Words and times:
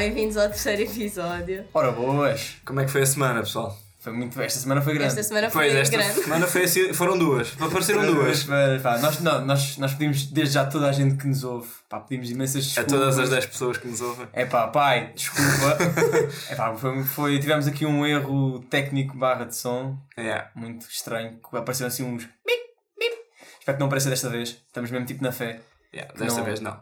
bem-vindos 0.00 0.38
ao 0.38 0.48
terceiro 0.48 0.80
episódio. 0.90 1.66
Ora 1.74 1.92
boas! 1.92 2.56
Como 2.64 2.80
é 2.80 2.86
que 2.86 2.90
foi 2.90 3.02
a 3.02 3.06
semana, 3.06 3.40
pessoal? 3.40 3.76
Foi 3.98 4.14
muito. 4.14 4.40
Esta 4.40 4.58
semana 4.60 4.80
foi 4.80 4.94
grande. 4.94 5.08
Esta 5.08 5.22
semana 5.22 5.50
foi 5.50 5.66
Pois, 5.66 5.76
esta 5.76 5.94
grande. 5.98 6.14
semana 6.22 6.46
foi 6.46 6.62
assim, 6.64 6.92
foram 6.94 7.18
duas. 7.18 7.54
Apareceram 7.60 8.06
duas. 8.06 8.44
Pá, 8.82 8.96
nós, 8.96 9.20
não, 9.20 9.44
nós, 9.44 9.76
nós 9.76 9.92
pedimos 9.92 10.24
desde 10.24 10.54
já 10.54 10.64
toda 10.64 10.88
a 10.88 10.92
gente 10.92 11.16
que 11.18 11.26
nos 11.26 11.44
ouve. 11.44 11.68
Pá, 11.86 12.00
pedimos 12.00 12.30
imensas 12.30 12.64
A 12.78 12.82
desculpas. 12.82 12.92
todas 12.92 13.18
as 13.18 13.28
10 13.28 13.44
pessoas 13.46 13.76
que 13.76 13.88
nos 13.88 14.00
ouvem. 14.00 14.26
É 14.32 14.46
pá, 14.46 14.68
pai, 14.68 15.12
desculpa. 15.14 15.76
é 16.48 16.54
pá, 16.54 16.74
foi, 16.74 17.04
foi- 17.04 17.38
tivemos 17.38 17.66
aqui 17.66 17.84
um 17.84 18.06
erro 18.06 18.60
técnico 18.70 19.18
barra 19.18 19.44
de 19.44 19.54
som 19.54 19.98
Yeah. 20.16 20.48
muito 20.54 20.86
estranho. 20.88 21.38
Apareceram 21.52 21.88
assim 21.88 22.04
uns. 22.04 22.22
Bip, 22.24 22.62
bip. 22.98 23.16
Espero 23.58 23.76
que 23.76 23.80
não 23.80 23.86
apareça 23.88 24.08
desta 24.08 24.30
vez. 24.30 24.48
Estamos 24.66 24.90
mesmo 24.90 25.04
tipo 25.04 25.22
na 25.22 25.30
fé. 25.30 25.60
Yeah, 25.92 26.10
Desta 26.14 26.38
Não. 26.38 26.44
vez 26.46 26.60
não. 26.60 26.80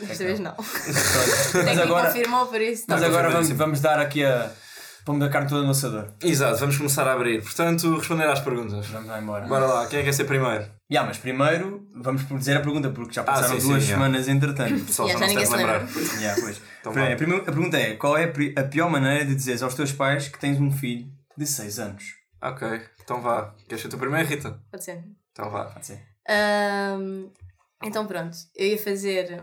Desta 0.00 0.24
vez 0.24 0.40
não. 0.40 0.54
Mas 1.64 1.78
agora, 1.80 2.06
confirmou 2.08 2.46
por 2.46 2.60
isso. 2.60 2.84
mas 2.88 3.02
agora 3.02 3.30
vamos, 3.30 3.48
vamos 3.50 3.80
dar 3.80 3.98
aqui 3.98 4.24
a. 4.24 4.50
Vamos 5.06 5.20
dar 5.20 5.30
carne 5.30 5.48
toda 5.48 5.62
no 5.62 5.70
assador. 5.70 6.08
Exato, 6.20 6.58
vamos 6.58 6.76
começar 6.76 7.06
a 7.06 7.12
abrir. 7.12 7.40
Portanto, 7.40 7.96
responder 7.96 8.24
às 8.28 8.40
perguntas. 8.40 8.86
Vamos 8.88 9.06
lá 9.06 9.20
embora. 9.22 9.46
Bora 9.46 9.64
lá, 9.64 9.86
quem 9.86 10.00
é 10.00 10.02
que 10.02 10.08
quer 10.08 10.12
ser 10.14 10.24
primeiro? 10.24 10.66
Ya, 10.90 11.04
mas 11.04 11.16
primeiro 11.16 11.86
vamos 11.94 12.24
por 12.24 12.36
dizer 12.38 12.56
a 12.56 12.60
pergunta, 12.60 12.90
porque 12.90 13.12
já 13.12 13.22
passaram 13.22 13.60
sim, 13.60 13.68
duas 13.68 13.82
sim, 13.84 13.88
já. 13.90 13.94
semanas 13.94 14.26
entretanto. 14.26 14.74
O 14.82 14.84
pessoal 14.84 15.06
Yeah, 15.08 15.26
já 15.28 15.32
já 15.32 15.38
não 15.40 15.46
se 15.46 15.52
deve 15.52 15.62
ninguém 15.62 15.86
se 15.86 16.10
lembrar. 16.16 16.40
Pois. 16.40 16.60
Então 16.80 16.90
a, 16.92 17.16
primeira- 17.16 17.42
a 17.42 17.44
pergunta 17.44 17.76
é: 17.78 17.94
qual 17.94 18.16
é 18.18 18.24
a, 18.58 18.64
pior 18.64 18.90
maneira 18.90 19.24
de 19.24 19.34
dizeres 19.36 19.62
aos 19.62 19.74
teus 19.74 19.92
pais 19.92 20.26
que 20.28 20.40
tens 20.40 20.58
um 20.60 20.72
filho 20.72 21.06
de 21.38 21.46
6 21.46 21.78
anos? 21.78 22.04
Ok, 22.42 22.66
então 23.00 23.22
vá. 23.22 23.54
Queres 23.68 23.82
ser 23.82 23.88
tu 23.88 23.98
primeiro, 23.98 24.28
Rita? 24.28 24.60
Pode 24.72 24.82
ser. 24.84 25.04
Então 25.30 25.48
vá. 25.50 25.66
Pode 25.66 25.86
ser. 25.86 26.00
Ahm, 26.28 27.28
então 27.82 28.06
pronto, 28.08 28.36
eu 28.56 28.66
ia 28.66 28.78
fazer, 28.78 29.40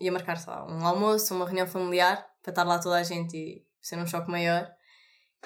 ia 0.00 0.12
marcar 0.12 0.36
sei 0.36 0.52
lá, 0.52 0.66
um 0.66 0.86
almoço, 0.86 1.34
uma 1.34 1.44
reunião 1.44 1.66
familiar, 1.66 2.26
para 2.42 2.52
estar 2.52 2.64
lá 2.64 2.78
toda 2.78 2.96
a 2.96 3.02
gente 3.02 3.36
e 3.36 3.64
ser 3.80 3.98
um 3.98 4.06
choque 4.06 4.30
maior. 4.30 4.68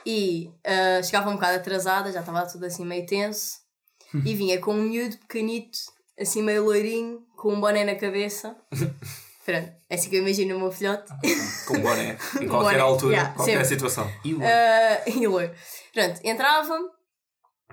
E 0.05 0.51
ah, 0.65 1.03
chegava 1.03 1.31
um 1.31 1.35
bocado 1.35 1.57
atrasada, 1.57 2.13
já 2.13 2.21
estava 2.21 2.47
tudo 2.47 2.65
assim 2.67 2.85
meio 2.85 3.07
tenso, 3.07 3.59
e 4.25 4.35
vinha 4.35 4.61
com 4.61 4.73
um 4.75 4.83
miúdo 4.83 5.17
pequenito, 5.19 5.79
assim 6.19 6.43
meio 6.43 6.65
loirinho, 6.65 7.21
com 7.37 7.53
um 7.53 7.61
boné 7.61 7.85
na 7.85 7.95
cabeça. 7.95 8.57
Pronto, 9.45 9.73
é 9.89 9.95
assim 9.95 10.11
que 10.11 10.17
eu 10.17 10.23
imagino 10.23 10.57
o 10.57 10.61
meu 10.61 10.71
filhote. 10.71 11.11
Com 11.67 11.81
boné. 11.81 12.17
Em 12.41 12.47
qualquer 12.49 12.73
boné, 12.73 12.79
altura, 12.81 13.15
yeah, 13.15 13.35
qualquer 13.35 13.53
sempre. 13.53 13.69
situação. 13.69 14.13
E 14.25 14.35
o 14.35 14.41
Ah, 14.43 15.03
e 15.09 15.27
loiro. 15.27 15.53
Pronto, 15.93 16.21
entrava, 16.23 16.79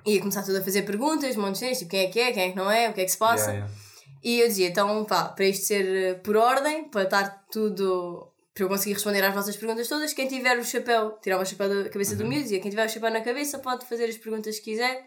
ia 0.06 0.18
começar 0.18 0.42
tudo 0.42 0.58
a 0.58 0.62
fazer 0.62 0.82
perguntas, 0.82 1.36
um 1.36 1.42
monte 1.42 1.58
de 1.58 1.66
gente, 1.66 1.78
tipo 1.80 1.90
quem 1.90 2.00
é 2.06 2.10
que 2.10 2.20
é, 2.20 2.32
quem 2.32 2.42
é 2.44 2.50
que 2.50 2.56
não 2.56 2.70
é, 2.70 2.88
o 2.88 2.94
que 2.94 3.00
é 3.00 3.04
que 3.04 3.10
se 3.10 3.18
passa. 3.18 3.50
Yeah, 3.50 3.66
yeah. 3.66 3.87
E 4.22 4.40
eu 4.40 4.48
dizia, 4.48 4.68
então 4.68 5.04
pá, 5.04 5.24
para 5.28 5.44
isto 5.46 5.66
ser 5.66 5.86
eh, 5.86 6.14
por 6.14 6.36
ordem, 6.36 6.84
para 6.90 7.04
estar 7.04 7.44
tudo. 7.50 8.32
para 8.54 8.64
eu 8.64 8.68
conseguir 8.68 8.94
responder 8.94 9.22
às 9.24 9.32
vossas 9.34 9.56
perguntas 9.56 9.86
todas, 9.88 10.12
quem 10.12 10.26
tiver 10.26 10.58
o 10.58 10.64
chapéu, 10.64 11.18
tirava 11.22 11.42
o 11.42 11.46
chapéu 11.46 11.68
da 11.84 11.88
cabeça 11.90 12.16
do 12.16 12.24
miúdo, 12.26 12.42
dizia, 12.42 12.60
quem 12.60 12.70
tiver 12.70 12.86
o 12.86 12.88
chapéu 12.90 13.10
na 13.10 13.20
cabeça 13.20 13.58
pode 13.60 13.86
fazer 13.86 14.04
as 14.06 14.16
perguntas 14.16 14.58
que 14.58 14.72
quiser. 14.72 15.06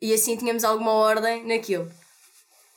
E 0.00 0.12
assim 0.14 0.36
tínhamos 0.36 0.62
alguma 0.62 0.92
ordem 0.92 1.44
naquilo. 1.46 1.90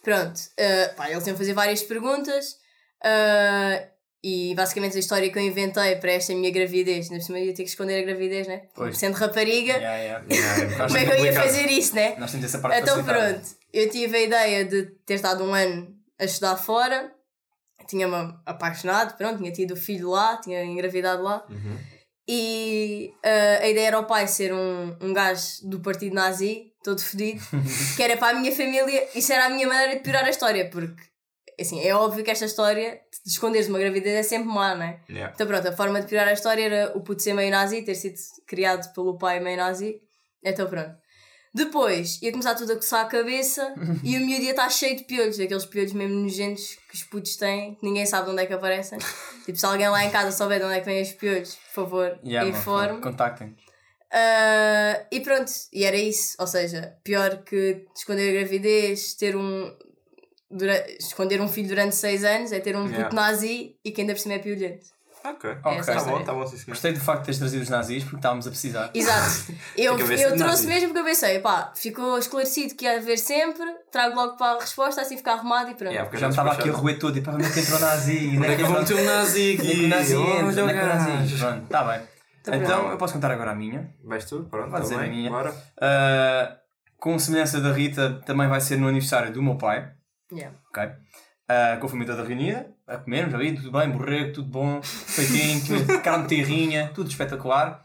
Pronto, 0.03 0.39
eh, 0.57 0.87
pá, 0.97 1.09
eles 1.11 1.25
iam 1.27 1.37
fazer 1.37 1.53
várias 1.53 1.83
perguntas. 1.83 2.57
eh, 3.03 3.87
e 4.23 4.53
basicamente 4.53 4.95
a 4.95 4.99
história 4.99 5.31
que 5.31 5.37
eu 5.39 5.41
inventei 5.41 5.95
para 5.95 6.11
esta 6.11 6.31
minha 6.35 6.51
gravidez, 6.51 7.09
na 7.09 7.19
cima 7.19 7.39
ia 7.39 7.53
ter 7.55 7.63
que 7.63 7.69
esconder 7.69 7.99
a 8.01 8.05
gravidez, 8.05 8.47
né? 8.47 8.63
Pois. 8.75 8.95
Sendo 8.97 9.15
rapariga, 9.15 9.73
Ya, 9.73 9.97
ya. 9.97 10.23
Yeah, 10.29 10.77
como 10.85 10.97
é 10.97 11.05
que 11.05 11.11
eu 11.11 11.25
ia 11.25 11.33
fazer 11.33 11.65
isso, 11.71 11.95
né? 11.95 12.15
Nós 12.19 12.29
temos 12.31 12.45
essa 12.45 12.59
parte 12.59 12.79
Então 12.81 12.97
facilitada. 12.97 13.33
pronto, 13.33 13.49
eu 13.73 13.89
tive 13.89 14.17
a 14.17 14.22
ideia 14.22 14.66
de 14.66 14.83
ter 15.05 15.16
estado 15.16 15.44
um 15.44 15.53
ano 15.53 15.94
a 16.19 16.25
estudar 16.25 16.56
fora, 16.57 17.13
tinha-me 17.88 18.16
apaixonado, 18.45 19.18
pronto, 19.18 19.38
tinha 19.40 19.51
tido 19.51 19.72
o 19.73 19.78
filho 19.78 20.09
lá, 20.12 20.38
tinha 20.38 20.63
engravidado 20.63 21.23
lá, 21.23 21.44
Uhum. 21.50 21.78
e 22.28 23.13
ah, 23.23 23.59
a 23.63 23.68
ideia 23.68 23.88
era 23.88 24.00
o 24.00 24.06
pai 24.06 24.28
ser 24.28 24.53
um, 24.53 24.95
um 25.01 25.13
gajo 25.13 25.68
do 25.68 25.79
partido 25.79 26.13
nazi, 26.16 26.72
todo 26.84 27.01
fedido, 27.01 27.41
que 27.97 28.03
era 28.03 28.18
para 28.18 28.38
a 28.38 28.40
minha 28.40 28.51
família, 28.56 29.07
isso 29.16 29.31
era 29.34 29.45
a 29.45 29.50
minha 29.50 29.68
maneira 29.68 29.95
de 29.95 30.01
piorar 30.01 30.25
a 30.25 30.29
história, 30.29 30.69
porque 30.69 31.01
assim, 31.59 31.81
é 31.81 31.94
óbvio 31.95 32.24
que 32.24 32.31
esta 32.31 32.45
história 32.45 33.01
de 33.25 33.31
esconderes 33.31 33.68
uma 33.68 33.78
gravidez 33.79 34.16
é 34.16 34.24
sempre 34.24 34.47
má, 34.47 34.74
não 34.75 34.84
é? 34.85 35.00
Yeah. 35.09 35.31
Então 35.34 35.45
pronto, 35.45 35.68
a 35.68 35.72
forma 35.72 36.01
de 36.01 36.07
piorar 36.07 36.28
a 36.29 36.34
história 36.34 36.63
era 36.63 36.97
o 36.97 37.01
puto 37.01 37.22
ser 37.22 37.34
meio 37.34 37.51
nazi, 37.51 37.81
ter 37.84 37.95
sido 37.95 38.16
criado 38.47 38.91
pelo 38.94 39.18
pai 39.18 39.40
meio 39.40 39.57
nazi. 39.57 40.01
Então 40.44 40.68
pronto. 40.68 40.95
Depois 41.53 42.17
ia 42.22 42.31
começar 42.31 42.56
tudo 42.56 42.72
a 42.72 42.75
coçar 42.75 43.06
a 43.06 43.09
cabeça 43.09 43.73
e 44.03 44.16
o 44.17 44.22
miúdo 44.22 44.44
ia 44.44 44.51
estar 44.51 44.69
cheio 44.69 44.95
de 44.95 45.03
piolhos, 45.03 45.39
aqueles 45.39 45.66
piolhos 45.66 45.91
mesmo 45.94 46.16
nojentos 46.19 46.78
que 46.89 46.95
os 46.95 47.03
putos 47.03 47.35
têm, 47.35 47.75
que 47.75 47.85
ninguém 47.85 48.06
sabe 48.06 48.25
de 48.25 48.31
onde 48.31 48.44
é 48.44 48.45
que 48.45 48.53
aparecem. 48.53 48.97
tipo, 49.45 49.57
se 49.57 49.66
alguém 49.66 49.89
lá 49.89 50.06
em 50.06 50.09
casa 50.09 50.31
souber 50.35 50.59
de 50.59 50.66
onde 50.66 50.75
é 50.75 50.79
que 50.79 50.85
vêm 50.85 51.01
os 51.01 51.12
piolhos, 51.12 51.56
por 51.56 51.73
favor, 51.73 52.19
mano, 52.23 52.47
informe. 52.47 53.01
Contactem. 53.01 53.56
Ah, 54.13 55.06
e 55.12 55.19
pronto, 55.22 55.51
e 55.72 55.84
era 55.85 55.95
isso. 55.95 56.35
Ou 56.39 56.47
seja, 56.47 56.95
pior 57.03 57.44
que 57.44 57.85
esconder 57.95 58.29
a 58.29 58.39
gravidez, 58.41 59.13
ter 59.13 59.35
um. 59.35 59.73
dura- 60.50 60.85
esconder 61.00 61.39
um 61.41 61.47
filho 61.47 61.69
durante 61.69 61.95
6 61.95 62.23
anos 62.25 62.51
é 62.51 62.59
ter 62.59 62.75
um 62.75 62.83
Yeah. 62.85 63.03
puto 63.06 63.16
nazi 63.16 63.75
e 63.85 63.91
que 63.91 64.01
ainda 64.01 64.13
por 64.13 64.19
cima 64.19 64.33
é 64.35 64.39
piolhento. 64.39 64.85
Ok. 65.23 65.49
Ok. 65.63 65.77
Essa 65.79 65.91
é 65.91 65.95
a 65.95 65.99
Tá 65.99 66.05
bom, 66.05 66.23
tá 66.23 66.33
bom, 66.33 66.45
sim 66.47 66.57
senhor. 66.57 66.67
Gostei 66.69 66.93
do 66.93 66.99
facto 66.99 67.19
de 67.19 67.25
teres 67.25 67.39
trazido 67.39 67.63
os 67.63 67.69
nazis 67.69 68.03
porque 68.03 68.15
estávamos 68.17 68.47
a 68.47 68.49
precisar. 68.49 68.89
Exato. 68.93 69.53
Eu, 69.77 69.97
eu 69.97 70.05
trouxe 70.07 70.37
nazis. 70.37 70.65
mesmo 70.65 70.87
porque 70.89 70.99
eu 70.99 71.05
pensei, 71.05 71.39
pá, 71.39 71.71
ficou 71.75 72.17
esclarecido 72.17 72.75
que 72.75 72.85
ia 72.85 72.97
haver 72.97 73.17
sempre, 73.17 73.65
trago 73.91 74.15
logo 74.15 74.35
para 74.37 74.57
a 74.57 74.59
resposta, 74.59 75.01
assim 75.01 75.17
ficar 75.17 75.33
arrumado 75.33 75.71
e 75.71 75.75
pronto. 75.75 75.91
Yeah, 75.91 76.05
porque 76.09 76.19
Já 76.19 76.27
me 76.27 76.31
estava 76.31 76.51
aqui 76.53 76.69
a 76.69 76.73
roer 76.73 76.99
todo 76.99 77.17
e 77.17 77.21
para 77.21 77.33
onde 77.35 77.45
é 77.45 77.49
que 77.49 77.59
entrou 77.59 77.77
o 77.77 77.81
nazi? 77.81 78.33
Onde 78.37 78.47
é 78.47 78.55
que 78.55 78.61
eu 78.61 78.67
vou 78.67 78.79
meter 78.79 78.95
um 78.95 79.05
nazi 79.05 79.51
é 79.51 79.53
aqui? 79.55 79.85
o 79.85 79.87
nazi 79.87 80.15
entra? 80.15 80.45
Onde 80.47 80.59
é 80.59 80.73
que 80.73 80.79
o 80.83 80.87
nazi. 80.87 81.38
Pronto, 81.38 81.63
está 81.63 81.83
bem. 81.83 82.01
Tá 82.43 82.57
então 82.57 82.83
bom. 82.83 82.91
eu 82.91 82.97
posso 82.97 83.13
contar 83.13 83.31
agora 83.31 83.51
a 83.51 83.55
minha. 83.55 83.93
Vais 84.03 84.25
tu? 84.25 84.43
Pronto, 84.49 84.71
Vai 84.71 84.79
tá 84.79 84.83
dizer 84.83 84.95
a 84.95 84.99
bem. 84.99 85.11
minha. 85.11 85.29
Bora. 85.29 85.51
Uh, 85.51 86.55
com 86.97 87.17
semelhança 87.19 87.59
da 87.61 87.71
Rita, 87.71 88.21
também 88.25 88.47
vai 88.47 88.59
ser 88.61 88.77
no 88.77 88.88
aniversário 88.88 89.31
do 89.31 89.41
meu 89.41 89.55
pai. 89.57 89.91
Yeah. 90.31 90.55
Ok? 90.69 90.89
Uh, 91.51 91.79
com 91.79 91.88
a 91.88 91.89
família 91.89 92.16
toda 92.16 92.28
reunida, 92.28 92.72
a 92.88 92.97
comermos 92.97 93.34
ali, 93.34 93.53
tudo 93.56 93.72
bem, 93.72 93.89
borrego, 93.89 94.31
tudo 94.31 94.47
bom, 94.47 94.81
feitinho, 94.81 95.85
carne 96.01 96.23
de 96.28 96.29
terrinha, 96.29 96.91
tudo 96.94 97.09
espetacular. 97.09 97.84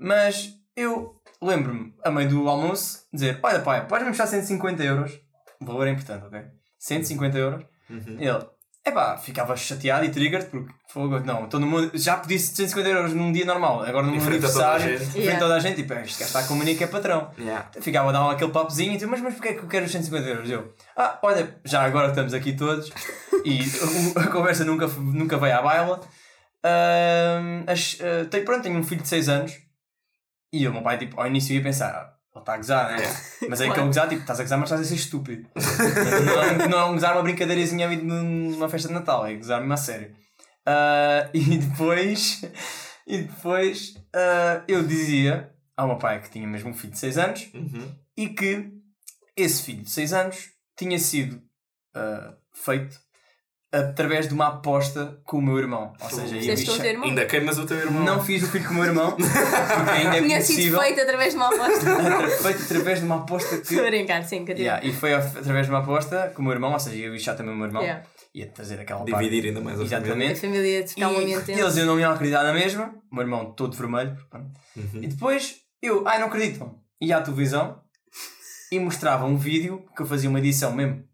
Mas 0.00 0.54
eu 0.74 1.14
lembro-me, 1.40 1.94
a 2.02 2.10
meio 2.10 2.28
do 2.28 2.48
almoço, 2.48 3.06
dizer: 3.12 3.38
Olha, 3.42 3.60
pai, 3.60 3.86
podes-me 3.86 4.10
puxar 4.10 4.26
150 4.26 4.82
euros. 4.82 5.20
O 5.60 5.64
valor 5.64 5.86
é 5.86 5.90
importante, 5.90 6.24
ok? 6.24 6.42
150 6.78 7.38
euros. 7.38 7.64
Uhum. 7.88 8.16
Ele, 8.18 8.46
epá, 8.86 9.16
ficava 9.16 9.56
chateado 9.56 10.04
e 10.04 10.10
triggered 10.10 10.46
porque 10.50 10.72
fogo, 10.88 11.18
não, 11.20 11.46
todo 11.48 11.66
mundo 11.66 11.90
já 11.94 12.16
pedisse 12.18 12.54
150 12.54 12.88
euros 12.88 13.14
num 13.14 13.32
dia 13.32 13.44
normal, 13.44 13.82
agora 13.82 14.06
num 14.06 14.14
aniversário, 14.28 14.94
em 14.94 14.98
frente 14.98 15.30
a 15.30 15.38
toda 15.38 15.54
a 15.54 15.58
gente, 15.60 15.76
tipo, 15.76 15.92
este 15.94 16.18
gajo 16.18 16.24
está 16.26 16.40
a 16.40 16.46
comunicar 16.46 16.78
que 16.78 16.84
é 16.84 16.86
patrão. 16.86 17.30
Yeah. 17.38 17.70
Ficava 17.80 18.10
a 18.10 18.12
dar 18.12 18.30
aquele 18.30 18.50
papozinho 18.52 18.92
e 18.94 18.98
tu, 18.98 19.08
mas, 19.08 19.20
mas 19.20 19.34
porquê 19.34 19.48
é 19.48 19.52
que 19.54 19.60
eu 19.60 19.68
quero 19.68 19.86
os 19.86 19.92
150 19.92 20.28
euros? 20.28 20.50
Eu, 20.50 20.74
ah, 20.96 21.18
olha, 21.22 21.56
já 21.64 21.82
agora 21.82 22.08
estamos 22.08 22.34
aqui 22.34 22.52
todos 22.54 22.90
e 23.44 23.60
o- 24.14 24.18
a 24.20 24.26
conversa 24.28 24.64
nunca, 24.64 24.86
nunca 24.86 25.38
veio 25.38 25.56
à 25.58 25.62
baila. 25.62 26.00
Ahm, 26.62 27.64
as, 27.66 27.98
ah, 28.00 28.26
tenho, 28.30 28.44
pronto, 28.44 28.62
tenho 28.62 28.78
um 28.78 28.82
filho 28.82 29.02
de 29.02 29.08
6 29.08 29.28
anos 29.28 29.52
e 30.52 30.66
o 30.68 30.72
meu 30.72 30.82
pai, 30.82 30.98
tipo, 30.98 31.20
ao 31.20 31.26
início 31.26 31.54
ia 31.54 31.62
pensar, 31.62 32.13
ele 32.34 32.42
está 32.42 32.54
a 32.54 32.56
gozar, 32.56 32.96
né? 32.96 33.02
Mas 33.48 33.60
é 33.60 33.70
que 33.70 33.78
ele 33.78 33.86
gozar, 33.86 34.08
tipo, 34.08 34.20
estás 34.22 34.40
a 34.40 34.42
gozar, 34.42 34.58
mas 34.58 34.68
estás 34.68 34.80
a 34.80 34.84
ser 34.84 34.94
estúpido. 34.96 35.48
não, 36.24 36.42
é, 36.42 36.68
não 36.68 36.78
é 36.78 36.84
um 36.86 36.92
gozar 36.94 37.12
uma 37.14 37.22
brincadeirazinha 37.22 37.88
numa 37.96 38.68
festa 38.68 38.88
de 38.88 38.94
Natal, 38.94 39.26
é 39.26 39.34
gozar 39.34 39.60
mesmo 39.60 39.72
a 39.72 39.76
sério. 39.76 40.14
Ah, 40.66 41.28
e 41.34 41.58
depois, 41.58 42.42
e 43.06 43.18
depois 43.18 43.94
ah, 44.14 44.62
eu 44.66 44.82
dizia 44.82 45.50
ao 45.76 45.86
meu 45.86 45.98
pai 45.98 46.20
que 46.20 46.30
tinha 46.30 46.46
mesmo 46.46 46.70
um 46.70 46.74
filho 46.74 46.92
de 46.92 46.98
6 46.98 47.18
anos 47.18 47.50
Uhum. 47.54 47.94
e 48.16 48.28
que 48.28 48.70
esse 49.36 49.62
filho 49.62 49.82
de 49.82 49.90
6 49.90 50.12
anos 50.12 50.48
tinha 50.76 50.98
sido 50.98 51.40
ah, 51.94 52.34
feito 52.52 52.98
através 53.80 54.28
de 54.28 54.34
uma 54.34 54.48
aposta 54.48 55.18
com 55.24 55.38
o 55.38 55.42
meu 55.42 55.58
irmão. 55.58 55.92
Ou 56.00 56.10
seja, 56.10 56.36
eu 56.36 56.56
teu 56.56 56.84
irmão? 56.84 57.08
Ainda 57.08 57.26
queimas 57.26 57.58
o 57.58 57.66
teu 57.66 57.76
irmão. 57.78 58.04
não 58.04 58.22
fiz 58.22 58.42
o 58.42 58.46
filho 58.46 58.64
com 58.66 58.72
o 58.72 58.74
meu 58.76 58.84
irmão, 58.84 59.12
porque 59.12 59.90
ainda 59.90 60.16
é 60.18 60.22
Tinha 60.22 60.40
sido 60.40 60.80
feito 60.80 61.00
através 61.00 61.30
de 61.32 61.36
uma 61.36 61.48
aposta. 61.48 62.40
Feito 62.42 62.62
através 62.62 62.98
de 63.00 63.04
uma 63.06 63.16
aposta 63.16 63.54
Estou 63.56 63.78
a 63.78 63.82
que. 63.82 63.90
brincar, 63.90 64.22
sim. 64.24 64.44
Yeah, 64.48 64.86
e 64.86 64.92
foi 64.92 65.14
através 65.14 65.66
de 65.66 65.72
uma 65.72 65.80
aposta 65.80 66.32
com 66.34 66.42
o 66.42 66.44
meu 66.44 66.52
irmão, 66.54 66.72
ou 66.72 66.78
seja, 66.78 66.96
eu 66.96 67.02
ia 67.04 67.10
deixar 67.10 67.34
também 67.34 67.52
o 67.52 67.56
meu 67.56 67.66
irmão, 67.66 67.82
Yeah. 67.82 68.04
ia 68.34 68.46
trazer 68.46 68.80
aquela 68.80 69.04
Dividir 69.04 69.46
ainda 69.46 69.60
mais 69.60 69.76
a 69.76 69.80
parte. 69.80 69.90
família. 69.90 70.12
A 70.12 70.30
Exatamente. 70.30 70.40
família 70.40 70.82
de 70.84 70.90
ficar 70.90 71.08
um 71.08 71.12
E 71.12 71.16
ambiente 71.22 71.50
eles 71.52 71.76
eu 71.76 71.86
não 71.86 71.98
iam 72.00 72.12
acreditar 72.12 72.42
na 72.44 72.52
mesma, 72.52 72.94
o 73.10 73.14
meu 73.14 73.24
irmão 73.24 73.52
todo 73.52 73.76
vermelho. 73.76 74.16
Uhum. 74.76 75.00
E 75.02 75.06
depois 75.08 75.56
eu, 75.82 76.06
ai 76.06 76.18
não 76.18 76.28
acreditam, 76.28 76.78
ia 77.00 77.16
à 77.18 77.20
televisão 77.22 77.80
e 78.72 78.78
mostrava 78.78 79.24
um 79.26 79.36
vídeo 79.36 79.84
que 79.96 80.02
eu 80.02 80.06
fazia 80.06 80.28
uma 80.30 80.38
edição 80.38 80.72
mesmo, 80.72 81.04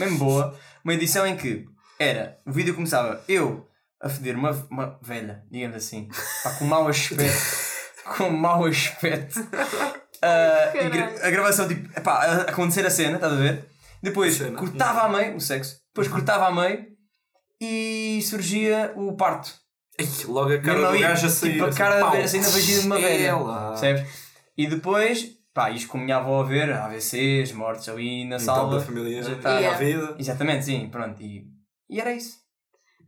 mesmo 0.00 0.18
boa, 0.18 0.56
uma 0.84 0.94
edição 0.94 1.26
em 1.26 1.36
que 1.36 1.66
era, 1.98 2.38
o 2.46 2.52
vídeo 2.52 2.74
começava 2.74 3.22
eu 3.28 3.66
a 4.00 4.08
foder 4.08 4.36
uma, 4.36 4.50
uma 4.70 4.98
velha, 5.02 5.42
digamos 5.50 5.76
assim, 5.76 6.08
pá, 6.42 6.50
com 6.58 6.64
mau 6.66 6.86
aspecto, 6.88 7.38
com 8.16 8.30
mau 8.30 8.64
aspecto. 8.66 9.40
E 10.22 10.88
gra- 10.88 11.12
a 11.26 11.30
gravação, 11.30 11.68
tipo, 11.68 11.88
epá, 11.96 12.12
a 12.24 12.40
acontecer 12.42 12.84
a 12.86 12.90
cena, 12.90 13.16
estás 13.16 13.32
a 13.34 13.36
ver? 13.36 13.66
Depois 14.02 14.40
A 14.40 14.50
cortava 14.52 15.02
a 15.02 15.08
meio, 15.10 15.36
o 15.36 15.40
sexo, 15.40 15.76
depois 15.88 16.08
cortava 16.08 16.46
a 16.46 16.52
meio 16.52 16.86
e 17.60 18.20
surgia 18.22 18.92
o 18.96 19.14
parto. 19.14 19.52
Ai, 20.00 20.06
logo 20.26 20.52
a 20.54 20.58
cara 20.58 20.90
do 20.92 20.98
gajo 20.98 21.26
a 21.26 21.28
sair. 21.30 21.52
tipo, 21.52 21.64
a 21.64 21.68
assim, 21.68 21.78
cara 21.78 22.00
pau. 22.00 22.16
assim 22.16 22.40
na 22.40 22.48
vagina 22.48 22.80
de 22.80 22.86
uma 22.86 22.98
velha. 22.98 23.34
Percebes? 23.68 24.10
E 24.56 24.66
depois, 24.66 25.26
pá, 25.54 25.70
isto 25.70 25.88
como 25.88 26.08
já 26.08 26.18
vou 26.20 26.40
a 26.40 26.44
ver, 26.44 26.72
AVCs, 26.72 27.52
mortes 27.52 27.88
ali 27.88 28.24
na 28.24 28.36
Então, 28.36 28.54
sala. 28.54 28.78
da 28.78 28.84
família 28.84 29.22
já 29.22 29.36
tá- 29.36 29.60
está 29.60 29.70
a 29.74 29.78
vida. 29.78 30.16
Exatamente, 30.18 30.64
sim, 30.64 30.88
pronto. 30.90 31.22
E, 31.22 31.46
e 31.88 32.00
era 32.00 32.12
isso. 32.12 32.44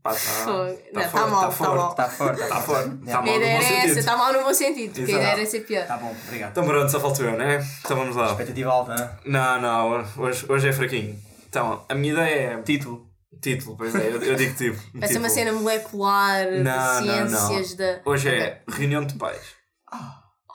Pá, 0.02 0.10
tá, 0.12 0.16
Fogo. 0.18 0.74
tá 0.94 1.00
Não, 1.00 1.02
forte, 1.02 1.12
tá 1.12 1.26
mal, 1.26 1.40
tá 1.42 1.50
forte. 1.50 1.76
mal. 1.76 1.90
Está 1.90 2.08
forte. 2.08 2.48
Tá 2.48 2.60
forte. 2.60 2.96
Tá 3.04 3.18
A 3.18 3.22
mal 3.22 3.24
no 3.24 3.36
ideia 3.36 3.52
era 3.56 3.64
essa, 3.64 3.76
sentido. 3.80 3.98
está 3.98 4.16
mal 4.16 4.32
no 4.32 4.42
bom 4.44 4.54
sentido, 4.54 4.94
porque 4.94 5.12
a 5.12 5.14
ideia 5.16 5.28
era 5.32 5.46
ser 5.46 5.60
pior. 5.60 5.86
Tá 5.86 5.96
bom, 5.96 6.16
obrigado. 6.26 6.50
Então 6.52 6.64
pronto, 6.64 6.90
só 6.90 7.00
falta 7.00 7.22
eu, 7.22 7.36
né? 7.36 7.66
Então 7.80 7.96
vamos 7.96 8.14
lá. 8.16 8.30
Expectativa 8.30 8.70
alta, 8.70 8.94
né? 8.94 9.18
Não, 9.24 9.60
não, 9.60 10.06
hoje, 10.18 10.46
hoje 10.48 10.68
é 10.68 10.72
fraquinho. 10.72 11.20
Então, 11.48 11.84
a 11.88 11.94
minha 11.94 12.12
ideia 12.12 12.52
é. 12.52 12.62
Título. 12.62 13.08
Título, 13.42 13.76
pois 13.76 13.94
é, 13.94 14.08
eu, 14.08 14.22
eu 14.22 14.34
digo 14.36 14.54
tipo. 14.54 14.78
Vai 14.98 15.08
ser 15.08 15.18
uma 15.18 15.28
cena 15.28 15.52
molecular, 15.52 16.46
Não, 16.62 17.00
não, 17.04 17.26
de 17.26 17.32
não. 17.32 17.46
ciências 17.48 17.74
da. 17.74 18.00
Hoje 18.04 18.28
é 18.28 18.62
reunião 18.68 19.04
de 19.04 19.14
pais. 19.14 19.40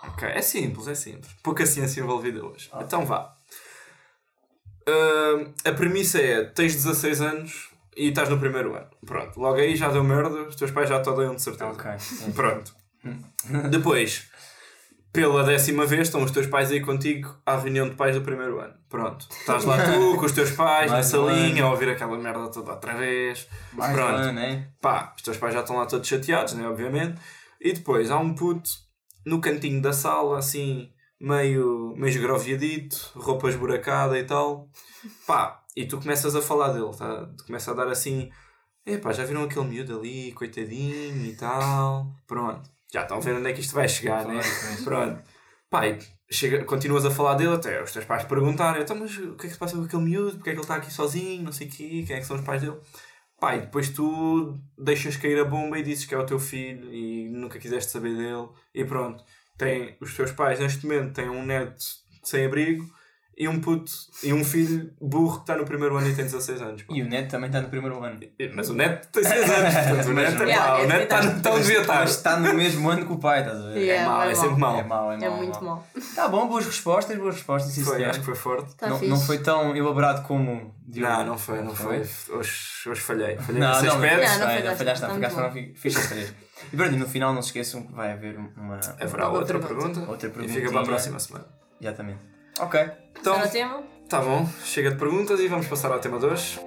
Ok, 0.05 0.27
é 0.27 0.41
simples, 0.41 0.87
é 0.87 0.95
simples. 0.95 1.31
Pouca 1.43 1.65
ciência 1.65 1.99
envolvida 2.01 2.43
hoje. 2.45 2.69
Então 2.81 3.05
vá. 3.05 3.33
Ahm, 4.87 5.53
a 5.65 5.71
premissa 5.71 6.19
é: 6.19 6.43
tens 6.45 6.75
16 6.75 7.21
anos 7.21 7.69
e 7.97 8.09
estás 8.09 8.29
no 8.29 8.39
primeiro 8.39 8.75
ano. 8.75 8.87
Pronto, 9.05 9.39
logo 9.39 9.57
aí 9.57 9.75
já 9.75 9.89
deu 9.89 10.03
merda, 10.03 10.29
os 10.47 10.55
teus 10.55 10.71
pais 10.71 10.89
já 10.89 11.01
te 11.01 11.09
odeiam 11.09 11.35
de 11.35 11.41
certeza. 11.41 11.71
Ok. 11.71 11.91
Pronto. 12.33 12.73
Depois, 13.69 14.29
pela 15.11 15.43
décima 15.43 15.85
vez, 15.85 16.07
estão 16.07 16.23
os 16.23 16.31
teus 16.31 16.47
pais 16.47 16.71
aí 16.71 16.81
contigo 16.81 17.35
à 17.45 17.55
reunião 17.57 17.87
de 17.89 17.95
pais 17.95 18.15
do 18.15 18.21
primeiro 18.21 18.59
ano. 18.59 18.73
Pronto. 18.89 19.27
Estás 19.29 19.63
lá 19.65 19.77
tu 19.83 20.17
com 20.17 20.25
os 20.25 20.31
teus 20.31 20.51
pais 20.51 20.87
na 20.91 20.97
Mais 20.97 21.13
um 21.13 21.27
salinha 21.27 21.61
ano. 21.63 21.67
a 21.67 21.71
ouvir 21.71 21.89
aquela 21.89 22.17
merda 22.17 22.47
toda 22.49 22.71
outra 22.71 22.93
vez. 22.95 23.47
Mais 23.73 23.93
Pronto. 23.93 24.29
um, 24.29 24.33
né? 24.33 24.69
Pá, 24.81 25.13
os 25.15 25.21
teus 25.21 25.37
pais 25.37 25.53
já 25.53 25.59
estão 25.61 25.77
lá 25.77 25.85
todos 25.85 26.07
chateados, 26.07 26.53
né? 26.53 26.67
Obviamente. 26.67 27.19
E 27.61 27.73
depois 27.73 28.09
há 28.09 28.17
um 28.17 28.33
puto 28.33 28.69
no 29.25 29.39
cantinho 29.39 29.81
da 29.81 29.93
sala, 29.93 30.37
assim, 30.39 30.89
meio, 31.19 31.93
meio 31.95 32.09
esgroviadito, 32.09 33.11
roupa 33.15 33.49
esburacada 33.49 34.17
e 34.17 34.23
tal. 34.23 34.67
Pá, 35.27 35.62
e 35.75 35.85
tu 35.85 35.99
começas 35.99 36.35
a 36.35 36.41
falar 36.41 36.69
dele, 36.73 36.91
tá? 36.97 37.25
Tu 37.37 37.45
começas 37.45 37.67
a 37.69 37.73
dar 37.73 37.87
assim. 37.91 38.29
Epá, 38.85 39.13
já 39.13 39.23
viram 39.23 39.43
aquele 39.43 39.65
miúdo 39.65 39.97
ali, 39.97 40.31
coitadinho 40.33 41.25
e 41.25 41.35
tal. 41.35 42.13
Pronto. 42.27 42.69
Já 42.91 43.03
estão 43.03 43.21
ver 43.21 43.35
onde 43.35 43.49
é 43.49 43.53
que 43.53 43.61
isto 43.61 43.73
vai 43.73 43.87
chegar, 43.87 44.25
né? 44.27 44.41
Pronto. 44.83 45.23
E 46.29 46.33
chega, 46.33 46.63
continuas 46.65 47.05
a 47.05 47.11
falar 47.11 47.35
dele 47.35 47.55
até 47.55 47.81
os 47.81 47.91
teus 47.91 48.05
pais 48.05 48.23
perguntarem 48.25 48.83
então, 48.83 48.95
mas 48.95 49.17
o 49.17 49.35
que 49.35 49.47
é 49.47 49.49
que 49.49 49.53
se 49.53 49.57
passa 49.57 49.75
com 49.75 49.83
aquele 49.83 50.03
miúdo? 50.03 50.37
Porque 50.37 50.51
é 50.51 50.53
que 50.53 50.59
ele 50.59 50.63
está 50.63 50.75
aqui 50.75 50.93
sozinho? 50.93 51.43
Não 51.43 51.51
sei 51.51 51.67
o 51.67 51.69
quê. 51.71 52.03
Quem 52.05 52.15
é 52.15 52.19
que 52.19 52.25
são 52.25 52.35
os 52.35 52.43
pais 52.43 52.61
dele? 52.61 52.77
E 53.41 53.59
depois 53.59 53.89
tu 53.89 54.57
deixas 54.77 55.17
cair 55.17 55.37
a 55.39 55.43
bomba 55.43 55.77
e 55.77 55.83
dizes 55.83 56.05
que 56.05 56.15
é 56.15 56.17
o 56.17 56.25
teu 56.25 56.39
filho 56.39 56.93
e 56.93 57.29
nunca 57.29 57.59
quiseste 57.59 57.91
saber 57.91 58.15
dele. 58.15 58.47
E 58.73 58.85
pronto. 58.85 59.23
Tem, 59.57 59.97
os 59.99 60.15
teus 60.15 60.31
pais 60.31 60.59
neste 60.59 60.85
momento 60.85 61.13
têm 61.13 61.29
um 61.29 61.45
neto 61.45 61.83
sem 62.23 62.45
abrigo 62.45 62.85
e 63.35 63.47
um 63.47 63.59
puto 63.59 63.91
e 64.23 64.31
um 64.31 64.43
filho 64.43 64.91
burro 65.01 65.37
que 65.37 65.41
está 65.43 65.55
no 65.57 65.65
primeiro 65.65 65.97
ano 65.97 66.07
e 66.07 66.13
tem 66.15 66.23
16 66.25 66.61
anos. 66.61 66.83
pá. 66.83 66.93
E 66.93 67.01
o 67.01 67.07
Neto 67.09 67.31
também 67.31 67.47
está 67.47 67.61
no 67.61 67.69
primeiro 67.69 68.03
ano. 68.03 68.19
Mas 68.53 68.69
o 68.69 68.73
neto 68.75 69.07
tem 69.11 69.23
6 69.23 69.49
anos, 69.49 69.73
portanto 69.73 70.07
o 70.07 70.13
neto, 70.13 70.43
é 70.43 70.55
pá, 70.55 70.75
o 70.75 70.77
é 70.83 70.87
neto 70.87 71.03
está 71.03 71.15
verdade. 71.17 71.37
está 71.37 71.51
onde 71.51 71.61
devia 71.63 71.81
estar. 71.81 71.99
Mas 72.01 72.09
está 72.11 72.37
no 72.39 72.53
mesmo 72.53 72.89
ano 72.89 73.05
que 73.05 73.11
o 73.13 73.17
pai, 73.17 73.39
estás 73.41 73.59
a 73.59 73.69
ver? 73.69 73.77
Yeah. 73.79 74.03
É 74.03 74.07
mau, 74.07 74.21
é 74.23 74.31
é 74.31 74.35
sempre 74.35 74.59
mau. 74.59 74.71
mau. 74.71 74.79
É 74.79 74.83
mau, 74.83 75.11
é 75.11 75.15
É 75.25 75.29
mau. 75.29 75.37
muito 75.37 75.63
mau. 75.63 75.75
mal. 75.75 75.87
Tá 76.15 76.27
bom, 76.27 76.47
boas 76.47 76.65
respostas, 76.65 77.17
boas 77.17 77.35
respostas, 77.35 77.71
sim 77.73 77.83
Foi, 77.83 77.95
senhor. 77.97 78.09
acho 78.11 78.19
que 78.19 78.25
foi 78.25 78.35
forte. 78.35 78.75
Tá 78.75 78.87
não, 78.89 78.97
fixe. 78.99 79.09
não 79.09 79.19
foi 79.19 79.37
tão 79.39 79.75
elaborado 79.75 80.23
como. 80.27 80.73
Diogo. 80.85 81.11
Não, 81.11 81.25
não 81.25 81.37
foi, 81.37 81.61
não 81.61 81.73
foi. 81.73 81.99
Hoje, 82.01 82.51
hoje 82.85 83.01
falhei. 83.01 83.37
Falhei 83.37 83.59
Não, 83.61 83.69
não. 83.69 83.75
Não, 83.75 83.83
não 83.83 83.93
não, 83.95 84.01
falhaste, 84.01 84.39
não, 84.39 85.09
tá 85.09 85.15
ficaste, 85.15 85.35
não, 85.37 85.51
fi- 85.51 85.73
fiz 85.75 85.95
as 85.97 86.07
três. 86.07 86.33
E 86.71 86.77
pronto, 86.77 86.93
e 86.93 86.97
no 86.97 87.07
final 87.07 87.33
não 87.33 87.41
se 87.41 87.47
esqueçam 87.47 87.83
que 87.83 87.93
vai 87.93 88.11
haver 88.11 88.37
uma. 88.37 88.79
Haverá 88.99 89.29
outra 89.29 89.59
pergunta. 89.59 89.99
pergunta. 89.99 90.11
Outra 90.11 90.31
E 90.45 90.47
fica 90.49 90.69
para 90.71 90.81
a 90.81 90.83
próxima 90.85 91.19
semana. 91.19 91.45
Exatamente. 91.81 92.19
Ok. 92.59 92.79
Então, 93.19 93.33
Está 93.35 93.45
no 93.45 93.51
tema? 93.51 93.83
tá 94.09 94.21
bom. 94.21 94.47
Chega 94.63 94.91
de 94.91 94.97
perguntas 94.97 95.39
e 95.39 95.47
vamos 95.47 95.67
passar 95.67 95.91
ao 95.91 95.99
tema 95.99 96.19
2. 96.19 96.59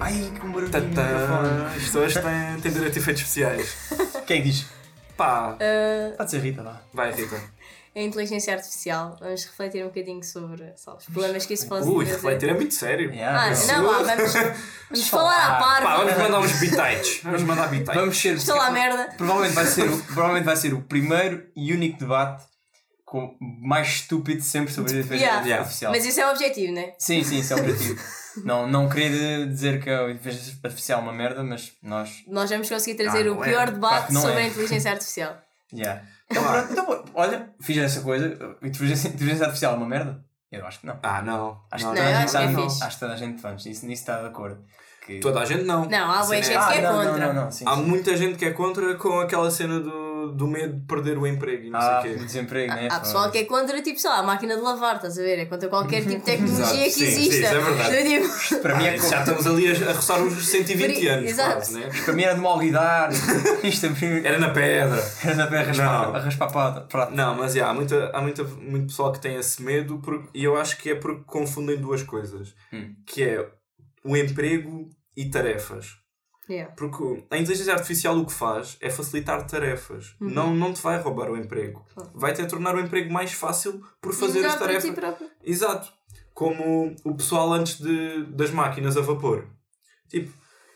Ai, 0.00 0.12
que 0.34 0.40
um 0.44 0.48
microfone. 0.48 0.70
Tantã. 0.70 1.72
Isto 1.76 1.98
hoje 2.00 2.20
tem, 2.20 2.60
tem 2.60 2.72
direito 2.72 2.96
a 2.96 3.00
efeitos 3.00 3.22
especiais. 3.22 3.76
Quem 4.26 4.38
é 4.38 4.42
que 4.42 4.48
diz? 4.50 4.66
Pá, 5.16 5.52
Uh, 5.60 6.16
Pode 6.16 6.30
ser 6.30 6.38
Rita, 6.40 6.62
vá. 6.62 6.80
vai 6.92 7.12
Rita. 7.12 7.36
A 7.94 8.00
inteligência 8.00 8.54
artificial. 8.54 9.16
Vamos 9.20 9.44
refletir 9.44 9.82
um 9.84 9.88
bocadinho 9.88 10.22
sobre 10.24 10.72
sabe, 10.76 10.98
os 10.98 11.04
problemas 11.06 11.44
que 11.46 11.54
isso 11.54 11.68
pode 11.68 11.86
Ui, 11.86 12.04
trazer. 12.04 12.12
refletir 12.22 12.48
é 12.48 12.54
muito 12.54 12.74
sério. 12.74 13.10
Yeah, 13.12 13.42
Ah, 13.42 13.50
isso. 13.52 13.66
não, 13.66 13.84
lá, 13.84 14.02
vamos, 14.02 14.32
vamos 14.90 15.08
falar 15.08 15.46
à 15.46 15.54
par. 15.60 15.82
Pá, 15.82 15.96
vamos 15.98 16.16
mandar 16.18 16.40
uns 16.40 16.52
bitites. 16.60 17.20
Vamos 17.22 17.42
mandar 17.42 17.68
bitites. 17.68 17.94
Vamos 17.94 18.18
ser. 18.18 18.34
Estou 18.36 18.56
lá, 18.56 18.70
merda. 18.70 19.12
Provavelmente 19.16 19.54
vai, 19.54 19.66
ser 19.66 19.90
o, 19.90 19.98
provavelmente 20.04 20.44
vai 20.44 20.56
ser 20.56 20.72
o 20.74 20.80
primeiro 20.82 21.46
e 21.54 21.72
único 21.72 21.98
debate 21.98 22.44
com 23.04 23.36
mais 23.40 23.88
estúpido 23.88 24.40
sempre 24.42 24.72
sobre 24.72 24.92
a 24.92 25.00
inteligência 25.00 25.26
Yeah. 25.42 25.58
artificial. 25.58 25.92
Mas 25.92 26.06
isso 26.06 26.18
é 26.18 26.26
o 26.26 26.30
objetivo, 26.30 26.72
né? 26.72 26.92
Sim, 26.98 27.22
sim, 27.22 27.40
isso 27.40 27.52
é 27.52 27.56
o 27.56 27.58
objetivo. 27.62 28.00
não, 28.42 28.66
não 28.66 28.88
querer 28.88 29.46
dizer 29.48 29.82
que 29.82 29.90
a 29.90 30.10
inteligência 30.10 30.56
artificial 30.64 31.00
é 31.00 31.02
uma 31.02 31.12
merda, 31.12 31.42
mas 31.44 31.72
nós. 31.82 32.22
Nós 32.26 32.48
vamos 32.48 32.70
conseguir 32.70 32.96
trazer 32.96 33.26
Ah, 33.28 33.32
o 33.32 33.34
não 33.34 33.44
é. 33.44 33.48
pior 33.48 33.54
Claro 33.66 33.72
debate 33.72 34.12
não 34.14 34.22
sobre 34.22 34.40
é. 34.40 34.44
a 34.44 34.46
inteligência 34.46 34.90
artificial. 34.90 35.36
Yeah. 35.74 36.02
Então, 36.32 36.44
pronto, 36.44 36.72
então, 36.72 37.04
olha, 37.14 37.50
fiz 37.60 37.76
essa 37.78 38.00
coisa. 38.00 38.56
Inteligência, 38.62 39.08
inteligência 39.08 39.44
artificial 39.44 39.74
é 39.74 39.76
uma 39.76 39.86
merda? 39.86 40.24
Eu 40.50 40.66
acho 40.66 40.80
que 40.80 40.86
não. 40.86 40.98
Ah, 41.02 41.22
não. 41.22 41.60
Acho 41.70 41.86
não, 41.86 41.94
que 41.94 42.00
Não, 42.00 42.06
toda 42.06 42.20
gente 42.20 42.30
que 42.30 42.36
é. 42.36 42.86
Acho 42.86 42.96
que 42.96 43.00
toda 43.00 43.14
a 43.14 43.16
gente 43.16 43.40
vamos. 43.40 43.66
Isso, 43.66 43.86
nisso 43.86 44.02
está 44.02 44.20
de 44.20 44.26
acordo. 44.26 44.62
Que... 45.04 45.18
Toda 45.18 45.40
a 45.40 45.44
gente 45.44 45.64
não. 45.64 45.84
Não, 45.88 46.10
há 46.12 46.18
boa 46.22 46.26
Sim, 46.26 46.42
gente 46.44 46.52
é- 46.52 46.66
que 46.68 46.78
é 46.78 46.80
não, 46.80 46.92
contra. 46.94 47.12
Não, 47.12 47.34
não, 47.34 47.44
não. 47.44 47.50
Sim, 47.50 47.64
Há 47.66 47.74
sim. 47.74 47.82
muita 47.82 48.16
gente 48.16 48.38
que 48.38 48.44
é 48.44 48.50
contra 48.52 48.94
com 48.94 49.18
aquela 49.18 49.50
cena 49.50 49.80
do, 49.80 50.30
do 50.30 50.46
medo 50.46 50.74
de 50.78 50.86
perder 50.86 51.18
o 51.18 51.26
emprego 51.26 51.64
e 51.64 51.70
não 51.70 51.80
Ah, 51.80 52.00
sei 52.02 52.12
o 52.12 52.14
o 52.14 52.18
quê. 52.18 52.24
desemprego, 52.24 52.72
né? 52.72 52.88
Há 52.88 53.00
pessoal 53.00 53.28
que 53.32 53.38
é 53.38 53.44
contra, 53.44 53.82
tipo, 53.82 53.98
sei 53.98 54.08
lá, 54.10 54.18
a 54.18 54.22
máquina 54.22 54.54
de 54.54 54.62
lavar, 54.62 54.94
estás 54.96 55.18
a 55.18 55.22
ver? 55.22 55.40
É 55.40 55.46
contra 55.46 55.68
qualquer 55.68 56.02
tipo 56.02 56.18
de 56.18 56.22
tecnologia 56.24 56.84
que 56.84 56.90
sim, 56.92 57.04
exista. 57.04 57.20
sim, 57.20 57.28
isso 57.30 57.46
é 57.46 57.58
verdade. 57.60 57.96
Eu 57.98 58.04
digo, 58.20 58.62
Para 58.62 58.76
mim, 58.76 58.84
é 58.86 58.94
Ah, 58.94 58.96
já 58.96 59.18
estamos 59.18 59.46
ali 59.48 59.72
a, 59.72 59.90
a 59.90 59.92
roçar 59.92 60.22
os 60.22 60.46
120 60.46 61.00
Por- 61.00 61.08
anos, 61.10 61.30
exato. 61.30 61.52
quase, 61.54 61.74
né? 61.80 61.90
para 62.04 62.14
mim 62.14 62.22
era 62.22 62.34
de 62.36 62.40
mal 62.40 62.60
lidar. 62.60 63.10
Isto 63.64 63.90
mim 63.90 64.20
Era 64.24 64.38
na 64.38 64.50
pedra. 64.50 65.04
era 65.24 65.34
na 65.34 65.46
pé 65.48 65.58
a 65.58 65.62
raspar, 65.64 65.84
Não. 66.08 66.14
a 66.14 66.18
raspar 66.20 66.86
prato. 66.88 67.12
Não, 67.12 67.34
mas 67.34 67.54
já, 67.54 67.68
há, 67.68 67.74
muita, 67.74 68.08
há 68.14 68.20
muita, 68.20 68.44
muito 68.44 68.86
pessoal 68.86 69.10
que 69.10 69.18
tem 69.18 69.34
esse 69.34 69.60
medo 69.62 69.98
por- 69.98 70.28
e 70.32 70.44
eu 70.44 70.56
acho 70.56 70.76
que 70.78 70.90
é 70.90 70.94
porque 70.94 71.22
confundem 71.26 71.76
duas 71.78 72.04
coisas. 72.04 72.54
Hum. 72.72 72.94
Que 73.04 73.24
é 73.24 73.48
o 74.04 74.16
emprego 74.16 74.88
e 75.16 75.28
tarefas. 75.30 75.96
Yeah. 76.48 76.74
Porque 76.74 77.24
a 77.30 77.38
inteligência 77.38 77.72
artificial 77.72 78.18
o 78.18 78.26
que 78.26 78.32
faz 78.32 78.76
é 78.80 78.90
facilitar 78.90 79.46
tarefas. 79.46 80.16
Uhum. 80.20 80.28
Não, 80.28 80.54
não 80.54 80.72
te 80.72 80.82
vai 80.82 80.98
roubar 81.00 81.30
o 81.30 81.36
emprego. 81.36 81.84
Vai-te 82.14 82.42
a 82.42 82.46
tornar 82.46 82.74
o 82.74 82.80
emprego 82.80 83.12
mais 83.12 83.32
fácil 83.32 83.80
por 84.00 84.12
fazer 84.12 84.44
as 84.44 84.56
para 84.56 84.66
tarefas. 84.66 84.84
ti 84.84 84.92
próprio. 84.92 85.30
Exato. 85.44 85.92
Como 86.34 86.94
o 87.04 87.14
pessoal 87.14 87.52
antes 87.52 87.78
de, 87.78 88.24
das 88.26 88.50
máquinas 88.50 88.96
a 88.96 89.00
vapor. 89.00 89.46
Tipo, 90.08 90.32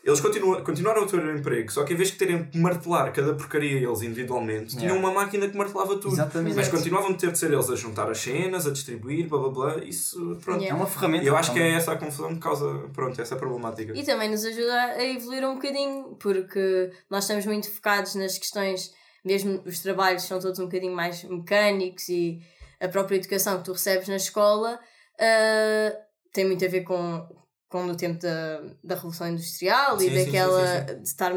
eles 0.07 0.21
continuam, 0.21 0.63
continuaram 0.63 1.03
a 1.03 1.05
ter 1.05 1.19
o 1.19 1.37
emprego, 1.37 1.69
só 1.71 1.83
que 1.83 1.93
em 1.93 1.97
vez 1.97 2.11
de 2.11 2.15
terem 2.17 2.45
que 2.45 2.57
martelar 2.57 3.11
cada 3.11 3.33
porcaria 3.33 3.77
eles 3.85 4.01
individualmente, 4.01 4.69
tinham 4.77 4.95
Yeah. 4.95 4.99
uma 5.07 5.13
máquina 5.13 5.49
que 5.49 5.57
martelava 5.57 5.97
tudo. 5.97 6.13
Exatamente. 6.13 6.55
Mas 6.55 6.69
continuavam 6.69 7.11
a 7.11 7.13
ter 7.13 7.29
de 7.31 7.37
ser 7.37 7.51
eles 7.51 7.69
a 7.69 7.75
juntar 7.75 8.09
as 8.09 8.17
cenas, 8.19 8.65
a 8.65 8.71
distribuir, 8.71 9.27
blá 9.27 9.37
blá 9.39 9.49
blá. 9.49 9.83
Isso, 9.83 10.17
pronto. 10.43 10.61
É 10.61 10.63
Yeah. 10.67 10.75
uma 10.75 10.87
ferramenta. 10.87 11.25
E 11.25 11.27
eu 11.27 11.35
acho 11.35 11.51
que 11.51 11.59
é 11.59 11.73
essa 11.73 11.91
a 11.91 11.97
confusão 11.97 12.33
que 12.33 12.39
causa, 12.39 12.65
pronto, 12.93 13.21
essa 13.21 13.35
problemática. 13.35 13.91
E 13.93 14.03
também 14.05 14.29
nos 14.29 14.45
ajuda 14.45 14.73
a 14.73 15.03
evoluir 15.05 15.43
um 15.45 15.55
bocadinho, 15.55 16.15
porque 16.19 16.89
nós 17.09 17.25
estamos 17.25 17.45
muito 17.45 17.69
focados 17.69 18.15
nas 18.15 18.37
questões, 18.37 18.91
mesmo 19.25 19.61
os 19.65 19.79
trabalhos 19.79 20.23
são 20.23 20.39
todos 20.39 20.57
um 20.59 20.65
bocadinho 20.65 20.95
mais 20.95 21.21
mecânicos 21.25 22.07
e 22.07 22.39
a 22.79 22.87
própria 22.87 23.17
educação 23.17 23.57
que 23.57 23.65
tu 23.65 23.73
recebes 23.73 24.07
na 24.07 24.15
escola 24.15 24.79
ah, 25.19 25.93
tem 26.31 26.45
muito 26.45 26.63
a 26.63 26.67
ver 26.69 26.81
com, 26.81 27.27
com 27.69 27.85
o 27.87 27.95
tempo 27.97 28.19
da, 28.21 28.61
da 28.83 28.95
Revolução 28.95 29.27
Industrial 29.27 29.99
Sim, 29.99 30.07
e 30.07 30.25
daquela 30.25 30.65
sim, 30.79 30.87
sim, 30.87 31.01
de 31.01 31.07
estar. 31.07 31.31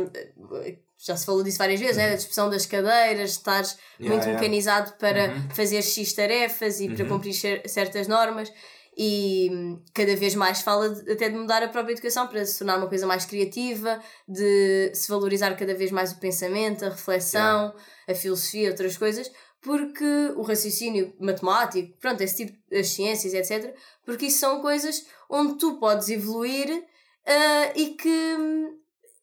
Já 1.03 1.17
se 1.17 1.25
falou 1.25 1.43
disso 1.43 1.57
várias 1.59 1.81
vezes, 1.81 1.97
né? 1.97 2.11
da 2.11 2.15
dispersão 2.17 2.51
das 2.51 2.67
cadeiras, 2.67 3.31
de 3.31 3.37
estares 3.39 3.77
Yeah, 3.99 4.15
muito 4.15 4.25
yeah. 4.29 4.33
mecanizado 4.41 4.93
para 4.99 5.29
Uhum. 5.31 5.51
fazer 5.55 5.81
X 5.83 6.13
tarefas 6.13 6.79
e 6.81 6.91
para 6.91 7.05
Uhum. 7.05 7.11
cumprir 7.11 7.33
cer- 7.33 7.63
certas 7.67 8.07
normas 8.07 8.53
e 8.97 9.51
cada 9.95 10.15
vez 10.15 10.35
mais 10.35 10.61
fala 10.61 10.91
de- 10.91 11.11
até 11.11 11.31
de 11.31 11.37
mudar 11.37 11.63
a 11.63 11.69
própria 11.69 11.93
educação 11.95 12.27
para 12.27 12.45
se 12.45 12.59
tornar 12.59 12.77
uma 12.77 12.87
coisa 12.89 13.07
mais 13.07 13.25
criativa, 13.25 13.99
de 14.29 14.91
se 14.95 15.09
valorizar 15.09 15.55
cada 15.57 15.75
vez 15.75 15.91
mais 15.91 16.13
o 16.13 16.19
pensamento, 16.21 16.85
a 16.85 16.91
reflexão, 16.91 17.75
a 18.07 18.15
filosofia, 18.15 18.69
outras 18.71 18.97
coisas, 18.99 19.31
porque 19.63 20.33
o 20.37 20.43
raciocínio 20.43 21.13
matemático, 21.21 21.95
pronto, 22.01 22.21
esse 22.23 22.47
tipo, 22.47 22.59
as 22.75 22.89
ciências, 22.89 23.35
etc., 23.35 23.75
porque 24.05 24.27
isso 24.27 24.39
são 24.39 24.61
coisas 24.61 25.07
onde 25.29 25.59
tu 25.59 25.75
podes 25.79 26.09
evoluir 26.09 26.83
ah, 27.27 27.73
e 27.75 27.91
que 27.91 28.37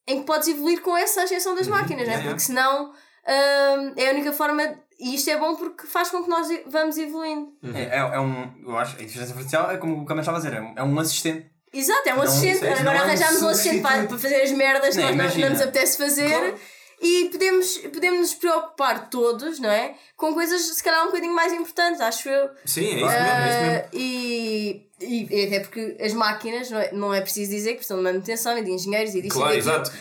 em 0.08 0.20
que 0.22 0.25
podes 0.25 0.48
evoluir 0.48 0.82
com 0.82 0.96
essa 0.96 1.24
ascensão 1.24 1.53
das 1.53 1.67
máquinas, 1.67 2.08
né? 2.08 2.13
yeah, 2.13 2.29
porque 2.29 2.39
senão 2.39 2.91
hum, 2.91 3.94
é 3.98 4.10
a 4.10 4.13
única 4.13 4.32
forma, 4.32 4.63
e 4.98 5.15
isto 5.15 5.29
é 5.29 5.38
bom 5.38 5.56
porque 5.56 5.86
faz 5.86 6.10
com 6.10 6.24
que 6.24 6.29
nós 6.29 6.48
vamos 6.67 6.98
evoluindo. 6.98 7.51
É, 7.75 7.82
é, 7.82 7.98
é 7.98 8.20
um. 8.20 8.53
Eu 8.65 8.77
acho. 8.77 8.91
A 8.91 9.03
inteligência 9.03 9.34
artificial 9.34 9.70
é 9.70 9.77
como 9.77 10.01
o 10.01 10.06
Cameron 10.06 10.22
estava 10.22 10.38
a 10.38 10.41
dizer, 10.41 10.56
é 10.56 10.62
um, 10.62 10.74
é 10.77 10.84
um 10.84 11.00
assistente. 11.00 11.51
Exato, 11.74 12.08
é 12.08 12.13
um 12.13 12.17
Não, 12.17 12.24
assistente. 12.24 12.65
é- 12.65 12.74
Agora 12.74 12.98
é 12.98 13.01
um 13.01 13.03
arranjámos 13.03 13.41
um 13.44 13.50
assistente 13.50 13.82
para, 13.82 14.08
para 14.08 14.17
fazer 14.17 14.41
as 14.41 14.51
merdas 14.51 14.96
que 14.96 15.01
Nem, 15.01 15.08
nós 15.08 15.15
imagina. 15.15 15.46
não 15.48 15.53
nos 15.53 15.62
apetece 15.62 15.98
fazer. 15.98 16.29
Claro. 16.29 16.60
E 17.00 17.30
podemos, 17.32 17.77
podemos 17.77 18.20
nos 18.20 18.34
preocupar 18.34 19.10
todos, 19.10 19.60
não 19.60 19.70
é? 19.70 19.94
Com 20.16 20.34
coisas 20.34 20.62
se 20.62 20.84
calhar 20.84 21.04
um 21.04 21.08
bocadinho 21.08 21.34
mais 21.34 21.54
importantes, 21.54 22.01
acho 22.01 22.27
eu. 22.27 22.50
Sim, 22.66 22.86
é 22.86 22.96
isso 22.96 23.06
mesmo, 23.06 23.10
é 23.10 23.50
isso 23.50 23.62
mesmo. 23.62 23.84
Ah, 23.84 23.89
e, 23.94 24.88
e, 25.00 25.27
e 25.42 25.46
até 25.46 25.60
porque 25.60 25.96
as 26.01 26.13
máquinas, 26.13 26.72
não 26.72 26.80
é, 26.80 26.92
não 26.92 27.13
é 27.13 27.22
preciso 27.22 27.51
dizer 27.51 27.72
que 27.72 27.75
precisam 27.77 27.98
de 27.98 28.04
manutenção 28.04 28.58
e 28.58 28.63
de 28.63 28.72
engenheiros 28.72 29.13
e 29.13 29.22
disto 29.22 29.36
Claro, 29.38 29.54
e 29.54 29.58
exato. 29.60 29.92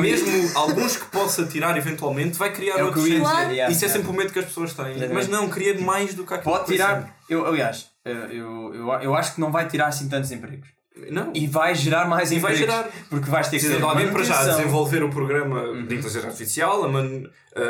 Mesmo 0.00 0.58
alguns 0.58 0.96
que 0.96 1.04
possa 1.10 1.44
tirar 1.46 1.76
eventualmente, 1.76 2.38
vai 2.38 2.50
criar 2.52 2.74
É 2.74 2.78
que 2.78 2.82
outros. 2.84 3.06
ia 3.06 3.20
Claro. 3.20 3.48
dizer. 3.50 3.70
Isso 3.70 3.84
é 3.84 3.88
sempre 3.88 4.08
o 4.08 4.12
medo 4.14 4.32
que 4.32 4.38
as 4.38 4.46
pessoas 4.46 4.72
têm. 4.72 4.86
Exatamente. 4.86 5.12
Mas 5.14 5.28
não, 5.28 5.50
cria 5.50 5.78
mais 5.78 6.14
do 6.14 6.24
que 6.24 6.32
aquilo 6.32 6.54
Pode 6.54 6.64
que 6.64 6.72
tirar. 6.72 7.14
Eu, 7.28 7.44
aliás, 7.46 7.90
eu, 8.06 8.14
eu, 8.14 8.74
eu, 8.74 8.92
eu 9.02 9.14
acho 9.14 9.34
que 9.34 9.40
não 9.40 9.52
vai 9.52 9.68
tirar 9.68 9.88
assim 9.88 10.08
tantos 10.08 10.32
empregos. 10.32 10.66
Não. 11.10 11.32
E 11.34 11.46
vai 11.46 11.74
gerar 11.74 12.06
mais 12.08 12.30
E 12.32 12.38
vai 12.38 12.52
empregos. 12.52 12.74
gerar. 12.74 12.90
Porque 13.08 13.30
vais 13.30 13.48
ter 13.48 13.58
que 13.58 13.66
Precisa 13.66 13.74
ter 13.74 13.78
de 13.78 13.84
alguém 13.90 14.12
para 14.12 14.22
já 14.24 14.44
desenvolver 14.44 15.02
o 15.02 15.10
programa 15.10 15.60
de 15.74 15.94
inteligência 15.94 16.24
artificial, 16.26 16.84
a 16.84 16.88
man- 16.88 17.24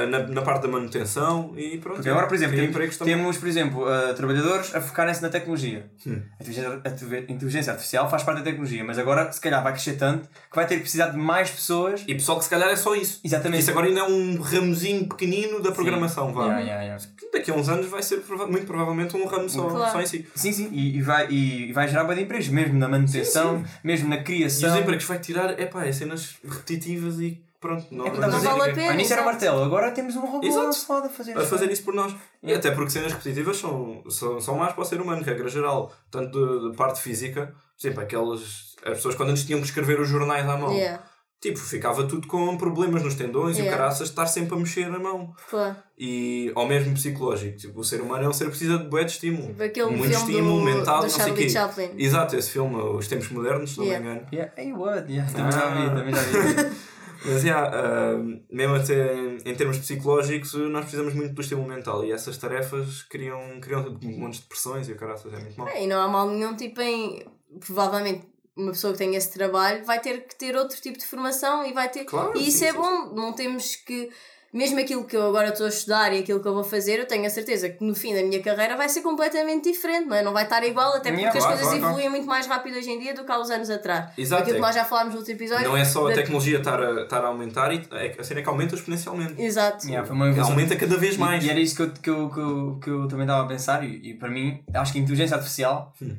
na, 0.07 0.19
na 0.27 0.43
parte 0.43 0.63
da 0.63 0.69
manutenção 0.69 1.53
e 1.57 1.79
pronto. 1.79 1.97
Porque 1.97 2.09
agora, 2.09 2.27
por 2.27 2.35
exemplo, 2.35 2.57
temos, 2.57 2.97
temos, 2.99 3.37
por 3.39 3.49
exemplo, 3.49 3.83
uh, 3.85 4.15
trabalhadores 4.15 4.75
a 4.75 4.81
focarem-se 4.81 5.23
na 5.23 5.29
tecnologia. 5.29 5.91
Hum. 6.07 6.21
A 6.39 6.43
inteligência, 6.43 6.83
a 7.29 7.33
inteligência 7.33 7.73
artificial 7.73 8.09
faz 8.11 8.23
parte 8.23 8.39
da 8.39 8.45
tecnologia, 8.45 8.85
mas 8.85 8.99
agora, 8.99 9.31
se 9.33 9.41
calhar, 9.41 9.63
vai 9.63 9.73
crescer 9.73 9.95
tanto 9.95 10.29
que 10.29 10.57
vai 10.57 10.67
ter 10.67 10.77
que 10.77 10.83
precisar 10.83 11.09
de 11.09 11.17
mais 11.17 11.51
pessoas. 11.51 12.05
E 12.07 12.15
pessoal 12.15 12.39
que 12.39 12.45
se 12.45 12.51
calhar 12.51 12.69
é 12.69 12.77
só 12.77 12.95
isso. 12.95 13.21
Exatamente. 13.25 13.61
Isso 13.63 13.71
agora 13.71 13.87
ainda 13.87 14.01
é 14.01 14.05
um 14.05 14.41
ramozinho 14.41 15.09
pequenino 15.09 15.61
da 15.63 15.73
programação, 15.73 16.33
vá. 16.33 16.45
Yeah, 16.45 16.61
yeah, 16.61 16.83
yeah. 16.83 17.05
Daqui 17.33 17.51
a 17.51 17.55
uns 17.55 17.69
anos 17.69 17.87
vai 17.87 18.03
ser 18.03 18.19
prova- 18.19 18.47
muito 18.47 18.67
provavelmente 18.67 19.17
um 19.17 19.27
ramo 19.27 19.49
só, 19.49 19.69
Claro. 19.69 19.93
só 19.93 20.01
em 20.01 20.07
si. 20.07 20.27
Sim, 20.35 20.53
sim, 20.53 20.69
e, 20.73 20.97
e 20.97 21.03
vai, 21.03 21.29
e, 21.31 21.69
e 21.69 21.73
vai 21.73 21.87
gerar 21.89 22.05
bem 22.05 22.23
empregos, 22.23 22.49
mesmo 22.49 22.79
na 22.79 22.89
manutenção, 22.89 23.63
mesmo 23.85 24.09
na 24.09 24.17
E 24.17 24.25
criação. 24.25 24.73
os 24.73 24.81
empregos 24.81 25.05
que 25.05 25.09
vai 25.09 25.19
tirar 25.19 25.59
é 25.61 25.67
pá, 25.67 25.85
é 25.85 25.93
cenas 25.93 26.37
repetitivas 26.45 27.19
e 27.21 27.41
pronto. 27.61 27.87
Não, 27.91 28.07
É 28.07 28.11
não 28.11 28.21
Não 28.21 28.27
a 28.27 28.41
vale 28.41 28.73
dizer, 28.73 28.89
a 28.89 28.95
início 28.95 29.13
era 29.15 29.25
martelo, 29.25 29.63
agora 29.63 29.91
temos 29.91 30.15
um 30.17 30.21
robô 30.27 30.47
Exato. 30.47 30.77
foda 30.87 31.07
a 31.07 31.11
fazer 31.11 31.37
a 31.37 31.41
isto. 31.43 31.51
fazer 31.51 31.71
isso 31.71 31.83
por 31.85 31.95
nós. 31.95 32.15
E 32.43 32.53
até 32.53 32.71
porque 32.71 32.91
cenas 32.91 33.13
repetitivas 33.13 33.57
são, 33.57 34.03
são, 34.09 34.41
são 34.41 34.55
más 34.57 34.73
para 34.73 34.83
o 34.83 34.85
ser 34.85 35.01
humano, 35.01 35.23
regra 35.23 35.49
geral. 35.49 35.93
Tanto 36.11 36.61
de, 36.61 36.71
de 36.71 36.77
parte 36.77 37.01
física, 37.01 37.47
por 37.79 37.87
exemplo, 37.87 38.03
aquelas. 38.03 38.41
As 38.85 38.95
pessoas 38.95 39.15
quando 39.17 39.31
antes 39.31 39.45
tinham 39.45 39.61
que 39.61 39.67
escrever 39.67 40.01
os 40.01 40.09
jornais 40.09 40.49
à 40.49 40.57
mão, 40.57 40.73
Yeah, 40.73 41.03
tipo, 41.41 41.59
ficava 41.59 42.05
tudo 42.07 42.27
com 42.29 42.57
problemas 42.57 43.03
nos 43.03 43.15
tendões 43.17 43.57
e 43.59 43.61
o 43.61 43.65
Yeah. 43.65 43.77
caraças 43.77 44.07
de 44.09 44.13
estar 44.13 44.27
sempre 44.27 44.55
a 44.55 44.59
mexer 44.59 44.85
a 44.87 44.99
mão. 44.99 45.35
claro. 45.51 45.77
E 46.01 46.53
ao 46.55 46.65
mesmo 46.65 46.95
psicológico, 46.95 47.57
tipo, 47.59 47.81
o 47.81 47.85
ser 47.85 48.01
humano 48.01 48.25
é 48.25 48.29
um 48.29 48.33
ser 48.33 48.45
que 48.45 48.51
precisa 48.51 48.79
de 48.79 48.85
bué 48.89 49.03
de 49.03 49.11
estímulo. 49.11 49.49
Tipo 49.49 49.63
Aquele 49.65 49.87
Muito 49.91 50.03
filme 50.03 50.15
estímulo 50.17 50.59
do, 50.61 50.65
mental, 50.65 50.99
do 50.99 51.03
não 51.03 51.11
sei 51.11 51.33
o 51.33 51.35
quê. 51.35 51.49
Chaplin. 51.51 51.91
Exato, 51.99 52.37
esse 52.37 52.51
filme, 52.53 52.77
Os 52.77 53.09
Tempos 53.09 53.29
Modernos, 53.31 53.71
se 53.73 53.79
não 53.79 53.85
Yeah. 53.87 54.05
me 54.07 54.13
engano. 54.13 54.29
Yeah. 54.33 54.53
Hey, 54.57 54.73
what? 54.73 55.13
Yeah, 55.13 55.33
também 55.33 55.53
já 55.53 55.61
Ah. 55.61 55.75
vi, 55.75 55.89
também 55.97 56.15
já 56.15 56.23
vi. 56.23 56.77
Mas, 57.25 57.43
yeah, 57.43 57.71
ah, 57.73 58.17
mesmo 58.51 58.77
até 58.77 59.15
em, 59.15 59.39
em 59.45 59.55
termos 59.55 59.79
psicológicos, 59.79 60.55
nós 60.55 60.83
precisamos 60.83 61.15
muito 61.15 61.35
do 61.35 61.41
estímulo 61.41 61.69
mental 61.69 62.05
e 62.05 62.13
essas 62.13 62.39
tarefas 62.39 63.03
criam, 63.03 63.61
criam 63.61 63.99
montes 64.03 64.41
de 64.41 64.47
pressões 64.47 64.89
e 64.89 64.93
o 64.93 64.97
caraças 64.97 65.33
é 65.33 65.39
muito 65.39 65.59
mal. 65.59 65.69
É, 65.69 65.83
e 65.83 65.87
não 65.87 66.01
há 66.01 66.09
mal 66.09 66.29
nenhum 66.31 66.55
tipo 66.55 66.81
em. 66.81 67.27
Provavelmente 67.61 68.27
uma 68.59 68.73
pessoa 68.73 68.93
que 68.93 68.99
tem 68.99 69.15
esse 69.15 69.33
trabalho 69.33 69.85
vai 69.85 70.01
ter 70.01 70.27
que 70.27 70.35
ter 70.35 70.57
outro 70.57 70.81
tipo 70.81 70.99
de 70.99 71.07
formação 71.07 71.65
e 71.65 71.73
vai 71.73 71.89
ter. 71.89 72.05
Claro, 72.05 72.37
e 72.37 72.49
isso 72.49 72.59
sim, 72.59 72.67
é 72.67 72.73
sim, 72.73 72.79
bom, 72.79 73.15
não 73.15 73.33
temos 73.33 73.77
que. 73.77 74.11
Mesmo 74.53 74.81
aquilo 74.81 75.05
que 75.05 75.15
eu 75.15 75.27
agora 75.29 75.49
estou 75.51 75.67
a 75.67 75.69
estudar 75.69 76.11
e 76.15 76.21
aquilo 76.21 76.41
que 76.41 76.49
eu 76.49 76.55
vou 76.55 76.65
fazer, 76.65 76.99
eu 76.99 77.07
tenho 77.07 77.27
a 77.27 77.31
certeza 77.31 77.69
que 77.69 77.85
no 77.85 77.95
fim 77.95 78.15
da 78.15 78.23
minha 78.23 78.43
carreira 78.43 78.77
vai 78.77 78.89
ser 78.89 79.03
completamente 79.03 79.71
diferente, 79.71 80.07
não 80.07 80.17
é? 80.17 80.23
Não 80.23 80.33
vai 80.33 80.45
estar 80.45 80.65
igual, 80.65 80.89
até 80.95 81.11
porque 81.11 81.19
Yeah, 81.23 81.37
as 81.39 81.45
claro, 81.45 81.59
coisas 81.59 81.79
claro, 81.79 81.85
evoluem 81.93 82.09
muito 82.09 82.27
mais 82.27 82.47
rápido 82.47 82.79
hoje 82.79 82.91
em 82.91 82.99
dia 82.99 83.13
do 83.13 83.25
que 83.25 83.31
há 83.31 83.39
uns 83.39 83.51
anos 83.51 83.69
atrás. 83.69 84.11
Exato, 84.17 84.43
Aquilo 84.43 84.57
é. 84.57 84.61
que 84.61 84.67
nós 84.67 84.75
já 84.75 84.85
falámos 84.87 85.13
no 85.13 85.19
outro 85.21 85.35
episódio. 85.35 85.69
Não 85.69 85.77
é 85.77 85.85
só 85.85 86.09
a 86.09 86.15
tecnologia 86.15 86.59
estar 86.59 86.83
a, 86.83 87.03
estar 87.03 87.23
a 87.23 87.27
aumentar, 87.29 87.73
e 87.75 87.87
é, 87.93 88.17
a 88.19 88.25
cena 88.25 88.41
é 88.41 88.43
que 88.43 88.49
aumenta 88.49 88.75
exponencialmente. 88.75 89.35
Exato. 89.41 89.87
Yeah, 89.87 90.09
Aumenta 90.43 90.77
cada 90.77 90.97
vez 90.97 91.17
mais. 91.19 91.45
E, 91.45 91.49
e 91.49 91.51
era 91.51 91.61
isso 91.61 91.77
que 91.77 91.83
eu, 91.83 91.91
que 91.93 92.11
eu, 92.11 92.31
que 92.31 92.41
eu, 92.41 92.79
que 92.83 92.91
eu 92.91 93.09
também 93.09 93.27
estava 93.27 93.45
a 93.45 93.47
pensar, 93.47 93.85
e, 93.85 94.11
e 94.11 94.15
para 94.15 94.31
mim, 94.31 94.63
acho 94.75 94.93
que 94.93 94.99
a 94.99 95.03
inteligência 95.03 95.37
artificial, 95.37 95.93
Hum. 96.01 96.17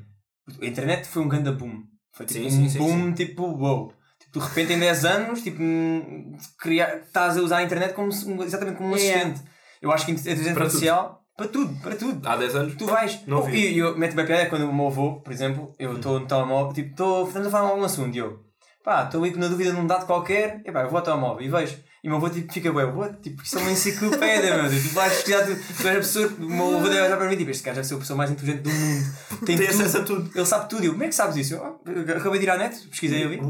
a 0.61 0.65
internet 0.65 1.07
foi 1.07 1.23
um 1.23 1.27
grande 1.27 1.51
boom. 1.51 1.83
Foi 2.13 2.25
tipo 2.25 2.39
Sim, 2.41 2.45
um 2.47 2.49
sim, 2.49 2.69
sim, 2.69 2.77
boom, 2.77 3.13
tipo, 3.13 3.43
wow. 3.43 3.91
De 4.31 4.39
repente, 4.39 4.73
em 4.73 4.79
10 4.79 5.05
anos, 5.05 5.41
tipo, 5.41 5.61
hum, 5.61 6.37
criar, 6.59 6.97
estás 6.97 7.37
a 7.37 7.41
usar 7.41 7.57
a 7.57 7.63
internet 7.63 7.93
como, 7.93 8.09
exatamente 8.43 8.77
como 8.77 8.89
um 8.93 8.95
Yeah. 8.97 9.21
assistente. 9.29 9.49
Eu 9.81 9.91
acho 9.91 10.05
que 10.05 10.11
a 10.11 10.15
inteligência 10.15 10.53
Para 10.53 10.63
artificial, 10.65 11.21
para 11.37 11.47
tudo, 11.47 11.81
para 11.81 11.95
tudo. 11.95 12.27
Há 12.27 12.35
10 12.35 12.55
anos. 12.55 12.75
Tu 12.75 12.85
vais. 12.85 13.25
Não 13.25 13.39
Oh, 13.39 13.43
vi. 13.43 13.71
e 13.73 13.77
eu 13.79 13.97
meto-me 13.97 14.21
a 14.21 14.25
piada 14.25 14.45
quando 14.49 14.69
o 14.69 14.73
meu 14.73 14.87
avô, 14.87 15.21
por 15.21 15.31
exemplo, 15.33 15.73
eu 15.79 15.95
estou 15.95 16.19
no 16.19 16.27
telemóvel, 16.27 16.73
tipo, 16.73 16.89
estou, 16.91 17.25
estamos 17.27 17.47
a 17.47 17.51
falar 17.51 17.65
de 17.67 17.71
algum 17.71 17.83
assunto 17.85 18.13
e 18.15 18.19
eu, 18.19 18.39
pá, 18.83 19.03
estou 19.05 19.23
aí 19.23 19.35
na 19.35 19.47
dúvida 19.47 19.73
num 19.73 19.87
dado 19.87 20.05
qualquer, 20.05 20.61
e 20.65 20.71
pá, 20.71 20.81
eu 20.81 20.89
vou 20.89 20.97
ao 20.99 21.03
telemóvel 21.03 21.45
e 21.45 21.49
vejo. 21.49 21.77
E 22.03 22.07
o 22.07 22.11
meu 22.11 22.17
avô 22.17 22.29
tipo, 22.29 22.51
fica, 22.53 22.71
ué, 22.71 22.85
what? 22.85 23.17
Tipo, 23.21 23.43
isso 23.43 23.57
é 23.57 23.61
uma 23.61 23.71
enciclopédia, 23.71 24.55
meu 24.61 24.69
Deus. 24.69 24.83
Tu 24.83 24.89
vais 24.93 25.13
pesquisar, 25.13 25.45
tu, 25.45 25.55
tu 25.55 25.87
és 25.87 25.95
a 25.97 25.99
pessoa, 25.99 26.27
o 26.27 26.49
meu 26.49 26.77
avô 26.77 26.87
deve 26.87 27.01
olhar 27.01 27.17
para 27.17 27.27
mim, 27.27 27.35
tipo, 27.35 27.51
este 27.51 27.63
gajo 27.63 27.75
deve 27.75 27.87
ser 27.87 27.93
a 27.95 27.97
pessoa 27.97 28.17
mais 28.17 28.31
inteligente 28.31 28.61
do 28.61 28.69
mundo. 28.69 29.05
Tem, 29.45 29.57
Tem 29.57 29.67
tudo. 29.67 29.69
acesso 29.81 29.97
a 29.97 30.03
tudo. 30.03 30.31
Ele 30.33 30.45
sabe 30.45 30.69
tudo. 30.69 30.83
E 30.83 30.85
eu, 30.87 30.91
como 30.93 31.03
é 31.03 31.07
que 31.09 31.15
sabes 31.15 31.35
isso? 31.35 31.55
Eu, 31.55 31.63
"Ah, 31.65 31.75
acabei 32.17 32.39
de 32.39 32.45
ir 32.45 32.49
à 32.49 32.57
net, 32.57 32.87
pesquisei 32.87 33.23
ali. 33.23 33.41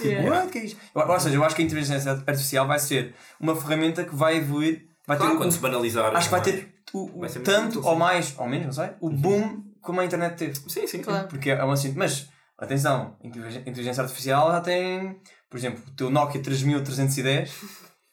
Yeah. 0.00 0.30
What? 0.30 0.48
Que 0.50 0.58
é 0.58 0.64
isto? 0.64 0.78
Eu- 0.94 1.02
Ou 1.08 1.20
seja, 1.20 1.36
eu 1.36 1.44
acho 1.44 1.54
que 1.54 1.62
a 1.62 1.64
inteligência 1.66 2.10
artificial 2.12 2.66
vai 2.66 2.78
ser 2.78 3.14
uma 3.38 3.54
ferramenta 3.54 4.02
que 4.04 4.14
vai 4.14 4.36
evoluir, 4.38 4.86
vai 5.06 5.16
Claro, 5.18 5.32
ter 5.32 5.38
quando 5.38 5.52
se 5.52 5.58
banalizar. 5.58 6.14
Acho 6.16 6.28
que 6.28 6.30
vai 6.30 6.40
é? 6.40 6.44
ter 6.44 6.74
o, 6.94 7.20
Vai 7.20 7.28
ser 7.28 7.40
muito 7.40 7.50
tanto 7.50 7.78
útil, 7.78 7.84
ou 7.84 7.92
sim. 7.92 7.98
mais, 7.98 8.34
ou 8.38 8.48
menos, 8.48 8.66
não 8.66 8.72
sei, 8.84 8.94
o 9.00 9.10
boom 9.10 9.62
como 9.82 10.00
a 10.00 10.04
internet 10.06 10.34
teve. 10.36 10.58
Sim, 10.68 10.86
sim. 10.86 11.00
Claro. 11.02 11.28
Porque 11.28 11.50
é 11.50 11.62
um 11.62 11.70
assunto. 11.70 11.94
Mas, 11.98 12.26
atenção, 12.56 13.16
a 13.22 13.26
inteligência 13.26 13.60
inteligência 13.68 14.02
artificial 14.02 14.50
já 14.52 14.60
tem, 14.62 15.20
por 15.50 15.58
exemplo, 15.58 15.82
o 15.86 15.90
teu 15.90 16.08
Nokia 16.10 16.40
3310 16.42 17.50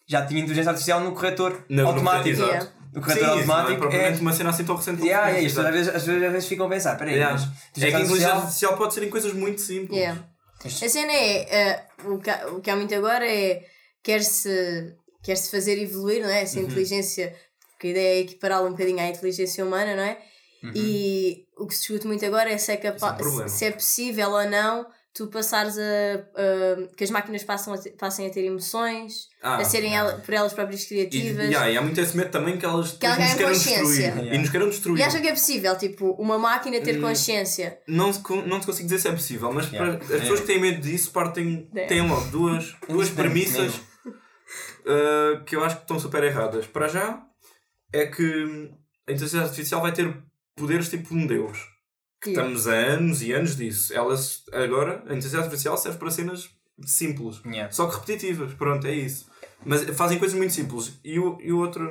já 0.08 0.26
tinha 0.26 0.40
inteligência 0.42 0.70
artificial 0.70 1.00
no 1.02 1.14
corretor 1.14 1.66
No- 1.70 1.84
no- 1.84 1.88
automático. 1.90 2.30
exato. 2.30 2.50
Yeah. 2.52 2.72
O 2.92 2.96
Sim, 2.98 3.02
corretor 3.02 3.14
isso 3.16 3.24
não 3.26 3.28
é 3.34 3.40
automático 3.42 3.72
é. 3.74 3.78
propriamente 3.78 4.22
uma 4.22 4.34
cena 4.34 4.50
assim 4.52 4.64
tão 4.64 4.76
recente. 4.76 4.98
como 4.98 5.08
Yeah, 5.10 5.28
yeah, 5.28 5.48
isto, 5.48 5.60
às, 5.60 5.70
vezes, 5.74 5.96
às, 5.96 6.06
vezes, 6.06 6.24
às 6.24 6.32
vezes 6.32 6.48
ficam 6.48 6.66
a 6.66 6.70
pensar, 6.70 6.98
peraí, 6.98 7.16
Yeah. 7.16 7.34
mas 7.34 7.84
É 7.84 7.90
que 7.90 7.96
a 7.96 8.00
inteligência 8.00 8.34
artificial. 8.34 8.78
pode 8.78 8.94
ser 8.94 9.04
em 9.04 9.10
coisas 9.10 9.34
muito 9.34 9.60
simples. 9.62 9.98
Yeah. 9.98 10.24
A 10.64 10.70
cena 10.70 11.12
é, 11.12 11.38
eh, 11.54 11.86
o, 12.06 12.18
que, 12.20 12.30
há- 12.30 12.48
o 12.48 12.62
que 12.62 12.70
há 12.70 12.76
muito 12.76 12.96
agora 12.96 13.28
é 13.30 13.64
quer-se 14.04 14.94
quer 15.24 15.36
-se 15.36 15.50
fazer 15.52 15.78
evoluir, 15.82 16.22
não 16.22 16.30
é? 16.30 16.38
Uhum. 16.38 16.44
Essa 16.44 16.60
inteligência, 16.60 17.36
porque 17.72 17.88
a 17.88 17.90
ideia 17.92 18.16
é 18.16 18.20
equipará-la 18.22 18.68
um 18.68 18.72
bocadinho 18.72 19.00
à 19.00 19.08
inteligência 19.08 19.66
humana, 19.66 19.96
não 19.96 20.04
é? 20.04 20.18
E 20.74 21.44
o 21.58 21.68
que 21.68 21.74
se 21.76 21.82
discute 21.82 22.08
muito 22.08 22.26
agora 22.26 22.50
é 22.52 22.58
se 22.58 22.72
é, 22.72 22.76
Uhum. 22.76 23.42
É 23.42 23.46
um 23.46 23.48
se 23.48 23.66
é 23.66 23.72
possível 23.72 24.30
ou 24.32 24.50
não 24.50 24.86
tu 25.16 25.28
passares 25.28 25.78
a, 25.78 25.82
a- 25.82 26.88
que 26.98 27.04
as 27.06 27.10
máquinas 27.10 27.42
passam 27.44 27.74
a 27.74 27.78
ter- 27.78 27.92
passem 27.92 28.28
a 28.28 28.30
ter 28.30 28.44
emoções, 28.44 29.30
Ah, 29.42 29.56
a 29.58 29.64
serem 29.64 29.92
yeah. 29.94 30.12
ela- 30.12 30.22
por 30.22 30.34
elas 30.34 30.52
próprias 30.54 30.84
E, 30.84 30.88
criativas. 30.90 31.46
yeah, 31.50 31.72
e 31.72 31.78
há 31.78 31.82
muito 31.82 32.00
esse 32.02 32.18
medo 32.18 32.32
também 32.32 32.58
que 32.58 32.66
elas 32.66 32.92
Que 32.94 33.06
elas 33.06 33.20
nos 33.20 33.34
queiram 33.34 33.52
consciência. 33.54 33.82
destruir. 33.84 34.02
Yeah. 34.02 34.36
E 34.36 34.38
nos 34.38 34.50
queiram 34.50 34.70
destruir. 34.70 35.00
E 35.00 35.04
acham 35.04 35.22
que 35.22 35.28
é 35.28 35.32
possível, 35.32 35.78
tipo, 35.78 36.12
uma 36.20 36.38
máquina 36.38 36.82
ter 36.82 36.98
Hum. 36.98 37.02
consciência? 37.02 37.80
Não, 37.88 38.12
não 38.46 38.60
te 38.60 38.66
consigo 38.66 38.88
dizer 38.90 39.00
se 39.00 39.08
é 39.08 39.12
possível, 39.12 39.54
mas 39.54 39.72
Yeah. 39.72 39.98
para 39.98 40.16
as 40.16 40.22
pessoas 40.22 40.42
que 40.42 40.48
têm 40.48 40.60
medo 40.60 40.82
disso 40.82 41.12
partem, 41.12 41.70
É. 41.74 41.86
têm 41.86 42.02
logo 42.08 42.26
duas, 42.28 42.76
duas 42.90 43.10
premissas 43.10 43.74
uh, 44.86 45.44
que 45.46 45.56
eu 45.56 45.64
acho 45.64 45.78
que 45.78 45.82
estão 45.84 46.00
super 46.00 46.24
erradas. 46.24 46.68
Para 46.68 46.88
já 46.88 47.22
é 47.94 48.06
que 48.06 48.24
a 49.08 49.12
inteligência 49.12 49.42
artificial 49.42 49.82
vai 49.82 49.94
ter 49.94 50.14
poderes 50.56 50.90
tipo 50.90 51.14
um 51.16 51.26
deus. 51.26 51.58
Que 52.26 52.32
Yeah. 52.32 52.52
estamos 52.54 52.68
há 52.68 52.74
anos 52.96 53.22
e 53.22 53.32
anos 53.32 53.56
disso. 53.56 53.94
Elas 53.94 54.44
agora, 54.52 54.98
a 55.04 55.14
inteligência 55.14 55.40
artificial 55.40 55.78
serve 55.78 55.98
para 56.00 56.10
cenas 56.12 56.50
simples. 56.86 57.40
Yeah. 57.46 57.72
Só 57.72 57.88
que 57.88 57.96
repetitivas, 58.00 58.54
pronto, 58.56 58.86
é 58.88 58.94
isso. 58.96 59.28
Mas 59.64 59.84
fazem 59.96 60.20
coisas 60.20 60.36
muito 60.38 60.54
simples. 60.54 61.00
E 61.04 61.20
o, 61.20 61.38
e 61.42 61.52
o, 61.54 61.60
outro, 61.60 61.90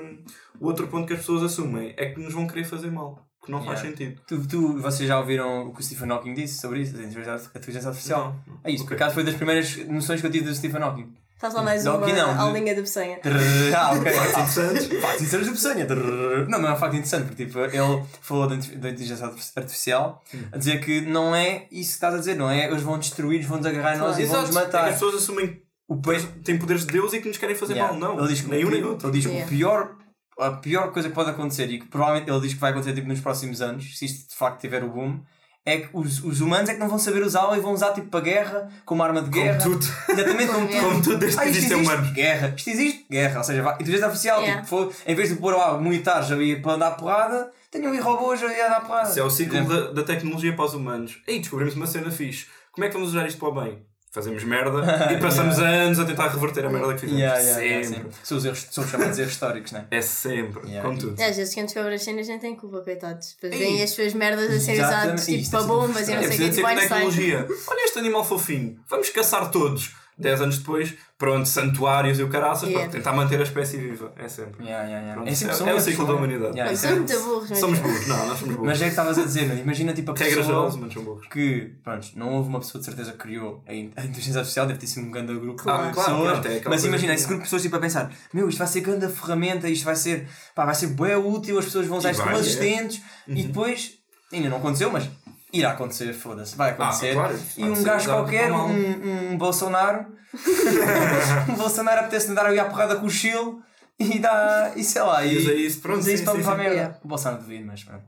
o 0.61 0.67
outro 0.67 0.87
ponto 0.89 1.07
que 1.07 1.13
as 1.15 1.21
pessoas 1.21 1.43
assumem 1.43 1.95
é 1.97 2.11
que 2.11 2.21
nos 2.21 2.33
vão 2.35 2.47
querer 2.47 2.65
fazer 2.65 2.91
mal. 2.91 3.25
Que 3.45 3.51
não 3.51 3.63
faz 3.65 3.81
Yeah. 3.81 3.97
sentido. 3.99 4.21
Tu, 4.27 4.47
tu, 4.49 4.81
vocês 4.81 5.07
já 5.09 5.19
ouviram 5.21 5.69
o 5.69 5.75
que 5.75 5.81
o 5.81 5.85
Stephen 5.85 6.11
Hawking 6.11 6.35
disse 6.35 6.61
sobre 6.61 6.81
isso, 6.81 6.97
a 6.97 7.03
inteligência 7.03 7.89
artificial? 7.89 8.37
Não. 8.47 8.61
É 8.65 8.71
isso, 8.71 8.85
por 8.85 8.95
Ok. 8.95 8.97
acaso 8.97 9.15
foi 9.15 9.25
das 9.25 9.35
primeiras 9.35 9.77
noções 9.87 10.21
que 10.21 10.27
eu 10.27 10.31
tive 10.31 10.47
do 10.47 10.55
Stephen 10.55 10.83
Hawking. 10.83 11.13
Faz 11.45 11.53
lá 11.55 11.63
mais 11.63 11.85
Não, 11.85 11.99
uma 11.99 12.07
não, 12.07 12.15
de- 12.35 12.41
aulinha 12.41 12.75
de 12.75 12.81
peçanha. 12.81 13.19
Trrr, 13.19 13.75
Ah, 13.77 13.93
ok. 13.93 14.11
Factos 14.13 14.31
interessantes. 14.57 14.87
Factos 14.87 15.23
interessantes 15.27 15.47
do 15.47 15.53
Peçanha. 15.53 15.87
Trrr. 15.87 16.49
Não, 16.49 16.59
não 16.59 16.69
é 16.71 16.73
um 16.73 16.77
facto 16.77 16.95
interessante, 16.95 17.27
porque 17.27 17.45
tipo, 17.45 17.59
ele 17.59 18.03
falou 18.23 18.47
da 18.49 18.55
inte- 18.55 18.75
da 18.77 18.89
inteligência 18.89 19.27
artificial 19.57 20.23
a 20.51 20.57
dizer 20.57 20.81
que 20.83 21.03
não 21.03 21.37
é 21.37 21.67
isso 21.71 21.91
que 21.91 21.95
estás 21.97 22.15
a 22.15 22.19
dizer, 22.19 22.35
não 22.37 22.49
é? 22.51 22.65
Eles 22.67 22.81
vão 22.83 22.99
destruir, 22.99 23.47
vão 23.47 23.59
nos 23.59 23.67
agarrar 23.67 23.97
em 23.97 23.99
nós 23.99 24.19
e 24.19 24.25
vão 24.25 24.41
nos 24.41 24.49
Exato. 24.49 24.59
É 24.59 24.67
matar. 24.67 24.85
as 24.89 24.95
pessoas 24.95 25.17
assumem 25.17 25.63
O 25.87 25.97
pe- 26.01 26.19
têm 26.43 26.57
poderes 26.59 26.87
de 26.87 26.93
Deus 26.95 27.13
e 27.13 27.21
que 27.21 27.29
nos 27.29 27.37
querem 27.37 27.55
fazer 27.55 27.75
Yeah. 27.75 27.93
mal. 27.93 28.01
Não. 28.15 28.19
Ele 28.19 28.29
diz 28.29 28.41
que, 28.41 28.49
nem 28.49 28.65
o 28.65 28.69
um 28.69 28.71
nem 28.71 28.83
outro. 28.83 29.07
Ele 29.09 29.19
diz 29.19 29.27
que 29.27 29.33
Yeah. 29.33 29.47
o 29.47 29.55
pior, 29.55 29.97
a 30.41 30.51
pior 30.53 30.91
coisa 30.93 31.11
que 31.11 31.15
pode 31.15 31.29
acontecer 31.29 31.69
e 31.71 31.79
que 31.79 31.85
provavelmente 31.89 32.31
ele 32.31 32.41
diz 32.41 32.55
que 32.55 32.59
vai 32.61 32.71
acontecer 32.71 32.95
tipo, 32.95 33.07
nos 33.07 33.21
próximos 33.21 33.61
anos, 33.61 33.99
se 33.99 34.07
isto 34.07 34.31
de 34.31 34.35
facto 34.35 34.61
tiver 34.63 34.83
o 34.83 34.89
boom, 34.89 35.21
é 35.67 35.79
que 35.79 35.89
os, 35.93 36.23
os 36.23 36.41
humanos 36.41 36.69
é 36.69 36.75
que 36.75 36.81
não 36.81 36.89
vão 36.89 36.99
saber 36.99 37.23
usá-la 37.23 37.57
e 37.57 37.61
vão 37.61 37.73
usar 37.73 37.93
tipo 37.93 38.09
para 38.09 38.21
guerra, 38.21 38.69
como 38.85 39.03
arma 39.03 39.23
de 39.23 39.31
Como 39.31 39.43
guerra. 39.43 39.59
tudo. 39.61 39.87
Exatamente 40.09 40.53
como 40.53 40.67
tudo. 40.69 40.81
Como 40.81 41.03
tudo 41.03 41.17
desde 41.19 41.39
Ah, 41.39 41.43
que 41.43 41.49
isto 41.51 41.59
existe? 41.59 41.75
humanos. 41.75 42.11
Guerra. 42.13 42.55
Isto 42.57 42.71
existe? 42.71 43.07
Guerra. 43.11 43.39
Ou 43.39 43.45
seja, 43.45 43.63
vai- 43.63 43.75
inteligência 43.75 44.07
artificial, 44.07 44.41
Yeah. 44.43 44.63
tipo, 44.63 44.77
foi, 44.77 44.91
em 45.07 45.15
vez 45.15 45.29
de 45.31 45.37
pôr 45.37 45.57
lá 45.57 45.79
militares 45.81 46.31
ali 46.31 46.61
para 46.61 46.73
andar 46.73 46.91
porrada, 46.93 47.51
tenham 47.71 47.93
aí 47.93 47.99
robôs 47.99 48.43
ali 48.43 48.61
a 48.61 48.69
dar 48.69 48.81
porrada. 48.83 49.09
Isso 49.11 49.21
é 49.21 49.23
o 49.25 49.31
ciclo 49.31 49.65
da, 49.67 49.91
da 49.93 50.03
tecnologia 50.03 50.55
para 50.55 50.65
os 50.67 50.75
humanos. 50.75 51.19
Ei, 51.27 51.39
descobrimos 51.41 51.75
uma 51.75 51.87
cena 51.87 52.11
fixe. 52.11 52.47
como 52.71 52.85
é 52.85 52.89
que 52.89 52.95
vamos 52.95 53.11
usar 53.11 53.27
isto 53.27 53.39
para 53.39 53.49
o 53.49 53.53
bem? 53.63 53.83
Fazemos 54.15 54.45
merda 54.45 54.79
e 55.13 55.19
passamos 55.19 55.59
anos 55.59 55.99
a 55.99 56.05
tentar 56.05 56.29
reverter 56.29 56.65
a 56.65 56.71
merda 56.71 56.95
que 56.95 57.01
fizemos. 57.01 57.21
Yeah, 57.21 57.41
yeah, 57.41 57.61
yeah, 57.63 57.89
sempre. 57.89 58.13
sim. 58.13 58.19
São 58.23 58.39
os 58.39 58.45
erros, 58.45 58.67
são 58.71 58.87
chamados 58.87 59.19
erros 59.19 59.33
históricos, 59.33 59.73
não 59.73 59.81
é? 59.81 59.87
É 59.91 60.01
sempre, 60.01 60.69
Yeah. 60.69 60.89
com 60.89 60.97
tudo. 60.97 61.21
É, 61.21 61.27
Às 61.31 61.37
vezes 61.37 61.53
quem 61.53 61.65
descobre 61.65 61.95
as 61.95 62.03
cenas 62.05 62.29
nem 62.29 62.39
tem 62.39 62.55
culpa, 62.55 62.81
coitados. 62.81 63.37
Vêm 63.43 63.83
as 63.83 63.91
suas 63.91 64.15
merdas 64.15 64.49
a 64.53 64.61
ser 64.61 64.75
usadas 64.75 65.27
tipo 65.27 65.45
é 65.47 65.51
para 65.51 65.61
sempre 65.61 65.67
bombas 65.67 66.09
e 66.09 66.13
não 66.15 66.19
É 66.21 66.23
sei 66.29 66.49
o 66.49 66.53
que, 66.53 66.61
Einstein. 66.65 66.79
tecnologia. 66.89 67.49
Olha 67.67 67.85
este 67.85 67.99
animal 67.99 68.25
fofinho, 68.25 68.79
vamos 68.89 69.11
caçar 69.11 69.51
todos. 69.51 69.93
Dez 70.17 70.41
anos 70.41 70.59
depois, 70.59 70.95
pronto, 71.19 71.47
santuários 71.49 72.21
e 72.21 72.23
o 72.23 72.29
caraças 72.29 72.69
Yeah. 72.69 72.89
para 72.89 72.99
tentar 72.99 73.13
manter 73.13 73.41
a 73.41 73.43
espécie 73.43 73.77
viva. 73.79 74.13
É 74.17 74.29
sempre. 74.29 74.65
Yeah, 74.65 74.85
yeah, 74.85 75.01
yeah. 75.01 75.15
Pronto, 75.15 75.29
É, 75.29 75.35
sempre, 75.35 75.57
é- 75.57 75.73
é 75.73 75.75
o 75.75 75.81
ciclo 75.81 76.07
da 76.07 76.15
humanidade. 76.15 76.57
Yeah, 76.59 76.89
é- 76.89 76.95
muito 76.95 77.21
burros, 77.25 77.59
Somos 77.59 77.79
burros. 77.81 78.07
Não, 78.07 78.17
nós 78.29 78.39
somos 78.39 78.55
burros. 78.55 78.67
Mas 78.69 78.81
é 78.81 78.85
que 78.85 78.91
estavas 78.91 79.19
a 79.19 79.25
dizer, 79.25 79.47
não? 79.49 79.57
imagina 79.59 79.93
tipo 79.93 80.13
a 80.13 80.15
Regras 80.15 80.37
pessoa 80.47 80.57
gerais, 80.71 80.77
mas 80.77 80.93
são 80.93 81.03
burros. 81.03 81.27
que, 81.29 81.73
pronto, 81.83 82.07
não 82.15 82.33
houve 82.35 82.49
uma 82.49 82.61
pessoa 82.61 82.79
de 82.79 82.85
certeza 82.85 83.13
que 83.13 83.19
criou 83.19 83.63
a 83.67 83.75
in- 83.75 83.93
a 83.97 84.05
inteligência 84.05 84.39
artificial, 84.39 84.67
deve 84.67 84.79
ter 84.79 84.87
sido 84.87 85.07
um 85.07 85.11
grande 85.11 85.35
grupo 85.35 85.61
Claro, 85.63 85.89
de 85.89 85.95
claro, 85.95 86.11
pessoas, 86.13 86.47
é 86.47 86.57
aquela 86.59 86.75
mas 86.75 86.85
imagina, 86.85 87.15
esse 87.15 87.27
grupo 87.27 87.39
de 87.41 87.45
pessoas 87.47 87.63
tipo 87.63 87.75
a 87.77 87.81
pensar, 87.81 88.13
meu, 88.33 88.49
isto 88.49 88.59
vai 88.59 88.67
ser 88.69 88.81
grande 88.83 89.09
ferramenta, 89.09 89.69
isto 89.69 89.85
vai 89.85 89.97
ser, 89.97 90.29
pá, 90.55 90.65
vai 90.65 90.75
ser 90.77 90.89
bué 90.89 91.17
útil, 91.17 91.59
as 91.59 91.65
pessoas 91.65 91.87
vão 91.87 91.99
usar 91.99 92.13
isto 92.13 92.23
como 92.23 92.37
é. 92.37 92.41
assistentes, 92.41 93.03
e 93.27 93.43
depois, 93.43 93.95
ainda 94.33 94.49
não 94.49 94.59
aconteceu, 94.59 94.91
mas 94.93 95.09
irá 95.59 95.71
acontecer, 95.71 96.13
foda-se, 96.13 96.57
vai 96.57 96.71
acontecer. 96.71 97.11
Ah, 97.13 97.15
claro, 97.15 97.41
e 97.57 97.65
um 97.65 97.83
gajo 97.83 98.05
usado 98.05 98.17
qualquer, 98.23 98.53
um, 98.53 99.33
um 99.33 99.39
Bolsonaro, 99.39 100.07
um 101.49 101.55
Bolsonaro 101.55 102.01
apetece-lhe 102.01 102.35
dar 102.35 102.47
ali 102.47 102.59
a 102.59 102.65
porrada 102.65 102.97
com 102.97 103.07
o 103.07 103.11
Chile 103.11 103.57
e 103.99 104.19
dá, 104.19 104.73
e 104.77 104.83
sei 104.83 105.03
lá, 105.03 105.25
E 105.25 105.35
e 105.35 105.39
usa 105.39 105.55
isso, 105.55 105.81
pronto, 105.81 105.99
usa 106.01 106.11
isso 106.13 106.19
sim, 106.19 106.25
para 106.25 106.35
levar 106.35 106.57
merda. 106.59 106.75
Yeah. 106.75 106.99
O 107.05 107.09
Bolsonaro 107.09 107.43
devido, 107.43 107.67
mas 107.67 107.85
pronto. 107.85 108.05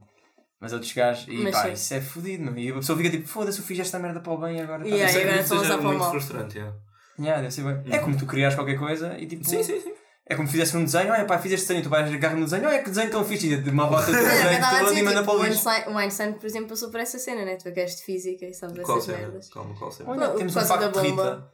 Mas 0.61 0.73
outros 0.73 0.93
gajos, 0.93 1.27
e 1.29 1.37
Mas 1.43 1.55
pá, 1.55 1.63
sim. 1.65 1.73
isso 1.73 1.95
é 1.95 2.01
fodido, 2.01 2.45
não? 2.45 2.57
E 2.57 2.71
a 2.71 2.75
pessoa 2.75 2.97
fica 2.97 3.11
tipo, 3.11 3.29
foda-se, 3.29 3.59
eu 3.59 3.65
fiz 3.65 3.79
esta 3.79 3.99
merda 3.99 4.21
para 4.21 4.33
o 4.33 4.39
bem 4.39 4.57
e 4.57 4.61
agora 4.61 4.83
está 4.85 4.97
Yeah, 4.97 5.11
Isso 5.11 5.19
é 5.19 5.21
e 5.21 5.25
agora 5.29 5.41
isso 5.43 5.59
seja 5.59 5.73
para 5.75 5.81
o 5.81 5.85
muito 5.85 5.99
mal. 6.01 6.11
frustrante. 6.11 6.57
yeah. 6.57 6.77
Yeah, 7.19 7.41
deve 7.43 7.55
ser 7.55 7.63
bem. 7.63 7.95
É 7.95 7.99
como 7.99 8.17
tu 8.17 8.27
criares 8.27 8.55
qualquer 8.55 8.79
coisa 8.79 9.17
e 9.19 9.27
tipo. 9.27 9.45
Sim, 9.45 9.63
sim, 9.63 9.81
sim. 9.81 9.93
É 10.29 10.35
como 10.35 10.49
fizesse 10.49 10.77
um 10.77 10.85
desenho, 10.85 11.13
olha 11.13 11.25
pá, 11.25 11.39
fiz 11.39 11.53
este 11.53 11.69
desenho, 11.69 11.85
tu 11.85 11.89
vais 11.89 12.13
agarrar 12.13 12.35
no 12.35 12.45
desenho, 12.45 12.67
olha 12.67 12.83
que 12.83 12.89
desenho 12.91 13.11
tão 13.13 13.25
fixe, 13.25 13.57
de 13.59 13.71
uma 13.71 13.87
volta 13.87 14.11
Não, 14.11 14.19
eu 14.19 14.25
desenho 14.27 14.53
estava 14.55 14.77
a 14.77 14.79
todo 14.81 14.89
dizer, 14.89 15.01
e 15.01 15.03
manda 15.05 15.21
tipo, 15.21 15.31
para 15.33 15.41
o 15.41 15.45
lixo. 15.47 15.69
Einstein, 15.69 15.95
o 15.95 15.99
Einstein, 15.99 16.33
por 16.33 16.47
exemplo, 16.47 16.69
passou 16.69 16.91
por 16.91 17.01
essa 17.01 17.19
cena, 17.19 17.45
né? 17.45 17.57
Tu 17.57 17.69
é 17.69 17.71
que 17.71 17.81
és 17.81 17.97
de 17.97 18.03
física 18.03 18.45
e 18.45 18.53
sabes 18.53 18.83
Qual 18.83 18.99
essas 18.99 19.07
cena? 19.07 19.19
merdas. 19.19 19.49
Calma, 19.51 19.75
qual 19.79 19.93
cena? 19.93 20.11
Olha, 20.11 20.29
temos 20.31 20.57
um 20.57 20.61
facto 20.61 21.01
de. 21.01 21.09
Rita. 21.09 21.49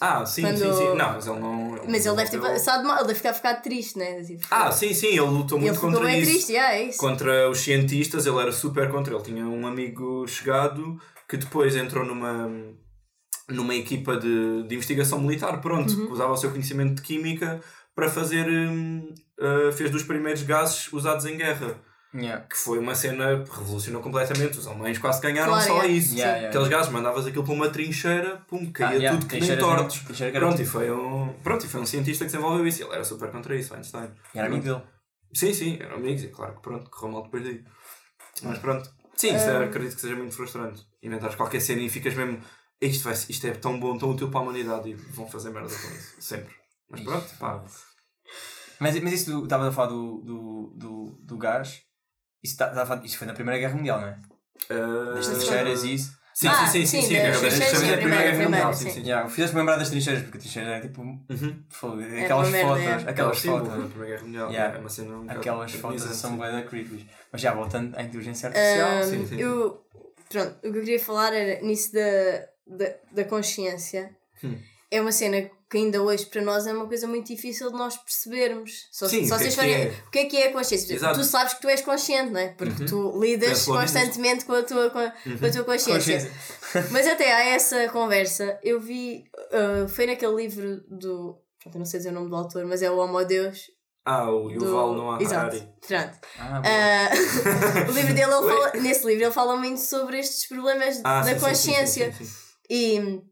Ah, 0.00 0.24
sim, 0.26 0.42
sim, 0.56 0.72
sim. 0.72 0.94
Não, 0.96 1.12
mas 1.12 1.26
ele 1.26 1.38
não. 1.38 1.70
Mas 1.86 2.04
ele 2.06 2.16
deve 2.16 2.30
ter 2.30 2.36
ele- 2.38 2.82
mal, 2.82 2.98
ele 2.98 3.06
deve 3.08 3.20
ter 3.20 3.32
ficado 3.34 3.62
triste, 3.62 3.98
né? 3.98 4.22
Tipo, 4.24 4.46
Ah, 4.50 4.72
sim, 4.72 4.92
sim, 4.94 5.08
ele 5.08 5.20
lutou 5.20 5.58
muito 5.58 5.78
contra 5.78 6.16
isso. 6.16 6.30
triste, 6.30 6.52
yeah, 6.52 6.74
é 6.76 6.82
isso. 6.84 6.98
Contra 6.98 7.48
os 7.50 7.58
cientistas, 7.60 8.26
ele 8.26 8.38
era 8.38 8.50
super 8.52 8.90
contra. 8.90 9.14
Ele 9.14 9.22
tinha 9.22 9.44
um 9.46 9.66
amigo 9.66 10.26
chegado 10.26 10.98
que 11.28 11.36
depois 11.36 11.76
entrou 11.76 12.04
numa, 12.04 12.50
numa 13.48 13.74
equipa 13.74 14.16
de, 14.16 14.62
de 14.66 14.74
investigação 14.74 15.20
militar, 15.20 15.60
pronto, 15.60 15.92
Uhum. 15.92 16.10
usava 16.12 16.32
o 16.32 16.36
seu 16.36 16.50
conhecimento 16.50 16.96
de 16.96 17.02
química 17.02 17.60
para 17.94 18.08
fazer. 18.08 18.46
hum, 18.48 19.14
uh, 19.38 19.72
fez 19.72 19.90
dos 19.90 20.02
primeiros 20.02 20.42
gases 20.42 20.92
usados 20.92 21.26
em 21.26 21.36
guerra. 21.36 21.78
Yeah. 22.14 22.46
Que 22.46 22.56
foi 22.56 22.78
uma 22.78 22.94
cena 22.94 23.42
que 23.42 23.50
revolucionou 23.50 24.00
completamente. 24.00 24.56
Os 24.56 24.68
alemães 24.68 24.98
quase 24.98 25.20
ganharam 25.20 25.52
Claro, 25.52 25.66
só 25.66 25.74
yeah. 25.78 25.88
isso. 25.88 26.14
Yeah, 26.14 26.32
yeah. 26.36 26.48
Aqueles 26.48 26.68
gases, 26.68 26.92
mandavas 26.92 27.26
aquilo 27.26 27.42
para 27.42 27.52
uma 27.52 27.68
trincheira, 27.68 28.36
pum, 28.46 28.70
caía 28.70 28.88
Ah, 28.88 28.94
yeah, 28.94 29.18
tudo 29.18 29.28
que 29.28 29.40
nem 29.40 29.58
tortos. 29.58 29.98
Pronto, 30.32 30.62
e 30.62 30.64
foi 30.64 30.90
um, 30.92 31.32
pronto, 31.42 31.66
e 31.66 31.68
foi 31.68 31.80
um 31.80 31.86
cientista 31.86 32.24
que 32.24 32.30
desenvolveu 32.30 32.64
isso. 32.66 32.84
Ele 32.84 32.92
era 32.94 33.02
super 33.04 33.30
contra 33.32 33.56
isso, 33.56 33.74
Einstein. 33.74 34.10
E 34.32 34.38
era 34.38 34.46
amigo 34.46 34.62
dele. 34.62 34.82
Sim, 35.34 35.52
sim, 35.52 35.76
eram 35.80 35.96
amigos 35.96 36.22
e 36.22 36.28
claro 36.28 36.54
que 36.54 36.62
pronto, 36.62 36.88
correu 36.88 37.12
mal 37.14 37.22
depois 37.24 37.42
daí. 37.42 37.64
Mas 38.44 38.58
pronto. 38.58 38.88
Sim, 39.16 39.30
é- 39.30 39.64
acredito 39.64 39.96
que 39.96 40.00
seja 40.00 40.14
muito 40.14 40.36
frustrante. 40.36 40.86
Inventares 41.02 41.34
qualquer 41.34 41.60
cena 41.60 41.82
e 41.82 41.88
ficas 41.88 42.14
mesmo. 42.14 42.40
Isto, 42.80 43.04
vai, 43.04 43.14
isto 43.14 43.46
é 43.46 43.50
tão 43.52 43.80
bom, 43.80 43.98
tão 43.98 44.10
útil 44.10 44.30
para 44.30 44.38
a 44.38 44.42
humanidade 44.44 44.88
e 44.90 44.94
vão 44.94 45.26
fazer 45.28 45.50
merda 45.50 45.68
com 45.68 45.94
isso. 45.94 46.14
Sempre. 46.20 46.54
Mas 46.88 47.00
pronto, 47.00 47.26
pá. 47.40 47.64
Mas, 48.80 48.98
mas 49.00 49.12
isso 49.12 49.30
do- 49.30 49.44
estavas 49.44 49.68
a 49.68 49.72
falar 49.72 49.88
do, 49.88 50.18
do, 50.22 50.72
do, 50.76 51.18
do 51.22 51.38
gás, 51.38 51.82
isso, 52.42 52.56
tá- 52.56 52.68
tá 52.68 52.82
a 52.82 52.86
falar- 52.86 53.04
isso 53.04 53.16
foi 53.18 53.26
na 53.26 53.32
Primeira 53.34 53.58
Guerra 53.60 53.74
Mundial, 53.76 54.00
não 54.00 54.08
é? 54.08 54.18
Uh, 54.70 55.14
Das 55.14 55.26
trincheiras 55.28 55.84
e 55.84 55.94
isso. 55.94 56.24
Sim, 56.34 56.48
Ah, 56.48 56.66
sim, 56.66 56.84
sim, 56.84 56.86
sim, 56.86 57.00
sim, 57.02 57.06
sim. 57.08 57.14
das 57.22 57.38
trincheiras, 57.38 57.40
Trincheiras 57.40 57.78
sim, 57.78 57.90
é 57.90 57.94
a 57.94 57.96
Primeira 57.98 58.22
Guerra 58.24 58.42
Mundial, 58.42 58.74
sim. 58.74 58.84
sim, 58.84 58.90
sim. 58.90 59.00
Yeah, 59.02 59.28
Fizeste-me 59.28 59.60
lembrar 59.60 59.76
das 59.76 59.90
trincheiras, 59.90 60.22
porque 60.24 60.38
a 60.38 60.40
trincheira 60.40 60.68
era 60.70 60.80
tipo. 60.80 61.00
Uhum. 61.02 61.64
É 62.10 62.24
aquelas 62.24 62.48
fotos, 62.50 62.82
é. 62.84 63.10
aquelas 63.10 63.38
fotos. 63.40 63.68
Primeira 63.90 64.06
Guerra 64.06 64.22
Mundial. 64.24 64.50
Yeah. 64.50 64.76
É 64.76 64.80
uma 64.80 64.88
cena 64.88 65.14
um 65.16 65.20
bocado 65.20 65.38
Aquelas 65.40 65.72
fotos 65.74 66.02
são 66.02 66.30
sim. 66.32 66.38
bem 66.38 66.52
da 66.52 66.62
creepy. 66.62 67.08
Mas 67.30 67.40
já 67.40 67.54
voltando 67.54 67.96
à 67.96 68.02
inteligência 68.02 68.48
artificial. 68.48 69.04
Sim, 69.04 69.26
sim. 69.28 69.36
Eu, 69.40 69.84
pronto, 70.28 70.56
o 70.58 70.60
que 70.60 70.66
eu 70.66 70.72
queria 70.82 70.98
falar 71.00 71.32
era 71.32 71.60
nisso 71.62 71.92
da, 71.92 72.00
da, 72.66 72.94
da 73.12 73.24
consciência. 73.24 74.16
Hum. 74.42 74.58
É 74.90 75.00
uma 75.00 75.12
cena 75.12 75.48
que 75.74 75.78
ainda 75.78 76.00
hoje 76.00 76.26
para 76.26 76.40
nós 76.40 76.68
é 76.68 76.72
uma 76.72 76.86
coisa 76.86 77.08
muito 77.08 77.26
difícil 77.26 77.68
de 77.72 77.76
nós 77.76 77.96
percebermos. 77.96 78.86
Só, 78.92 79.08
Sim, 79.08 79.26
só 79.26 79.34
o 79.34 79.38
que 79.38 79.44
é 79.46 79.50
que 79.50 79.60
é? 79.60 79.94
o 80.06 80.10
que 80.10 80.18
é 80.20 80.24
que 80.26 80.36
é 80.36 80.48
a 80.48 80.52
consciência? 80.52 80.94
Exato. 80.94 81.18
Tu 81.18 81.24
sabes 81.24 81.54
que 81.54 81.60
tu 81.62 81.68
és 81.68 81.80
consciente, 81.80 82.30
não 82.30 82.38
é? 82.38 82.48
Porque 82.50 82.84
tu 82.84 83.20
lidas 83.20 83.64
constantemente 83.64 84.44
com 84.44 84.52
a 84.52 84.62
tua, 84.62 84.88
com 84.90 84.98
a, 85.00 85.10
com 85.10 85.46
a 85.46 85.50
tua 85.50 85.64
consciência. 85.64 86.20
Consciência. 86.20 86.32
Mas 86.92 87.06
até 87.08 87.32
há 87.32 87.44
essa 87.48 87.88
conversa, 87.88 88.56
eu 88.62 88.80
vi, 88.80 89.24
ah, 89.52 89.88
foi 89.88 90.06
naquele 90.06 90.34
livro 90.36 90.80
do. 90.88 91.36
pronto, 91.60 91.78
não 91.78 91.84
sei 91.84 91.98
dizer 91.98 92.10
o 92.10 92.14
nome 92.14 92.30
do 92.30 92.36
autor, 92.36 92.64
mas 92.66 92.80
é 92.82 92.90
o 92.90 92.96
Homo 92.98 93.24
Deus. 93.24 93.62
Ah, 94.06 94.30
o 94.30 94.48
Do... 94.48 94.64
Yuval 94.66 94.94
Noah 94.94 95.22
Exato. 95.22 95.56
Harari. 95.56 95.68
Pronto. 95.86 96.18
Ah. 96.38 96.62
Ah, 96.62 97.10
o 97.90 97.92
livro 97.92 98.14
dele, 98.14 98.32
ele 98.32 98.48
fala, 98.48 98.72
nesse 98.80 99.06
livro, 99.06 99.24
ele 99.24 99.32
fala 99.32 99.56
muito 99.56 99.80
sobre 99.80 100.18
estes 100.18 100.46
problemas 100.46 101.00
Ah, 101.02 101.22
da 101.22 101.34
sim, 101.34 101.40
consciência. 101.40 102.12
sim, 102.12 102.18
sim, 102.18 102.30
sim. 102.30 102.34
E, 102.70 103.22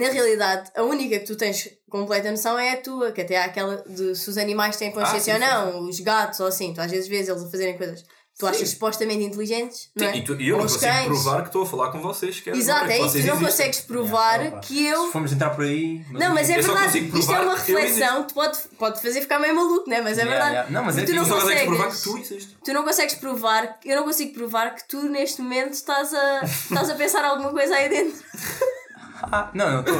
na 0.00 0.08
realidade, 0.08 0.70
a 0.74 0.82
única 0.82 1.18
que 1.18 1.26
tu 1.26 1.36
tens 1.36 1.68
completa 1.90 2.30
noção 2.30 2.58
é 2.58 2.72
a 2.72 2.76
tua, 2.78 3.12
que 3.12 3.20
até 3.20 3.36
há 3.36 3.44
aquela 3.44 3.76
de 3.86 4.14
se 4.14 4.30
os 4.30 4.38
animais 4.38 4.76
têm 4.76 4.90
consciência 4.90 5.34
Ah, 5.36 5.38
sim, 5.38 5.44
ou 5.44 5.72
não, 5.82 5.88
os 5.88 6.00
gatos 6.00 6.40
ou 6.40 6.46
assim. 6.46 6.72
Tu 6.72 6.80
às 6.80 6.90
vezes 6.90 7.08
vês 7.08 7.28
eles 7.28 7.42
a 7.42 7.50
fazerem 7.50 7.76
coisas 7.76 8.00
que 8.02 8.38
tu 8.38 8.46
Sim. 8.46 8.50
achas 8.52 8.70
supostamente 8.70 9.22
inteligentes, 9.22 9.90
não 9.94 10.06
é? 10.06 10.12
Sim, 10.14 10.18
e, 10.20 10.24
tu- 10.24 10.40
e 10.40 10.48
eu 10.48 10.56
não 10.56 10.62
consigo 10.62 10.80
cães. 10.80 11.04
provar 11.04 11.42
que 11.42 11.48
estou 11.48 11.62
a 11.64 11.66
falar 11.66 11.92
com 11.92 12.00
vocês. 12.00 12.40
Que 12.40 12.48
Exato, 12.48 12.86
que 12.86 12.92
é 12.92 12.96
isso. 12.96 13.08
Tu 13.10 13.12
não 13.18 13.18
existem. 13.18 13.38
consegues 13.46 13.80
provar 13.80 14.40
opa. 14.46 14.60
que 14.60 14.86
eu. 14.86 15.04
Se 15.06 15.12
formos 15.12 15.32
entrar 15.34 15.50
por 15.50 15.64
aí. 15.66 16.02
Não, 16.10 16.32
mas 16.32 16.48
é 16.48 16.54
verdade. 16.58 16.98
Isto 17.18 17.30
é 17.30 17.40
uma 17.40 17.54
que 17.60 17.72
reflexão, 17.72 18.24
tu 18.26 18.32
pode, 18.32 18.58
pode 18.78 19.02
fazer 19.02 19.20
ficar 19.20 19.38
meio 19.38 19.54
maluco, 19.54 19.90
né? 19.90 20.00
Mas 20.00 20.16
é 20.16 20.22
Yeah, 20.22 20.30
verdade. 20.30 20.52
yeah. 20.54 20.70
Não, 20.70 20.82
mas 20.82 20.96
é 20.96 21.04
tu 21.04 21.12
não 21.12 21.26
só 21.26 21.34
consegues 21.34 21.64
consegues. 21.64 21.76
provar 21.76 21.94
que 21.94 22.02
tu 22.02 22.18
existes. 22.34 22.56
Tu 22.64 22.72
não 22.72 22.84
consegues 22.84 23.14
provar, 23.16 23.78
eu 23.84 23.96
não 23.96 24.04
consigo 24.04 24.32
provar 24.32 24.74
que 24.74 24.88
tu 24.88 25.02
neste 25.10 25.42
momento 25.42 25.74
estás 25.74 26.14
a, 26.14 26.40
estás 26.44 26.88
a 26.88 26.94
pensar 26.94 27.22
alguma 27.26 27.50
coisa 27.50 27.74
aí 27.74 27.90
dentro. 27.90 28.18
Ah, 29.30 29.50
não, 29.54 29.70
não 29.70 29.80
estou. 29.80 29.94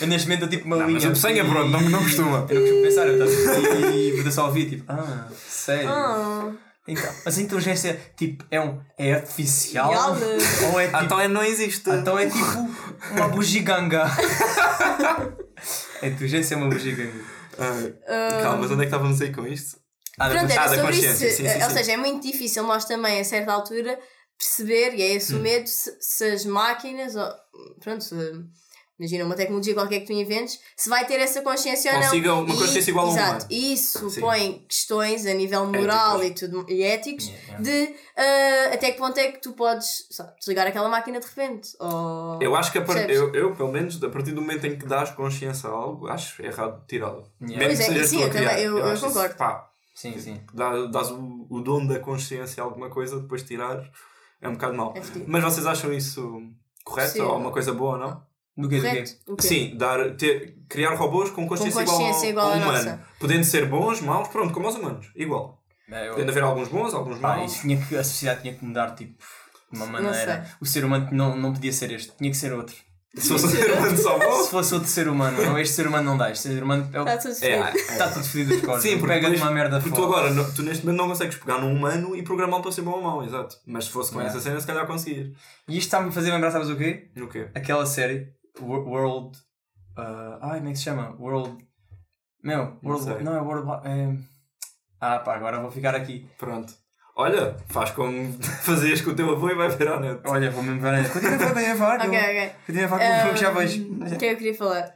Eu 0.00 0.06
neste 0.06 0.28
momento 0.28 0.44
estou 0.44 0.48
tipo 0.48 0.66
uma 0.66 0.76
Não, 0.76 0.88
mas 0.90 1.02
linha. 1.02 1.12
o 1.12 1.16
senha, 1.16 1.44
pronto, 1.44 1.70
não, 1.70 1.80
não 1.80 2.02
costuma. 2.02 2.46
Eu 2.48 2.54
não 2.56 2.60
costumo 2.62 2.82
pensar, 2.82 3.06
eu 3.06 3.24
estou 3.24 3.90
e 3.90 4.22
vou 4.22 4.30
só 4.32 4.46
ouvir 4.46 4.68
tipo, 4.68 4.84
ah, 4.92 5.28
sério. 5.48 5.88
Ah, 5.90 6.52
Então, 6.88 7.12
mas 7.24 7.38
a 7.38 7.42
inteligência 7.42 8.00
tipo 8.16 8.44
é, 8.50 8.60
um, 8.60 8.80
é 8.98 9.14
artificial? 9.14 9.90
Ou 10.72 10.78
é 10.80 10.86
tipo. 10.86 11.02
então 11.04 11.20
é, 11.20 11.26
não 11.28 11.42
existe. 11.42 11.88
Então 11.90 12.18
é 12.18 12.26
tipo 12.28 12.44
uma 13.12 13.28
bugiganga. 13.28 14.04
a 16.02 16.06
inteligência 16.06 16.54
é 16.54 16.58
uma 16.58 16.68
bugiganga. 16.68 17.24
Ah, 17.58 18.38
calma, 18.42 18.58
mas 18.58 18.70
onde 18.70 18.82
é 18.82 18.84
que 18.84 18.94
estávamos 18.94 19.20
aí 19.20 19.32
com 19.32 19.46
isto? 19.46 19.78
Ah, 20.18 20.28
Pronto, 20.30 20.52
ah, 20.52 20.66
da 20.66 20.74
sobre 20.74 20.96
isso. 20.96 21.14
sim, 21.16 21.30
sim, 21.30 21.44
Ou 21.46 21.68
sim. 21.68 21.70
seja, 21.76 21.92
é 21.92 21.96
muito 21.96 22.26
difícil 22.26 22.62
nós 22.64 22.84
também, 22.84 23.20
a 23.20 23.24
certa 23.24 23.52
altura, 23.52 23.98
perceber, 24.38 24.94
e 24.94 25.02
é 25.02 25.14
esse 25.14 25.34
Hum. 25.34 25.38
o 25.38 25.42
medo, 25.42 25.66
se, 25.66 25.94
se 26.00 26.24
as 26.24 26.44
máquinas, 26.44 27.14
ou, 27.16 27.28
pronto, 27.82 28.02
se- 28.04 28.14
imagina 28.98 29.24
uma 29.24 29.34
tecnologia 29.34 29.74
qualquer 29.74 30.00
que 30.00 30.06
tu 30.06 30.12
inventes, 30.12 30.58
se 30.76 30.88
vai 30.88 31.06
ter 31.06 31.20
essa 31.20 31.42
consciência 31.42 31.92
ou 31.92 31.98
não. 31.98 32.04
Consiga 32.06 32.34
uma 32.34 32.54
E- 32.54 32.56
consciência 32.58 32.90
igual 32.90 33.06
a 33.06 33.10
um 33.10 33.12
Exato, 33.12 33.46
e 33.50 33.72
isso 33.74 34.08
Sim. 34.10 34.20
põe 34.20 34.64
questões 34.68 35.26
a 35.26 35.34
nível 35.34 35.66
moral 35.66 36.22
e, 36.24 36.30
tudo, 36.30 36.64
e 36.68 36.82
éticos 36.82 37.26
Yeah, 37.28 37.58
yeah. 37.62 37.62
de 37.62 37.94
ah, 38.16 38.74
até 38.74 38.92
que 38.92 38.98
ponto 38.98 39.18
é 39.18 39.32
que 39.32 39.40
tu 39.40 39.52
podes 39.52 40.06
sabe, 40.10 40.32
desligar 40.38 40.66
aquela 40.66 40.88
máquina 40.88 41.20
de 41.20 41.26
repente. 41.26 41.70
Ou... 41.78 42.38
Eu 42.40 42.54
acho 42.56 42.72
que 42.72 42.78
a 42.78 42.82
par... 42.82 43.08
Eu, 43.10 43.34
eu, 43.34 43.54
pelo 43.54 43.70
menos, 43.72 44.02
a 44.02 44.08
partir 44.08 44.32
do 44.32 44.40
momento 44.40 44.66
em 44.66 44.78
que 44.78 44.86
dás 44.86 45.10
consciência 45.10 45.68
a 45.68 45.72
algo, 45.72 46.08
acho 46.08 46.42
errado 46.42 46.82
tirá-la. 46.86 47.22
Yeah. 47.40 47.58
Mesmo 47.68 47.84
Pois 47.86 47.96
é, 47.98 48.06
sim, 48.06 48.22
eu 48.22 48.28
também- 48.30 48.46
criar. 48.48 48.60
eu- 48.62 48.78
eu 48.78 48.84
acho 48.86 48.94
isso, 48.94 49.06
concordo. 49.14 49.34
pá, 49.36 49.70
Sim, 49.94 50.18
sim. 50.20 50.40
dá- 50.54 50.86
dás 50.86 51.10
o, 51.10 51.46
o 51.50 51.60
dom 51.60 51.86
da 51.86 51.98
consciência 51.98 52.62
a 52.62 52.66
alguma 52.66 52.88
coisa, 52.90 53.20
depois 53.20 53.42
tirar 53.42 53.82
é 54.40 54.48
um 54.48 54.52
bocado 54.52 54.74
mau. 54.74 54.94
É. 54.96 55.00
Mas 55.26 55.42
vocês 55.44 55.66
acham 55.66 55.92
isso 55.92 56.42
correto? 56.84 57.12
Sim. 57.14 57.20
Ou 57.22 57.36
uma 57.38 57.50
coisa 57.50 57.72
boa 57.72 57.92
ou 57.92 57.98
não? 57.98 58.22
Do 58.56 58.68
que 58.68 58.76
do 58.76 58.82
quê? 58.82 59.04
O 59.26 59.36
quê? 59.36 59.46
Sim, 59.46 59.76
dar, 59.76 60.16
ter, 60.16 60.56
criar 60.68 60.94
robôs 60.94 61.30
com 61.30 61.46
consciência, 61.46 61.84
consciência 61.84 62.28
igual, 62.28 62.50
ao, 62.52 62.56
igual 62.56 62.70
à 62.70 62.76
ao 62.76 62.82
humano. 62.82 63.00
Podendo 63.20 63.44
ser 63.44 63.66
bons, 63.66 64.00
maus, 64.00 64.28
pronto, 64.28 64.52
como 64.54 64.66
os 64.68 64.74
humanos. 64.74 65.10
Igual. 65.14 65.62
É, 65.90 66.08
eu- 66.08 66.12
Podendo 66.12 66.30
haver 66.30 66.42
alguns 66.42 66.68
bons, 66.68 66.94
alguns 66.94 67.18
Pá, 67.18 67.36
maus. 67.36 67.52
isso 67.52 67.62
tinha 67.62 67.76
que, 67.76 67.96
a 67.96 68.02
sociedade 68.02 68.40
tinha 68.42 68.54
que 68.54 68.64
mudar 68.64 68.94
tipo, 68.94 69.12
de 69.72 69.76
uma 69.78 69.86
Não 69.86 69.92
maneira. 69.92 70.50
O 70.60 70.64
ser 70.66 70.84
humano 70.84 71.08
não, 71.12 71.36
não 71.36 71.52
podia 71.52 71.72
ser 71.72 71.90
este, 71.92 72.12
tinha 72.16 72.30
que 72.30 72.36
ser 72.36 72.52
outro. 72.52 72.74
Se 73.14 73.30
fosse 73.30 73.46
um 73.46 73.48
ser 73.48 73.72
humano 73.72 73.96
só 73.96 74.18
Se 74.18 74.26
bom. 74.26 74.44
fosse 74.44 74.74
outro 74.74 74.88
ser 74.90 75.08
humano, 75.08 75.40
não, 75.42 75.58
este 75.58 75.74
ser 75.74 75.86
humano 75.86 76.04
não 76.04 76.18
dá. 76.18 76.30
Este 76.30 76.48
ser 76.48 76.62
humano 76.62 76.86
é 76.92 77.00
o 77.00 77.08
Está 77.08 77.16
tudo 77.16 77.32
É, 77.32 77.62
fedido. 77.72 77.78
Está 77.92 78.08
tudo 78.10 78.24
fedido 78.26 78.50
dos 78.52 78.60
cornos. 78.60 78.82
Sim, 78.82 78.90
porque, 78.98 79.06
pega 79.06 79.20
depois- 79.30 79.40
uma 79.40 79.50
merda 79.52 79.80
porque 79.80 79.96
tu 79.96 80.04
agora, 80.04 80.30
no- 80.34 80.52
tu 80.52 80.62
neste 80.62 80.84
momento 80.84 80.98
não 81.00 81.08
consegues 81.08 81.36
pegar 81.36 81.58
num 81.58 81.72
humano 81.72 82.14
e 82.14 82.22
programá-lo 82.22 82.62
para 82.62 82.72
ser 82.72 82.82
bom 82.82 82.90
ou 82.90 83.02
mau, 83.02 83.24
exato. 83.24 83.56
Mas 83.66 83.86
se 83.86 83.90
fosse 83.90 84.12
com 84.12 84.18
Yeah. 84.18 84.36
essa 84.38 84.44
cena, 84.46 84.60
se 84.60 84.66
calhar 84.66 84.86
conseguias. 84.86 85.28
E 85.66 85.78
isto 85.78 85.86
está-me 85.86 86.10
a 86.10 86.12
fazer 86.12 86.30
lembrar, 86.30 86.50
sabes 86.50 86.68
o 86.68 86.76
quê? 86.76 87.08
O 87.16 87.26
quê? 87.26 87.48
Aquela 87.54 87.86
série, 87.86 88.28
World. 88.62 89.38
ah, 89.96 90.38
ai, 90.42 90.58
como 90.58 90.68
é 90.68 90.72
que 90.72 90.78
se 90.78 90.84
chama? 90.84 91.14
World. 91.18 91.56
Meu, 92.42 92.78
World. 92.84 93.04
sei. 93.04 93.22
Não, 93.22 93.34
é 93.36 93.40
World. 93.40 93.70
É... 93.88 94.16
Ah, 95.00 95.18
pá, 95.18 95.34
agora 95.36 95.60
vou 95.60 95.70
ficar 95.70 95.94
aqui. 95.94 96.28
Pronto. 96.38 96.72
Olha, 97.18 97.56
faz 97.68 97.90
como 97.92 98.32
fazias 98.62 99.00
com 99.00 99.10
o 99.10 99.16
teu 99.16 99.30
avô 99.30 99.48
e 99.50 99.54
vai 99.54 99.68
ver 99.68 99.88
à 99.88 99.98
net. 100.00 100.20
Olha, 100.26 100.50
vou 100.50 100.62
mesmo 100.62 100.80
ver. 100.80 101.10
Continua 101.12 101.34
a 101.36 101.38
falar, 101.38 101.54
continua 101.54 101.72
a 101.72 101.76
falar. 101.76 102.00
Ok, 102.06 102.18
ok. 102.18 102.50
Continua 102.66 102.84
a 102.84 102.88
falar, 102.88 103.32
que 103.34 103.40
já 103.40 103.50
vejo. 103.50 103.92
O 103.94 103.98
que 104.06 104.14
é 104.14 104.18
que 104.18 104.24
eu 104.26 104.36
queria 104.36 104.54
falar? 104.54 104.94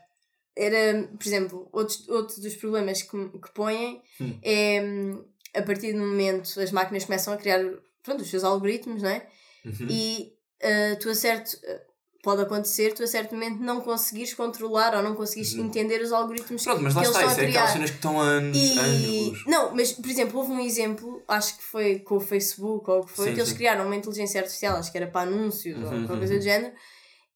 Era, 0.57 1.09
por 1.09 1.27
exemplo, 1.27 1.69
outros, 1.73 2.09
outros 2.09 2.39
dos 2.39 2.55
problemas 2.57 3.03
que, 3.03 3.29
que 3.29 3.51
põem 3.55 4.03
Hum. 4.21 4.39
é 4.43 4.81
a 5.59 5.63
partir 5.63 5.93
do 5.95 6.01
momento 6.01 6.61
as 6.61 6.71
máquinas 6.71 7.05
começam 7.05 7.33
a 7.33 7.37
criar 7.37 7.61
pronto, 8.03 8.21
os 8.23 8.29
seus 8.31 8.45
algoritmos, 8.45 9.03
não 9.03 9.11
é? 9.11 9.27
Uhum. 9.65 9.87
E 9.89 10.33
ah, 10.63 10.97
tu 11.01 11.09
a 11.09 11.15
certo. 11.15 11.57
ah, 11.67 11.81
pode 12.23 12.43
acontecer, 12.43 12.93
tu 12.93 13.03
a 13.03 13.07
certo 13.07 13.35
momento 13.35 13.61
não 13.63 13.81
conseguires 13.81 14.35
controlar 14.35 14.95
ou 14.95 15.03
não 15.03 15.15
conseguires 15.15 15.55
entender 15.55 16.01
os 16.03 16.13
algoritmos 16.13 16.67
Uhum. 16.67 16.73
Pronto, 16.73 16.83
mas 16.83 16.95
lá 16.95 17.01
que 17.03 17.07
eles 17.09 17.17
está, 17.17 17.29
estão 17.29 17.33
isso 17.33 17.41
a 17.41 17.43
é 17.43 17.47
criar. 17.47 17.61
aquelas 17.61 17.73
cenas 17.73 17.91
que 17.91 17.97
estão 17.97 18.21
anos, 18.21 18.57
E. 18.57 18.79
anos. 18.79 19.47
Não, 19.47 19.75
mas 19.75 19.93
por 19.93 20.11
exemplo, 20.11 20.39
houve 20.39 20.53
um 20.53 20.61
exemplo, 20.61 21.23
acho 21.27 21.57
que 21.57 21.65
foi 21.65 21.99
com 22.01 22.17
o 22.17 22.21
Facebook 22.21 22.91
ou 22.91 23.01
o 23.01 23.07
que 23.07 23.13
foi, 23.13 23.29
Sim, 23.29 23.35
que 23.35 23.41
eles 23.41 23.51
sim. 23.51 23.57
criaram 23.57 23.87
uma 23.87 23.97
inteligência 23.97 24.41
artificial, 24.41 24.77
acho 24.77 24.93
que 24.93 24.99
era 24.99 25.07
para 25.07 25.23
anúncios 25.29 25.77
ou 25.77 25.83
Uhum, 25.85 25.89
qualquer 25.91 26.13
uhum. 26.13 26.19
coisa 26.19 26.37
do 26.37 26.43
género, 26.43 26.75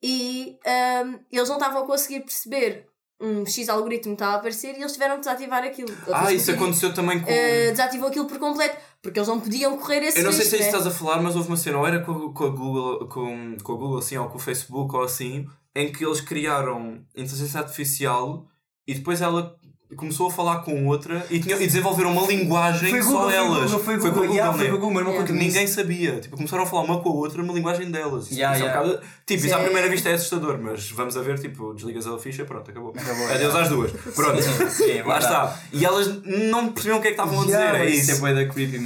e 0.02 0.58
ahm, 0.66 1.14
eles 1.32 1.48
não 1.48 1.56
estavam 1.56 1.82
a 1.82 1.86
conseguir 1.86 2.20
perceber 2.20 2.86
um 3.20 3.46
X 3.46 3.68
algoritmo 3.68 4.14
estava 4.14 4.32
a 4.32 4.36
aparecer 4.36 4.76
e 4.76 4.80
eles 4.80 4.92
tiveram 4.92 5.14
que 5.14 5.20
desativar 5.20 5.62
aquilo. 5.62 5.88
Ah, 6.12 6.32
isso 6.32 6.50
aconteceu 6.50 6.92
também 6.92 7.20
com. 7.20 7.30
eh, 7.30 7.70
desativou 7.70 8.08
aquilo 8.08 8.26
por 8.26 8.38
completo, 8.38 8.76
porque 9.00 9.18
eles 9.18 9.28
não 9.28 9.40
podiam 9.40 9.76
correr 9.78 10.02
esse 10.04 10.18
Eu 10.18 10.24
não 10.24 10.32
sei 10.32 10.40
risco. 10.44 10.50
se 10.50 10.56
é 10.56 10.66
isso 10.66 10.72
né? 10.72 10.78
estás 10.78 10.86
a 10.86 10.98
falar, 10.98 11.22
mas 11.22 11.36
houve 11.36 11.48
uma 11.48 11.56
cena, 11.56 11.78
ou 11.78 11.86
era 11.86 12.00
com, 12.00 12.32
com 12.32 12.44
a 12.44 12.48
Google, 12.50 13.08
com, 13.08 13.56
com 13.62 13.72
a 13.72 13.76
Google 13.76 13.98
assim, 13.98 14.16
ou 14.16 14.28
com 14.28 14.36
o 14.36 14.40
Facebook, 14.40 14.94
ou 14.94 15.02
assim, 15.02 15.46
em 15.74 15.92
que 15.92 16.04
eles 16.04 16.20
criaram 16.20 17.04
inteligência 17.16 17.60
artificial 17.60 18.46
e 18.86 18.94
depois 18.94 19.20
ela 19.22 19.56
começou 19.94 20.28
a 20.28 20.30
falar 20.30 20.58
com 20.58 20.86
outra 20.86 21.24
e, 21.30 21.40
tinha, 21.40 21.56
e 21.56 21.66
desenvolveram 21.66 22.12
uma 22.12 22.26
linguagem 22.26 22.90
Foi 22.90 23.02
só 23.02 23.08
Google, 23.08 23.24
foi 23.24 23.34
elas. 23.34 23.70
Google, 23.70 23.78
foi 23.84 23.96
Google, 23.98 24.24
yeah, 24.26 24.52
foi 24.56 24.68
Google, 24.70 24.90
não 25.04 25.12
conta 25.12 25.32
ninguém 25.32 25.66
sabia. 25.66 26.20
Tipo, 26.20 26.36
começaram 26.36 26.62
a 26.64 26.66
falar 26.66 26.82
uma 26.82 27.00
com 27.00 27.08
a 27.08 27.12
outra 27.12 27.42
uma 27.42 27.52
linguagem 27.52 27.90
delas. 27.90 28.26
Isso, 28.26 28.34
Yeah, 28.34 28.56
isso 28.56 28.64
é 28.64 28.68
um 28.68 28.70
yeah. 28.70 28.92
bocado- 28.94 29.12
tipo, 29.26 29.46
isso 29.46 29.54
à 29.54 29.58
primeira 29.58 29.88
vista 29.88 30.08
é 30.08 30.14
assustador, 30.14 30.58
mas 30.60 30.90
vamos 30.90 31.16
a 31.16 31.22
ver, 31.22 31.38
tipo, 31.38 31.72
desligas 31.74 32.06
a 32.06 32.18
ficha, 32.18 32.44
pronto, 32.44 32.70
acabou. 32.70 32.90
Acabou, 32.90 33.24
Adeus 33.26 33.40
yeah. 33.40 33.60
às 33.60 33.68
duas. 33.68 33.92
Pronto, 34.14 34.42
Sim, 34.70 34.90
é 34.90 35.02
lá 35.04 35.18
está. 35.18 35.60
E 35.72 35.84
elas 35.84 36.08
não 36.24 36.72
percebiam 36.72 36.98
o 36.98 37.00
que 37.02 37.08
é 37.08 37.12
que 37.12 37.20
estavam 37.20 37.40
a 37.40 37.44
dizer, 37.44 37.56
Yeah, 37.58 37.78
é 37.78 37.90
Isso 37.90 38.10
isso. 38.12 38.26
é 38.26 38.34
da 38.34 38.46
creepy, 38.46 38.82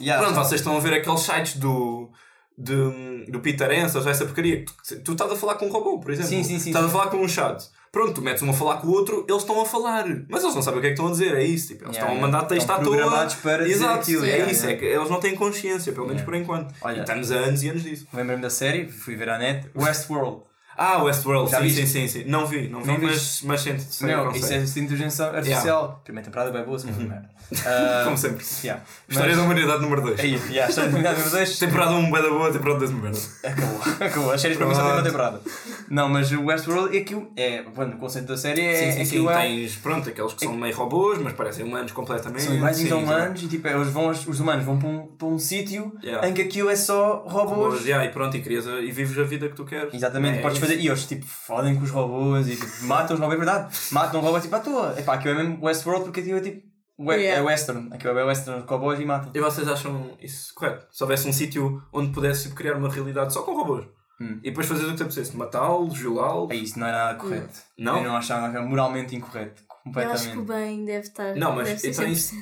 yeah, 0.00 0.22
Pronto, 0.22 0.34
tá. 0.36 0.44
vocês 0.44 0.60
estão 0.60 0.76
a 0.76 0.80
ver 0.80 0.94
aqueles 0.94 1.20
sites 1.20 1.56
do. 1.56 2.10
Do, 2.58 2.90
do 3.28 3.40
Peter 3.40 3.70
Ensas, 3.70 4.06
essa 4.06 4.24
porcaria. 4.24 4.64
Tu, 4.88 5.00
tu 5.00 5.12
estás 5.12 5.30
a 5.30 5.36
falar 5.36 5.56
com 5.56 5.66
um 5.66 5.70
robô, 5.70 6.00
por 6.00 6.10
exemplo. 6.10 6.30
Sim, 6.30 6.42
sim, 6.42 6.58
sim, 6.58 6.70
Estás 6.70 6.86
a 6.86 6.88
falar 6.88 7.08
com 7.08 7.18
um 7.18 7.28
chat. 7.28 7.62
Pronto, 7.96 8.12
tu 8.12 8.20
metes 8.20 8.42
um 8.42 8.50
a 8.50 8.52
falar 8.52 8.76
com 8.76 8.88
o 8.88 8.90
outro, 8.90 9.24
eles 9.26 9.40
estão 9.40 9.58
a 9.58 9.64
falar. 9.64 10.04
Mas 10.28 10.42
eles 10.42 10.54
não 10.54 10.60
sabem 10.60 10.80
o 10.80 10.82
que 10.82 10.88
é 10.88 10.90
que 10.90 10.96
estão 10.96 11.06
a 11.06 11.10
dizer, 11.12 11.34
é 11.34 11.42
isso. 11.42 11.68
Tipo, 11.68 11.84
eles 11.86 11.96
Yeah, 11.96 12.12
estão 12.12 12.24
a 12.24 12.30
mandar 12.30 12.44
texto 12.46 12.68
à 12.70 12.76
Estão 12.76 12.92
toa. 12.92 13.26
para 13.42 13.66
Exato, 13.66 14.00
aquilo, 14.00 14.22
É 14.26 14.28
yeah, 14.28 14.52
isso, 14.52 14.66
yeah. 14.66 14.76
é 14.76 14.78
que 14.78 14.84
eles 14.84 15.08
não 15.08 15.18
têm 15.18 15.34
consciência, 15.34 15.94
pelo 15.94 16.06
menos 16.06 16.20
por 16.20 16.34
enquanto. 16.34 16.74
Olha. 16.82 16.98
E 16.98 17.00
estamos 17.00 17.32
há 17.32 17.36
anos 17.36 17.62
e 17.62 17.70
anos 17.70 17.82
disso. 17.82 18.06
Lembrei-me 18.12 18.42
da 18.42 18.50
série, 18.50 18.86
fui 18.86 19.16
ver 19.16 19.30
à 19.30 19.38
net. 19.38 19.70
Westworld. 19.74 20.42
Ah, 20.78 21.02
Westworld, 21.02 21.50
sim, 21.50 21.68
sim, 21.70 21.86
sim, 21.86 22.08
sim. 22.08 22.24
Não 22.26 22.46
vi, 22.46 22.68
não 22.68 22.80
vi, 22.82 22.86
Não 22.92 22.98
mas, 23.00 23.40
mas 23.42 23.60
sente 23.62 23.82
sei 23.82 24.06
o 24.14 24.16
Meu, 24.22 24.26
conceito. 24.32 24.64
isso 24.64 24.78
é 24.78 24.82
inteligência 24.82 25.24
artificial. 25.26 26.00
Primeira 26.04 26.24
temporada 26.26 26.50
bem 26.50 26.64
boa, 26.64 26.78
segunda 26.78 26.98
merda. 27.04 27.36
Ah, 27.64 28.02
Como 28.04 28.18
sempre. 28.18 28.44
yeah. 28.64 28.82
História 29.08 29.28
Mas- 29.30 29.36
da 29.38 29.44
humanidade 29.44 29.80
número 29.80 30.02
2. 30.02 30.18
Aí, 30.18 30.32
yeah, 30.50 30.68
história 30.68 30.90
da 30.90 30.96
humanidade 30.96 31.18
número 31.20 31.30
dois. 31.30 31.58
Temporada 31.60 31.92
1 31.92 31.96
um, 31.98 32.10
bué 32.10 32.20
da 32.22 32.28
boa, 32.28 32.50
temporada 32.52 32.78
2 32.80 32.90
merda. 32.90 33.18
Acabou, 33.44 33.80
acabou. 34.06 34.32
As 34.32 34.40
séries 34.40 34.56
para 34.58 34.66
mim 34.66 34.74
só 34.74 34.82
têm 34.82 34.92
uma 34.92 35.02
temporada. 35.04 35.40
Não, 35.88 36.08
mas 36.08 36.32
o 36.32 36.44
Westworld 36.44 36.96
é 36.96 37.00
aquilo. 37.02 37.30
É, 37.36 37.62
bueno, 37.62 37.94
o 37.94 37.98
conceito 37.98 38.26
da 38.26 38.36
série 38.36 38.62
é. 38.62 38.74
Sim, 38.92 38.98
sim, 38.98 39.04
sim. 39.04 39.28
é- 39.28 39.36
Tens, 39.42 39.76
pronto, 39.76 40.08
aqueles 40.08 40.32
que 40.34 40.44
são 40.44 40.54
meio 40.56 40.74
robôs, 40.74 41.20
mas 41.20 41.34
parecem 41.34 41.64
humanos 41.64 41.92
completamente. 41.92 42.42
São 42.42 42.54
iguais 42.56 42.76
Sim, 42.78 42.88
sim. 42.88 42.92
humanos 42.94 43.40
e 43.40 43.46
tipo, 43.46 43.68
eles 43.68 43.88
vão, 43.90 44.08
os 44.08 44.40
humanos 44.40 44.64
vão 44.64 44.76
para 44.80 44.88
um, 44.88 45.06
para 45.06 45.28
um 45.28 45.38
sítio 45.38 45.92
Yeah. 46.02 46.28
em 46.28 46.34
que 46.34 46.42
aquilo 46.42 46.68
é 46.68 46.74
só 46.74 47.22
robôs. 47.28 47.56
Robôs, 47.58 47.84
yeah, 47.86 48.04
e 48.04 48.08
pronto, 48.10 48.36
e, 48.36 48.40
crias 48.42 48.66
e 48.66 48.90
vives 48.90 49.16
a 49.18 49.22
vida 49.22 49.48
que 49.48 49.54
tu 49.54 49.64
queres. 49.64 49.94
Exatamente, 49.94 50.38
É 50.38 50.42
podes. 50.42 50.58
Fazer. 50.66 50.80
E 50.80 50.86
eles 50.88 51.06
tipo 51.06 51.26
fodem 51.26 51.76
com 51.76 51.82
os 51.84 51.90
robôs 51.90 52.48
e 52.48 52.56
tipo, 52.56 52.84
matam 52.84 53.14
os 53.14 53.20
robôs, 53.20 53.34
é 53.34 53.44
verdade. 53.44 53.76
Matam 53.92 54.20
um 54.20 54.22
robô 54.24 54.40
tipo 54.40 54.54
à 54.56 54.60
toa. 54.60 54.94
Epá, 54.98 55.14
aquilo 55.14 55.34
é 55.38 55.42
mesmo 55.44 55.64
Westworld 55.64 56.04
porque 56.04 56.20
aquilo 56.20 56.38
é 56.38 56.40
tipo. 56.40 56.66
we- 56.98 57.16
Yeah. 57.16 57.40
É 57.40 57.44
western. 57.44 57.88
Aquilo 57.92 58.18
é 58.18 58.24
western, 58.24 58.64
robôs 58.66 58.98
e 59.00 59.04
matam. 59.04 59.30
E 59.34 59.40
vocês 59.40 59.68
acham 59.68 60.16
isso 60.20 60.52
correto? 60.54 60.86
Se 60.90 61.02
houvesse 61.02 61.28
um 61.28 61.32
sítio 61.32 61.82
onde 61.92 62.12
pudesse 62.12 62.44
tipo, 62.44 62.54
criar 62.54 62.74
uma 62.76 62.88
realidade 62.90 63.32
só 63.32 63.42
com 63.42 63.54
robôs 63.54 63.86
Hum. 64.20 64.38
e 64.42 64.48
depois 64.50 64.66
fazer 64.66 64.86
o 64.86 64.90
que 64.90 64.96
te 64.96 65.02
apetecesse, 65.02 65.36
matá-los, 65.36 65.98
violá-los. 65.98 66.50
É 66.50 66.54
isso, 66.54 66.78
não 66.78 66.86
é 66.86 66.92
nada 66.92 67.18
correto. 67.18 67.58
Não? 67.78 67.98
Eu 67.98 68.04
não 68.04 68.16
achava 68.16 68.48
que 68.50 68.56
era 68.56 68.64
moralmente 68.64 69.14
incorreto. 69.14 69.62
Eu 69.94 70.10
acho 70.10 70.30
que 70.30 70.38
o 70.38 70.40
Completamente. 70.40 70.46
bem 70.46 70.84
deve 70.86 71.06
estar. 71.06 71.36
Não, 71.36 71.54
mas 71.54 71.84
então 71.84 72.04
100%. 72.06 72.12
isso- 72.12 72.34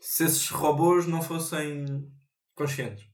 Se 0.00 0.24
esses 0.24 0.50
robôs 0.50 1.06
não 1.06 1.22
fossem 1.22 1.84
conscientes. 2.56 3.04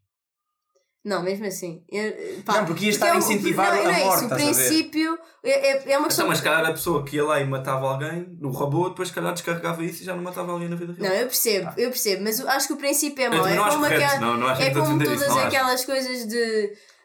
Não, 1.02 1.22
mesmo 1.22 1.46
assim. 1.46 1.82
Eu, 1.90 2.12
pá, 2.44 2.58
Não, 2.58 2.66
porque 2.66 2.84
ia 2.84 2.90
estar 2.90 3.06
é 3.08 3.10
a 3.12 3.16
incentivar 3.16 3.74
não, 3.74 3.80
a 3.80 3.84
não 3.84 3.90
é 3.90 4.04
morte, 4.04 4.16
isso. 4.16 4.24
O 4.28 4.32
a 4.32 4.36
princípio 4.36 5.18
é, 5.42 5.50
é, 5.50 5.92
é 5.92 5.98
uma 5.98 6.08
questão. 6.08 6.24
Então, 6.24 6.28
mas 6.28 6.38
se 6.38 6.44
calhar 6.44 6.66
a 6.66 6.72
pessoa 6.72 7.02
que 7.04 7.16
ia 7.16 7.24
lá 7.24 7.40
e 7.40 7.44
matava 7.46 7.88
alguém, 7.90 8.26
no 8.38 8.50
robô, 8.50 8.90
depois 8.90 9.08
se 9.08 9.14
calhar 9.14 9.32
descarregava 9.32 9.82
isso 9.82 10.02
e 10.02 10.04
já 10.04 10.14
não 10.14 10.22
matava 10.22 10.52
alguém 10.52 10.68
na 10.68 10.76
vida 10.76 10.92
real. 10.92 11.08
Não, 11.10 11.18
eu 11.20 11.26
percebo, 11.26 11.70
eu 11.78 11.88
percebo, 11.88 12.22
mas 12.22 12.38
eu 12.38 12.48
acho 12.50 12.66
que 12.66 12.72
o 12.74 12.76
princípio 12.76 13.22
é 13.22 13.26
Eu 13.28 13.30
mau. 13.32 13.40
também 13.42 13.58
É 13.58 13.68
como, 13.70 13.84
aquela- 13.86 14.20
não- 14.36 14.50
é 14.50 14.52
a 14.68 14.74
como 14.74 15.02
isso, 15.02 15.10
todas 15.14 15.22
acho. 15.30 15.38
aquelas 15.46 15.84
coisas 15.86 16.26
de. 16.28 16.36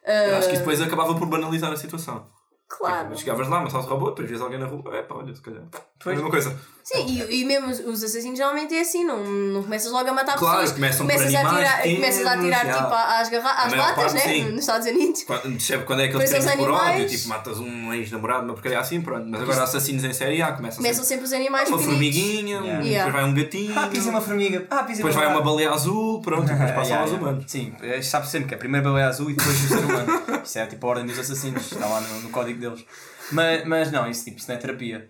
Eu 0.08 0.38
acho 0.38 0.42
que 0.42 0.52
ah, 0.52 0.54
isso 0.54 0.60
depois 0.60 0.82
acabava 0.82 1.16
por 1.16 1.28
banalizar 1.28 1.72
a 1.72 1.78
situação. 1.78 2.28
Claro. 2.68 3.06
Tipo, 3.10 3.20
chegavas 3.20 3.48
lá, 3.48 3.62
matavas 3.62 3.86
o 3.86 3.90
robô, 3.90 4.10
depois 4.10 4.28
vias 4.28 4.42
alguém 4.42 4.60
na 4.60 4.66
rua, 4.66 4.84
é 4.98 5.02
pá, 5.04 5.16
olha, 5.16 5.34
se 5.36 5.42
calhar. 5.42 5.62
É 5.62 5.78
a 5.78 5.82
Pois. 6.04 6.16
mesma 6.18 6.30
coisa. 6.32 6.60
Sim, 6.84 7.06
e, 7.08 7.42
e 7.42 7.46
mesmo 7.46 7.70
os- 7.72 7.80
os 7.80 8.04
assassinos 8.04 8.38
geralmente 8.38 8.76
é 8.76 8.82
assim, 8.82 9.04
não, 9.06 9.24
não 9.24 9.64
começas 9.64 9.92
logo 9.92 10.08
a 10.10 10.14
matar 10.14 10.36
Claro, 10.38 10.58
pessoas. 10.60 10.72
começam 10.74 11.06
por 11.08 11.14
começas 11.14 11.34
a 11.36 11.40
animais 11.40 11.58
tirar, 11.58 11.82
começas 11.96 12.26
a 12.28 12.38
tirar 12.38 12.66
já. 12.66 12.74
tipo 12.74 12.94
às, 12.94 13.30
garra- 13.30 13.64
às 13.66 13.74
latas, 13.74 13.96
parte, 13.96 14.14
né? 14.14 14.20
sim. 14.22 14.44
Nos 14.52 14.60
Estados 14.62 14.88
Unidos. 14.88 15.24
Quando, 15.24 15.42
quando 15.86 16.00
é 16.02 16.06
aqueles 16.06 16.30
Depois 16.30 16.30
crimes 16.30 16.46
os 16.46 16.56
por 16.56 16.70
ódio, 16.72 17.08
tipo, 17.08 17.28
matas 17.30 17.60
um 17.60 17.94
ex-namorado, 17.94 18.44
uma 18.46 18.54
porcaria 18.54 18.80
assim, 18.80 19.02
pronto. 19.02 19.28
Mas 19.30 19.42
agora 19.42 19.64
assassinos 19.64 20.04
em 20.04 20.14
série 20.14 20.42
A 20.42 20.52
começam, 20.52 20.78
Começam 20.78 21.04
sempre 21.04 21.26
os 21.26 21.34
animais 21.34 21.70
uma 21.70 21.78
pequenitos. 21.78 22.16
formiguinha, 22.16 22.60
um- 22.60 22.64
Yeah. 22.66 22.78
depois 22.78 22.92
Yeah. 22.94 23.12
vai 23.12 23.24
um 23.24 23.34
gatinho, 23.34 23.74
Ah, 23.80 23.88
pisei 23.88 24.12
uma 24.12 24.22
formiga. 24.22 24.68
Ah, 24.70 24.78
pisei 24.84 24.96
depois 24.98 25.16
vai 25.16 25.28
uma 25.28 25.42
baleia 25.42 25.72
azul, 25.72 26.22
pronto, 26.22 26.44
e 26.52 26.54
depois 26.54 26.72
passam 26.72 26.84
Yeah, 26.84 27.02
aos 27.02 27.12
yeah. 27.12 27.28
humanos. 27.30 27.52
Sim, 27.52 27.74
eh, 27.82 28.02
sabe 28.02 28.28
sempre 28.30 28.50
que 28.50 28.54
é 28.56 28.58
primeiro 28.58 28.88
baleia 28.88 29.08
azul 29.08 29.30
e 29.30 29.34
depois 29.34 29.56
o 29.64 29.68
ser 29.68 29.78
humano. 29.86 30.22
Isso 30.46 30.60
é 30.60 30.68
tipo 30.68 30.86
a 30.86 30.90
ordem 30.90 31.06
dos 31.06 31.18
assassinos, 31.20 31.72
está 31.72 31.86
lá 31.86 32.00
no, 32.02 32.22
no 32.22 32.30
código 32.30 32.60
deles. 32.60 32.86
Mas, 33.32 33.66
mas 33.66 33.92
não, 33.92 34.10
isso, 34.10 34.24
tipo, 34.26 34.38
isso 34.38 34.48
não 34.48 34.56
é 34.56 34.60
terapia. 34.60 35.10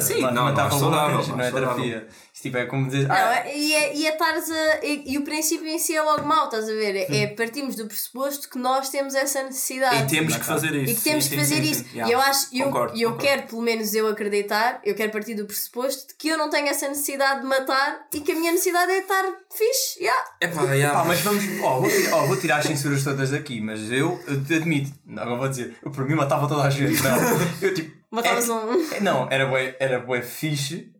Sim, 0.00 0.20
ma- 0.22 0.30
não, 0.30 0.44
não 0.44 0.64
acho 0.64 0.74
robôs 0.76 0.80
saudável, 0.80 1.18
não 1.28 1.36
não 1.36 1.44
é 1.44 1.50
terapia. 1.50 2.08
Tipo, 2.42 2.56
é 2.56 2.66
como 2.66 2.86
dizer. 2.88 3.06
Não, 3.06 3.14
Ah, 3.14 3.46
e, 3.54 3.72
é, 3.72 3.94
e, 3.94 4.04
é 4.04 4.16
a, 4.20 4.84
e, 4.84 5.12
e 5.12 5.18
o 5.18 5.22
princípio 5.22 5.64
em 5.68 5.78
si 5.78 5.94
é 5.94 6.02
logo 6.02 6.26
mau, 6.26 6.46
estás 6.46 6.64
a 6.68 6.72
ver? 6.72 6.96
É, 6.96 7.22
é 7.22 7.26
partimos 7.28 7.76
do 7.76 7.86
pressuposto 7.86 8.48
que 8.50 8.58
nós 8.58 8.88
temos 8.88 9.14
essa 9.14 9.44
necessidade. 9.44 10.02
E 10.02 10.06
temos 10.08 10.36
que 10.36 10.44
fazer 10.44 10.74
isso. 10.74 10.92
E 10.92 10.96
que 10.96 11.02
temos 11.02 11.24
Sim, 11.24 11.30
que 11.30 11.36
sim, 11.36 11.40
fazer 11.40 11.64
sim, 11.64 11.70
isso. 11.70 11.84
sim. 11.84 12.02
E 12.04 12.10
eu 12.10 12.20
acho, 12.20 12.48
e 12.50 12.58
eu, 12.58 12.66
Concordo, 12.66 12.96
e 12.96 13.02
eu 13.02 13.10
concordo. 13.12 13.28
quero, 13.28 13.46
pelo 13.46 13.62
menos 13.62 13.94
eu 13.94 14.08
acreditar, 14.08 14.80
eu 14.84 14.94
quero 14.96 15.12
partir 15.12 15.36
do 15.36 15.44
pressuposto 15.46 16.08
de 16.08 16.14
que 16.14 16.28
eu 16.30 16.36
não 16.36 16.50
tenho 16.50 16.66
essa 16.66 16.88
necessidade 16.88 17.42
de 17.42 17.46
matar 17.46 18.08
e 18.12 18.20
que 18.20 18.32
a 18.32 18.34
minha 18.34 18.50
necessidade 18.50 18.90
é 18.90 18.98
estar 18.98 19.22
fixe. 19.56 20.00
Yeah. 20.02 20.24
É 20.40 20.48
pá, 20.48 20.62
yeah. 20.74 20.98
Pá, 20.98 21.04
mas 21.06 21.20
vamos. 21.20 21.44
Ó, 21.62 21.78
vou, 21.80 21.88
tirar, 21.88 22.16
ó, 22.16 22.26
vou 22.26 22.36
tirar 22.36 22.56
as 22.58 22.66
censuras 22.66 23.04
todas 23.04 23.32
aqui, 23.32 23.60
mas 23.60 23.92
eu, 23.92 24.20
eu 24.26 24.44
te 24.44 24.54
admito. 24.54 24.92
Não, 25.06 25.22
agora 25.22 25.38
vou 25.38 25.48
dizer. 25.48 25.76
Eu 25.80 25.92
por 25.92 26.04
mim 26.08 26.16
matava 26.16 26.48
toda 26.48 26.62
a 26.64 26.70
gente. 26.70 27.00
Não. 27.02 27.12
Eu 27.62 27.72
tipo. 27.72 28.02
Matavas 28.10 28.48
é- 28.48 28.52
um. 28.52 28.94
é- 28.94 29.00
Não, 29.00 29.28
era 29.30 29.46
bué, 29.46 29.76
era 29.78 30.00
bué 30.00 30.22
fixe. 30.22 30.90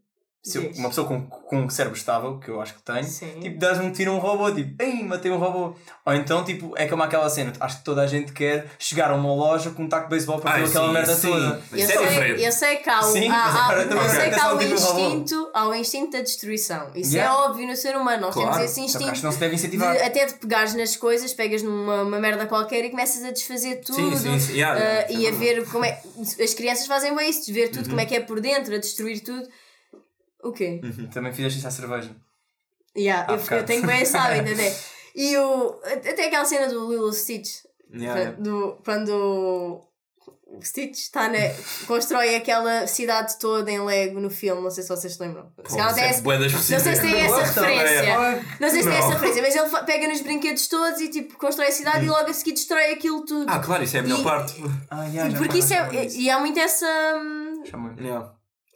Se 0.45 0.59
eu- 0.59 0.73
uma 0.75 0.89
pessoa 0.89 1.07
com, 1.07 1.23
com 1.25 1.57
um 1.61 1.71
cérebro 1.71 1.97
estável, 1.97 2.41
que 2.41 2.49
eu 2.49 2.61
acho 2.61 2.75
que 2.75 2.83
tenho, 2.83 3.05
Sim. 3.05 3.39
tipo, 3.41 3.61
dás 3.61 3.79
um 3.79 3.93
tiro 3.93 4.11
a 4.11 4.15
um 4.17 4.19
robô, 4.19 4.51
tipo, 4.53 4.83
ei, 4.83 5.01
matei 5.05 5.31
um 5.31 5.39
robô. 5.39 5.77
Ou 6.05 6.15
então, 6.15 6.43
tipo, 6.45 6.75
é 6.77 6.89
como 6.89 7.01
aquela 7.05 7.31
cena, 7.31 7.53
acho 7.61 7.79
que 7.79 7.85
toda 7.85 8.03
a 8.03 8.09
gente 8.09 8.33
quer 8.33 8.67
chegar 8.77 9.13
a 9.13 9.15
uma 9.15 9.33
loja 9.33 9.71
com 9.71 9.85
um 9.85 9.89
taco 9.89 10.05
de 10.07 10.11
beisebol 10.11 10.41
para 10.41 10.51
Ai, 10.55 10.61
fazer 10.63 10.73
aquela 10.73 10.87
sim, 10.89 10.93
merda 10.95 11.15
sim. 11.15 11.31
toda. 11.31 11.63
Eu 11.71 11.79
Isso 11.79 11.93
é 11.93 11.97
sei, 11.97 12.07
diferente. 12.09 12.43
eu 12.43 12.53
sei 12.53 12.77
que 12.79 12.91
há, 12.91 13.03
Sim, 13.05 13.29
há, 13.29 13.31
mas 13.31 13.55
há- 13.55 13.65
agora 13.67 13.83
eu 13.83 14.09
sei 14.11 14.21
é 14.21 14.29
que 14.31 14.35
há 14.35 14.39
tipo 14.59 14.75
um 14.75 14.79
robô. 14.79 15.01
instinto, 15.01 15.51
há 15.55 15.69
o 15.69 15.75
instinto 15.77 16.11
da 16.11 16.21
destruição. 16.23 16.91
Isso 16.97 17.13
Yeah. 17.15 17.33
é 17.33 17.47
óbvio 17.49 17.67
no 17.69 17.77
ser 17.77 17.97
humano. 17.97 18.23
Nós 18.23 18.35
Claro. 18.35 18.51
temos 18.51 18.65
esse 18.65 18.75
que 18.81 18.87
acho 18.87 18.99
que 18.99 19.05
instinto. 19.05 19.23
não 19.25 19.31
se 19.33 19.39
deve 19.39 19.55
incentivar. 19.55 19.93
de- 19.97 20.03
até 20.03 20.27
de 20.27 20.35
pegares 20.35 20.75
nas 20.75 20.97
coisas, 20.97 21.33
pegas 21.33 21.63
numa 21.63 22.03
uma 22.03 22.19
merda 22.19 22.47
qualquer 22.47 22.85
e 22.85 22.91
começas 22.91 23.23
a 23.23 23.31
desfazer 23.31 23.77
tudo. 23.77 23.95
Sim, 23.95 24.17
sim, 24.17 24.41
sim. 24.41 24.53
Yeah, 24.55 24.77
ah, 24.81 24.85
yeah, 25.09 25.13
e 25.13 25.27
é 25.27 25.29
a 25.29 25.33
ver 25.33 25.65
como 25.71 25.85
é. 25.85 26.01
As 26.43 26.53
crianças 26.53 26.87
fazem 26.89 27.15
bem 27.15 27.31
isso, 27.31 27.47
de 27.47 27.53
ver 27.53 27.67
Uhum. 27.67 27.73
tudo 27.75 27.89
como 27.91 28.01
é 28.01 28.07
que 28.07 28.17
é 28.17 28.21
por 28.21 28.41
dentro, 28.41 28.75
a 28.75 28.79
destruir 28.79 29.21
tudo. 29.21 29.47
O 30.43 30.53
quê? 30.53 30.81
Também 31.13 31.33
fizeste 31.33 31.59
isso 31.59 31.69
à 31.69 31.71
cerveja. 31.71 32.15
Yeah, 32.97 33.31
eu, 33.33 33.37
eu 33.37 33.43
bocado. 33.43 33.65
tenho 33.67 33.87
bem 33.87 34.03
esse 34.03 34.17
hábito 34.17 34.53
até. 34.53 34.77
E 35.15 35.37
o, 35.39 35.81
até 35.85 36.27
aquela 36.27 36.45
cena 36.45 36.69
do 36.69 36.91
Lilo 36.91 37.13
Stitch, 37.13 37.61
Yeah, 37.95 38.19
yeah. 38.21 38.37
do, 38.41 38.79
quando 38.85 39.83
o 40.47 40.63
Stitch 40.63 40.99
está 40.99 41.29
na, 41.29 41.39
constrói 41.87 42.35
aquela 42.35 42.87
cidade 42.87 43.39
toda 43.39 43.71
em 43.71 43.81
Lego 43.85 44.19
no 44.21 44.31
filme, 44.31 44.63
não 44.63 44.71
sei 44.71 44.83
se 44.83 44.89
vocês 44.89 45.15
se 45.15 45.21
lembram. 45.23 45.51
Se 45.67 45.77
tem 45.77 45.87
isso 45.87 45.99
é 45.99 46.07
essa- 46.09 46.23
bué 46.23 46.39
das 46.39 46.53
não 46.53 46.61
sei 46.61 46.79
se 46.81 47.01
tem 47.03 47.21
essa 47.21 47.43
referência. 47.45 48.17
Não 48.61 48.71
sei 48.71 48.83
se 48.83 48.89
tem 48.89 48.99
Não. 48.99 49.07
essa 49.07 49.19
referência, 49.19 49.43
mas 49.43 49.57
ele 49.57 49.85
pega 49.87 50.09
nos 50.09 50.21
brinquedos 50.23 50.67
todos 50.69 51.01
e 51.01 51.09
tipo 51.09 51.37
constrói 51.39 51.69
a 51.69 51.73
cidade 51.73 52.05
e 52.05 52.09
logo 52.09 52.29
a 52.31 52.33
seguir 52.35 52.53
destrói 52.53 52.93
aquilo 52.93 53.25
tudo. 53.25 53.47
Ah, 53.51 53.59
claro, 53.59 53.83
isso 53.85 53.97
é 53.97 54.01
a 54.01 54.03
melhor 54.03 54.21
E- 54.21 54.25
parte. 54.25 54.55
Ah, 54.91 55.05
yeah, 55.07 55.31
já 55.31 55.39
Porque 55.39 55.59
isso 55.59 55.73
é. 55.75 55.89
disso. 55.89 56.19
E 56.19 56.31
há 56.31 56.39
muito 56.41 56.59
essa. 56.59 56.87
hum, 57.17 57.63
me- 57.79 58.03
Yeah. 58.07 58.33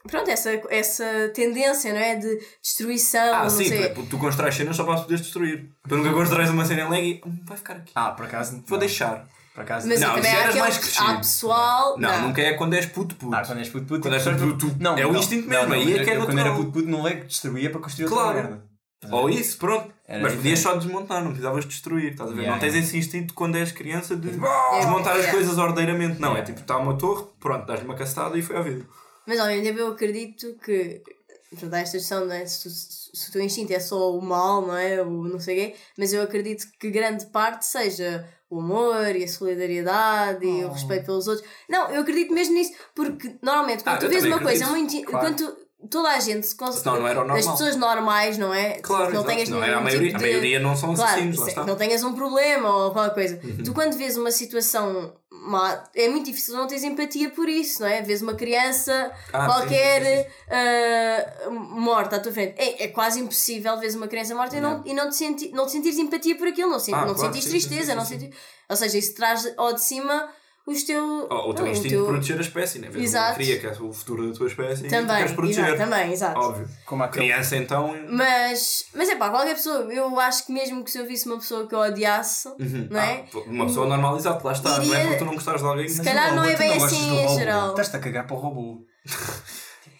Pronto, 0.07 0.31
essa, 0.31 0.51
essa 0.71 1.05
tendência, 1.35 1.93
não 1.93 2.01
é? 2.01 2.17
De 2.17 2.39
destruição, 2.63 3.35
Ah, 3.35 3.43
não 3.45 3.51
sim, 3.51 3.65
sei. 3.65 3.89
tu, 3.91 4.03
tu 4.07 4.19
constróis 4.19 4.55
cenas 4.55 4.77
só 4.77 4.85
para 4.85 5.01
poderes 5.01 5.21
destruir. 5.23 5.69
Tu 5.89 5.97
nunca 5.97 6.13
constróis 6.13 6.51
uma 6.51 6.65
cena 6.65 6.83
em 6.83 6.89
Lego 6.91 7.07
e 7.07 7.23
hum, 7.29 7.41
vai 7.45 7.57
ficar 7.57 7.75
aqui. 7.77 7.93
Ah, 7.95 8.11
por 8.11 8.27
acaso. 8.27 8.53
Vou 8.67 8.71
não. 8.73 8.79
deixar. 8.79 9.27
Por 9.55 9.63
acaso. 9.63 9.89
Mas 9.89 10.01
Não, 10.01 10.15
também 10.15 10.23
isso 10.31 10.35
eras 10.35 10.49
aquele. 10.49 10.61
mais 10.61 10.79
crescido. 10.79 11.05
Há 11.11 11.17
pessoal. 11.17 11.99
Não, 11.99 12.23
nunca 12.29 12.43
é 12.43 12.53
quando 12.55 12.75
és 12.75 12.85
puto 12.87 13.15
puto. 13.17 13.35
Ah, 13.35 13.43
quando 13.43 13.59
és 13.59 13.69
puto 13.71 13.87
puto. 13.87 14.01
Quando 14.03 14.15
és 14.15 14.23
tipo, 14.23 14.39
puto, 14.39 14.71
tu- 14.71 14.77
não, 14.79 14.99
é 14.99 15.07
o 15.07 15.13
não, 15.13 15.21
instinto 15.21 15.49
não, 15.49 15.49
mesmo, 15.49 15.67
não, 15.69 15.75
aí 15.75 15.99
é 15.99 16.05
que 16.05 16.11
é 16.11 16.17
eu, 16.17 16.25
Quando 16.27 16.39
era 16.39 16.55
puto 16.55 16.73
puto 16.73 16.89
no 16.89 17.03
Lego 17.03 17.25
destruía 17.25 17.71
para 17.71 17.81
construir 17.81 18.05
outra 18.05 18.23
Claro. 18.23 18.37
merda. 18.39 18.65
Ou 19.13 19.31
isso, 19.31 19.57
pronto. 19.59 19.95
Era 20.07 20.23
Mas 20.23 20.35
podias 20.35 20.59
só 20.59 20.75
desmontar, 20.75 21.21
não 21.21 21.29
precisavas 21.29 21.65
destruir. 21.65 22.13
Estás 22.13 22.31
a 22.31 22.33
ver? 22.35 22.41
Yeah, 22.43 22.53
não 22.55 22.61
tens 22.61 22.75
yeah. 22.75 22.87
esse 22.87 22.99
instinto 22.99 23.35
quando 23.35 23.57
és 23.57 23.73
criança 23.73 24.15
de 24.17 24.29
É, 24.29 24.31
desmontar 24.33 25.13
as 25.15 25.19
yeah. 25.21 25.33
coisas 25.33 25.57
ordeiramente. 25.59 26.21
Não, 26.21 26.37
é 26.37 26.43
tipo, 26.43 26.61
está 26.61 26.77
uma 26.77 26.97
torre, 26.99 27.25
pronto, 27.41 27.67
dás-lhe 27.67 27.85
uma 27.87 27.95
castada 27.95 28.37
e 28.37 28.43
foi 28.43 28.57
à 28.57 28.61
vida. 28.63 28.85
Mas 29.27 29.39
ao 29.41 29.47
mesmo 29.47 29.65
tempo 29.65 29.79
eu 29.81 29.89
acredito 29.89 30.55
que. 30.65 31.03
Portanto, 31.51 31.75
há 31.75 31.79
esta 31.81 31.97
questão, 31.99 32.25
não 32.27 32.33
é? 32.35 32.45
Se, 32.47 32.69
se 32.71 33.29
o 33.29 33.33
teu 33.33 33.41
instinto 33.41 33.73
é 33.73 33.79
só 33.81 34.13
o 34.17 34.21
mal, 34.21 34.63
não 34.67 34.77
é? 34.77 35.01
O 35.03 35.11
não 35.11 35.39
sei 35.41 35.55
o 35.57 35.61
quê, 35.73 35.77
mas 35.97 36.13
eu 36.13 36.23
acredito 36.23 36.67
que 36.79 36.91
grande 36.91 37.27
parte 37.27 37.65
seja 37.65 38.29
o 38.51 38.61
amor 38.61 39.15
e 39.17 39.25
a 39.25 39.29
solidariedade 39.29 40.45
e 40.45 40.65
o 40.65 40.69
Oh. 40.69 40.73
respeito 40.73 41.07
pelos 41.07 41.27
outros. 41.29 41.49
Não, 41.69 41.91
eu 41.91 42.03
acredito 42.03 42.33
mesmo 42.33 42.55
nisso, 42.55 42.73
porque 42.95 43.37
normalmente 43.43 43.83
quando 43.85 43.97
Ah, 43.97 43.99
tu 44.01 44.09
vês 44.09 44.25
uma 44.25 44.41
coisa 44.41 44.65
acredito, 44.67 44.95
muito. 44.95 45.11
claro. 45.11 45.27
Quando 45.27 45.37
tu- 45.55 45.66
toda 45.87 46.11
a 46.11 46.21
gente 46.21 46.47
se 46.47 46.55
Senão 46.57 47.01
não 47.01 47.07
era 47.09 47.21
o 47.21 47.25
normal. 47.25 47.39
As 47.39 47.47
pessoas 47.47 47.77
normais, 47.77 48.39
não 48.39 48.53
é? 48.53 48.79
Claro, 48.81 49.13
não 49.13 49.25
tenhas 49.25 49.49
não 49.49 49.63
era 49.63 49.79
a 49.79 49.81
maioria. 49.81 50.07
tipo 50.09 50.17
A 50.17 50.19
de- 50.19 50.25
maioria 50.31 50.61
não 50.61 50.77
são 50.77 50.95
Claro, 50.95 51.11
assassinos, 51.11 51.41
se- 51.41 51.57
não 51.65 51.77
tenhas 51.77 52.03
um 52.05 52.15
problema 52.15 52.69
ou 52.71 52.91
qualquer 52.93 53.15
coisa. 53.15 53.41
Uhum. 53.43 53.65
Tu, 53.65 53.73
quando 53.73 53.95
vês 53.97 54.17
uma 54.17 54.31
situação 54.31 55.15
má, 55.31 55.85
é 55.95 56.09
muito 56.09 56.27
difícil 56.27 56.57
não 56.57 56.67
teres 56.67 56.83
empatia 56.85 57.31
por 57.31 57.49
isso, 57.49 57.83
não 57.83 57.89
é? 57.89 58.03
Vês 58.03 58.21
uma 58.23 58.35
criança 58.35 59.13
Ah, 59.33 59.45
qualquer 59.47 60.03
sim, 60.05 60.17
sim, 60.17 60.23
sim. 60.23 60.29
ah, 60.51 61.51
morta 61.51 62.17
à 62.17 62.21
tua 62.21 62.33
frente. 62.33 62.55
É, 62.57 62.85
é 62.85 62.89
quase 62.89 63.21
impossível 63.21 63.77
veres 63.79 63.95
uma 63.95 64.09
criança 64.09 64.35
morta 64.35 64.57
e 64.57 64.61
não, 64.61 64.83
e 64.85 64.93
não, 64.95 65.09
te 65.09 65.17
senti, 65.17 65.49
não 65.53 65.67
te 65.67 65.73
sentires 65.73 65.99
empatia 65.99 66.37
por 66.37 66.49
aquilo, 66.49 66.71
não, 66.71 66.79
senti, 66.79 66.95
Ah, 66.95 67.05
não 67.07 67.15
claro, 67.15 67.33
sentires 67.33 67.49
tristeza, 67.49 67.95
não 67.95 68.05
sentires. 68.05 68.35
Ou 68.69 68.77
seja, 68.77 68.99
isso 68.99 69.15
traz 69.15 69.53
ao 69.57 69.73
de 69.73 69.83
cima 69.83 70.29
os 70.67 70.83
teus. 70.83 71.27
Ou 71.31 71.51
o 71.51 71.55
teu 71.55 71.65
não, 71.65 71.73
instinto 71.73 71.97
de 72.01 72.05
proteger 72.07 72.39
a 72.39 72.41
espécie, 72.41 72.79
né? 72.81 72.89
Exato. 72.95 73.35
cria 73.37 73.59
que 73.61 73.67
é 73.67 73.71
o 73.81 73.93
futuro 73.93 74.29
da 74.31 74.37
tua 74.37 74.49
espécie 74.49 74.83
e 74.85 74.89
tu 74.89 74.91
Também, 74.91 75.17
queres 75.19 75.33
proteger. 75.33 75.65
exato, 75.65 75.79
também, 75.79 76.13
exato. 76.13 76.41
Óbvio. 76.41 76.69
Como 76.85 77.03
aquele. 77.05 77.27
Criança 77.27 77.57
então. 77.57 77.95
Mas, 78.11 78.85
mas 78.95 79.09
é 79.09 79.15
pá, 79.17 79.31
qualquer 79.31 79.55
pessoa, 79.55 79.77
eu 79.93 80.19
acho 80.19 80.45
que 80.47 80.53
mesmo 80.53 80.83
que 80.85 80.91
se 80.91 80.99
eu 80.99 81.07
visse 81.07 81.27
uma 81.27 81.37
pessoa 81.39 81.67
que 81.69 81.75
eu 81.75 81.79
odiasse, 81.79 82.49
Uhum. 82.49 82.89
não 82.91 83.01
é? 83.01 83.25
Ah, 83.33 83.39
uma 83.47 83.67
pessoa 83.67 83.87
normalizada, 83.87 84.41
lá 84.43 84.53
está. 84.53 84.71
Não 84.71 84.83
é 84.83 84.87
Iria- 84.87 85.01
porque 85.03 85.17
tu 85.19 85.25
não 85.25 85.35
gostares 85.35 85.61
de 85.63 85.67
alguém. 85.69 85.89
Se 85.89 85.99
Mas 85.99 86.07
calhar 86.09 86.33
o 86.33 86.37
não 86.37 86.45
é 86.45 86.53
robô, 86.53 86.57
tu 86.57 86.69
bem 86.69 86.73
assim 86.85 87.21
em 87.25 87.39
geral. 87.39 87.71
Estás-te 87.71 87.97
a 87.97 87.99
cagar 88.01 88.27
para 88.27 88.37
o 88.37 88.41
robô. 88.41 88.85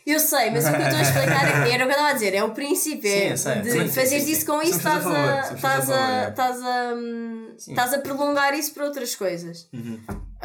Eu 0.07 0.21
sei, 0.21 0.53
mas 0.53 0.65
o 0.65 0.69
que 0.71 0.77
eu 0.77 0.83
estou 0.83 0.99
a 0.99 1.03
explicar 1.03 1.67
é, 1.67 1.73
era 1.73 1.85
o 1.85 1.89
que 1.89 1.93
eu 1.93 1.97
estava 1.97 2.09
a 2.11 2.13
dizer, 2.13 2.33
é 2.33 2.45
o 2.45 2.51
princípio, 2.53 3.11
Sim, 3.11 3.17
é 3.19 3.33
eu 3.33 3.37
sei. 3.37 3.61
de 3.61 3.71
sim, 3.73 3.89
fazeres 3.89 4.25
sim, 4.25 4.31
isso 4.35 4.47
com 4.47 4.63
isso, 4.63 4.81
todos 4.81 4.87
a 4.87 4.99
estás 4.99 5.03
favor, 5.03 5.19
a, 5.19 5.53
estás 5.53 5.91
a 5.91 5.97
a, 5.97 6.23
é. 6.23 6.29
estás 6.29 6.63
a, 6.63 6.95
hum, 6.95 7.55
estás 7.59 7.93
a 7.95 7.99
prolongar 7.99 8.55
isso 8.55 8.73
para 8.73 8.85
outras 8.85 9.17
coisas. 9.17 9.69
Uhum. 9.73 9.99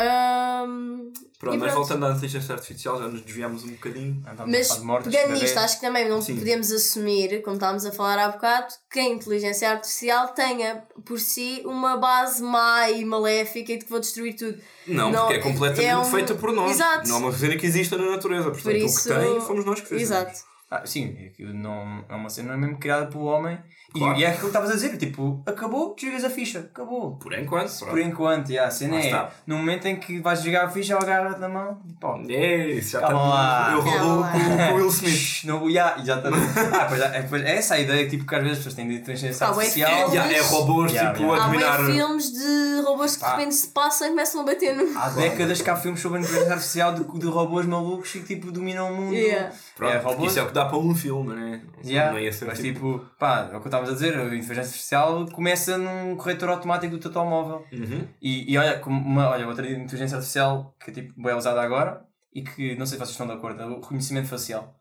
Hum, 0.03 1.11
Pronto, 1.39 1.57
mas 1.59 1.71
pronto. 1.71 1.87
voltando 1.87 2.05
à 2.05 2.11
inteligência 2.15 2.53
artificial, 2.53 2.99
já 2.99 3.07
nos 3.07 3.21
desviámos 3.21 3.63
um 3.63 3.71
bocadinho. 3.71 4.23
Andamos 4.27 4.51
Mas 4.55 4.77
mortes, 4.83 5.11
pegando 5.15 5.33
nisto, 5.39 5.57
acho 5.57 5.75
que 5.75 5.81
também 5.81 6.07
não 6.07 6.21
Sim. 6.21 6.35
podemos 6.37 6.71
assumir, 6.71 7.41
como 7.41 7.55
estávamos 7.55 7.83
a 7.85 7.91
falar 7.91 8.19
há 8.19 8.29
bocado, 8.29 8.67
que 8.91 8.99
a 8.99 9.03
inteligência 9.09 9.71
artificial 9.71 10.27
tenha 10.29 10.83
por 11.03 11.19
si 11.19 11.63
uma 11.65 11.97
base 11.97 12.43
má 12.43 12.89
e 12.91 13.03
maléfica 13.03 13.71
e 13.73 13.77
de 13.77 13.85
que 13.85 13.89
vou 13.91 13.99
destruir 13.99 14.35
tudo. 14.35 14.59
Não, 14.85 15.11
Não, 15.11 15.21
porque 15.21 15.33
é 15.33 15.39
completamente 15.39 15.85
é 15.89 15.97
um- 15.97 16.03
feita 16.05 16.35
por 16.35 16.51
nós. 16.53 16.71
Exato. 16.71 17.07
Não 17.09 17.15
é 17.15 17.19
uma 17.19 17.31
cena 17.31 17.57
que 17.57 17.65
exista 17.65 17.97
na 17.97 18.11
natureza. 18.11 18.43
Portanto, 18.51 18.63
Por 18.63 18.75
isso. 18.75 18.99
o 19.11 19.13
que 19.15 19.19
tem 19.19 19.41
fomos 19.41 19.65
nós 19.65 19.81
que 19.81 19.87
fizemos. 19.87 20.03
Exato. 20.11 20.51
Ah, 20.69 20.85
sim, 20.85 21.17
é 21.19 21.29
que 21.29 21.43
não, 21.43 22.05
é 22.07 22.15
uma 22.15 22.29
cena 22.29 22.55
mesmo 22.55 22.79
criada 22.79 23.07
pelo 23.07 23.25
homem. 23.25 23.59
E- 23.93 23.99
Claro. 23.99 24.17
E, 24.17 24.23
é 24.23 24.27
aquilo 24.27 24.41
que 24.41 24.47
estavas 24.47 24.69
a 24.69 24.73
dizer, 24.73 24.97
tipo, 24.97 25.43
acabou, 25.45 25.93
desligas 25.95 26.23
a 26.23 26.29
ficha, 26.29 26.59
acabou. 26.59 27.17
Por 27.17 27.33
enquanto. 27.33 27.69
Por 27.79 27.87
pronto. 27.89 27.99
enquanto, 27.99 28.49
yeah, 28.49 28.67
a 28.69 28.71
cena 28.71 28.95
é, 28.95 29.05
está. 29.05 29.29
no 29.45 29.57
momento 29.57 29.85
em 29.85 29.97
que 29.97 30.19
vais 30.21 30.41
jogar 30.41 30.65
a 30.65 30.69
ficha, 30.69 30.93
ela 30.93 31.01
agarra 31.03 31.37
na 31.37 31.49
mão 31.49 31.81
e 31.85 31.93
pá. 31.93 32.17
É, 32.29 32.67
isso 32.69 32.91
já 32.91 33.01
Calma 33.01 33.17
está. 33.17 33.29
lá. 33.29 33.73
Eu 33.73 34.19
lá. 34.19 34.31
com, 34.31 34.73
o 34.73 34.75
Will 34.77 34.87
Smith. 34.87 35.43
Não, 35.45 35.69
yeah, 35.69 36.01
exatamente. 36.01 36.45
ah, 36.73 36.85
pois, 36.87 37.01
é, 37.01 37.21
pois 37.23 37.41
é 37.43 37.55
essa 37.57 37.75
a 37.75 37.79
ideia, 37.79 38.07
tipo, 38.07 38.25
que 38.25 38.33
às 38.35 38.41
vezes 38.41 38.57
as 38.59 38.63
pessoas 38.63 38.75
têm 38.75 38.87
de 38.87 38.95
inteligência 38.95 39.45
Ah, 39.45 39.49
artificial. 39.49 39.89
filmes. 40.09 40.13
Já, 40.13 40.31
é 40.31 40.41
robôs 40.41 40.91
Yeah, 40.93 41.13
tipo 41.13 41.25
yeah. 41.25 41.41
a 41.41 41.45
Há 41.45 41.49
dominar. 41.51 41.77
bem 41.85 41.95
filmes 41.95 42.31
de 42.31 42.81
robôs 42.85 43.11
que 43.11 43.17
de 43.17 43.25
Pá. 43.25 43.35
repente 43.37 43.55
se 43.55 43.67
passam 43.67 44.07
e 44.07 44.09
começam 44.11 44.41
a 44.41 44.43
bater 44.45 44.75
no. 44.75 44.97
Há 44.97 45.09
décadas 45.09 45.61
que 45.61 45.69
há 45.69 45.75
filmes 45.75 45.99
sobre 46.01 46.19
a 46.19 46.21
inteligência 46.21 46.53
artificial 46.53 46.93
de, 46.93 47.03
de 47.19 47.25
robôs 47.27 47.65
malucos 47.65 48.09
que 48.11 48.19
tipo 48.21 48.51
dominam 48.51 48.89
o 48.91 48.95
mundo. 48.95 49.13
Yeah. 49.15 49.51
Pronto, 49.75 49.93
é, 49.93 49.97
robôs. 49.97 50.31
Isso 50.31 50.39
é 50.39 50.43
o 50.43 50.47
que 50.47 50.53
dá 50.53 50.65
para 50.65 50.77
um 50.77 50.95
filme, 50.95 51.33
né? 51.35 51.61
Yeah, 51.83 52.11
Não 52.13 52.19
ia 52.19 52.31
ser 52.31 52.45
mas 52.45 52.57
tipo. 52.59 52.71
tipo, 52.99 53.05
pá, 53.19 53.49
é 53.51 53.57
o 53.57 53.61
que 53.61 53.69
estávamos 53.81 53.89
a 53.89 53.93
dizer, 53.93 54.19
a 54.19 54.25
inteligência 54.25 54.61
artificial 54.61 55.25
começa 55.27 55.77
num 55.77 56.15
corretor 56.15 56.49
automático 56.49 56.95
do 56.95 56.99
teu 56.99 57.11
telemóvel. 57.11 57.65
Uhum. 57.71 58.07
E, 58.21 58.51
e 58.51 58.57
olha, 58.57 58.79
como 58.79 58.99
uma, 58.99 59.29
olha, 59.29 59.47
outra 59.47 59.69
inteligência 59.69 60.17
artificial 60.17 60.75
que 60.79 60.91
tipo, 60.91 61.29
é 61.29 61.35
usada 61.35 61.61
agora 61.61 62.05
e 62.33 62.41
que 62.41 62.75
não 62.75 62.85
sei 62.85 62.97
se 62.97 62.99
vocês 62.99 63.11
estão 63.11 63.27
de 63.27 63.33
acordo, 63.33 63.61
é 63.61 63.65
o 63.65 63.81
reconhecimento 63.81 64.27
facial. 64.27 64.75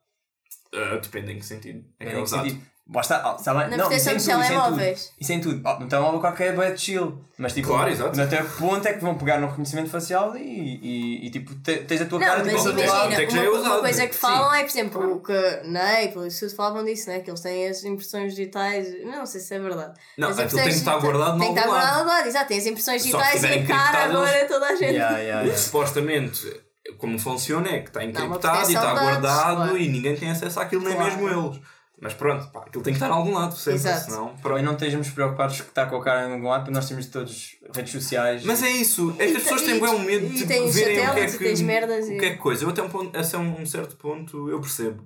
Ah, 0.75 0.97
depende 1.03 1.33
em 1.33 1.39
que 1.39 1.45
sentido. 1.47 1.85
É 1.99 2.07
que 2.07 2.13
é 2.15 2.19
usado. 2.19 2.71
Basta, 2.93 3.23
ah, 3.25 3.37
está 3.39 3.55
bem, 3.55 3.71
Na 3.71 3.77
não, 3.77 3.87
proteção 3.87 4.17
isso 4.17 4.31
em 4.33 4.35
dos 4.35 4.43
tudo, 4.43 4.43
isso 4.43 4.53
em 4.53 4.57
tudo. 4.57 4.63
telemóveis. 4.65 5.13
Isso 5.21 5.33
em 5.33 5.41
tudo. 5.41 5.63
Oh, 5.65 5.79
no 5.79 5.89
telemóvel 5.89 6.21
qualquer 6.21 6.59
é 6.59 6.77
chill. 6.77 7.25
Mas 7.39 7.53
tipo, 7.55 7.69
Claro, 7.69 7.89
exato. 7.89 8.21
até 8.21 8.43
que 8.43 8.51
ponto 8.59 8.89
é 8.89 8.93
que 8.95 9.01
vão 9.01 9.17
pegar 9.17 9.39
no 9.39 9.47
reconhecimento 9.47 9.89
facial 9.91 10.37
e, 10.37 10.41
e, 10.43 11.27
e, 11.27 11.31
tipo, 11.31 11.55
te- 11.55 11.85
tens 11.85 12.01
a 12.03 12.07
tua 12.07 12.19
Não, 12.19 12.27
cara 12.27 12.45
mas 12.45 12.53
tipo, 12.53 12.69
imagina, 12.71 13.05
até 13.15 13.27
que 13.27 13.33
já 13.33 13.45
é 13.45 13.49
uma, 13.49 13.59
usado, 13.61 13.73
uma 13.75 13.81
coisa 13.81 14.07
que 14.09 14.15
falam 14.17 14.53
é, 14.55 14.63
por 14.65 14.71
exemplo, 14.71 15.13
o 15.15 15.21
que 15.23 15.61
na 15.69 16.01
Apple 16.01 16.27
e 16.27 16.31
tudo 16.37 16.57
falavam 16.57 16.85
disso, 16.85 17.09
né? 17.11 17.21
que 17.21 17.31
eles 17.31 17.41
têm 17.41 17.69
as 17.69 17.85
impressões 17.85 18.35
digitais, 18.35 19.05
não 19.05 19.25
sei 19.25 19.41
se 19.41 19.55
é 19.55 19.59
verdade. 19.61 19.95
Não, 20.19 20.29
aquilo 20.31 20.49
tem 20.51 20.63
que 20.65 20.69
estar 20.71 20.99
guardado 20.99 21.39
Tem 21.39 21.55
que 21.55 21.59
estar 21.61 21.67
no 21.69 21.73
guardado 21.73 21.97
lado. 21.97 22.01
ao 22.01 22.07
lado, 22.17 22.27
exato, 22.27 22.49
tem 22.49 22.59
as 22.59 22.67
impressões 22.67 23.03
digitais 23.05 23.43
e 23.45 23.47
a 23.47 23.67
cara 23.67 24.05
agora 24.07 24.45
toda 24.49 24.67
a 24.67 24.75
gente. 24.75 24.95
Yeah, 24.95 25.19
yeah, 25.19 25.43
yeah. 25.43 25.57
Supostamente, 25.57 26.61
como 26.99 27.19
funciona 27.19 27.69
é 27.69 27.81
que 27.81 27.89
está 27.89 28.05
encriptado 28.05 28.71
e 28.71 28.75
está 28.75 28.93
guardado 28.95 29.57
claro. 29.57 29.79
e 29.79 29.89
ninguém 29.89 30.17
tem 30.17 30.31
acesso 30.31 30.59
àquilo, 30.61 30.83
nem 30.85 30.95
Claro. 30.95 31.17
mesmo 31.23 31.47
eles. 31.47 31.61
Mas 32.03 32.15
pronto, 32.15 32.51
pá, 32.51 32.61
aquilo 32.61 32.83
tem 32.83 32.95
que 32.95 32.97
estar 32.97 33.09
em 33.09 33.13
algum 33.17 33.35
lado, 33.35 33.55
sempre, 33.55 33.75
Exato. 33.75 34.05
senão. 34.07 34.35
Pronto. 34.41 34.63
não 34.65 34.73
estejamos 34.73 35.11
preocupados 35.11 35.61
que 35.61 35.69
está 35.69 35.85
com 35.85 35.97
a 35.97 36.03
cara 36.03 36.29
em 36.29 36.33
algum 36.33 36.49
lado, 36.49 36.61
porque 36.63 36.73
nós 36.75 36.89
temos 36.89 37.05
todos 37.07 37.57
redes 37.75 37.93
sociais. 37.93 38.43
Mas 38.45 38.63
é 38.63 38.71
isso, 38.71 39.15
é 39.19 39.27
que 39.27 39.33
E 39.33 39.37
as 39.37 39.43
pessoas 39.43 39.63
têm 39.63 39.77
e- 39.77 39.81
bem 39.81 39.91
um 39.91 39.99
medo 39.99 40.25
e 40.25 40.31
de 40.31 40.45
verem 40.45 40.63
o 40.71 40.73
que 40.73 41.21
é 41.21 41.27
e 41.27 41.31
que, 41.33 41.39
tens 41.39 41.61
merdas 41.61 42.07
o 42.07 42.13
e- 42.13 42.19
que 42.19 42.25
é 42.25 42.31
que 42.31 42.37
coisa. 42.39 42.65
Eu 42.65 42.71
até 42.71 42.83
um 42.83 42.89
ponto, 42.89 43.15
esse 43.19 43.37
é 43.37 43.39
um, 43.39 43.67
certo 43.67 43.97
ponto, 43.99 44.49
eu 44.49 44.59
percebo. 44.61 45.05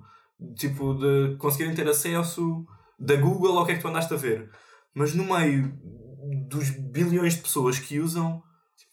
Tipo, 0.57 0.93
de 0.93 1.35
conseguirem 1.37 1.75
ter 1.75 1.87
acesso 1.87 2.65
da 2.97 3.17
Google 3.17 3.57
ao 3.59 3.65
que 3.65 3.73
é 3.73 3.75
que 3.75 3.81
tu 3.81 3.89
andaste 3.89 4.13
a 4.13 4.17
ver. 4.17 4.49
Mas 4.93 5.13
no 5.13 5.25
meio 5.25 5.73
dos 6.47 6.69
bilhões 6.69 7.33
de 7.35 7.41
pessoas 7.41 7.77
que 7.77 7.99
usam, 7.99 8.41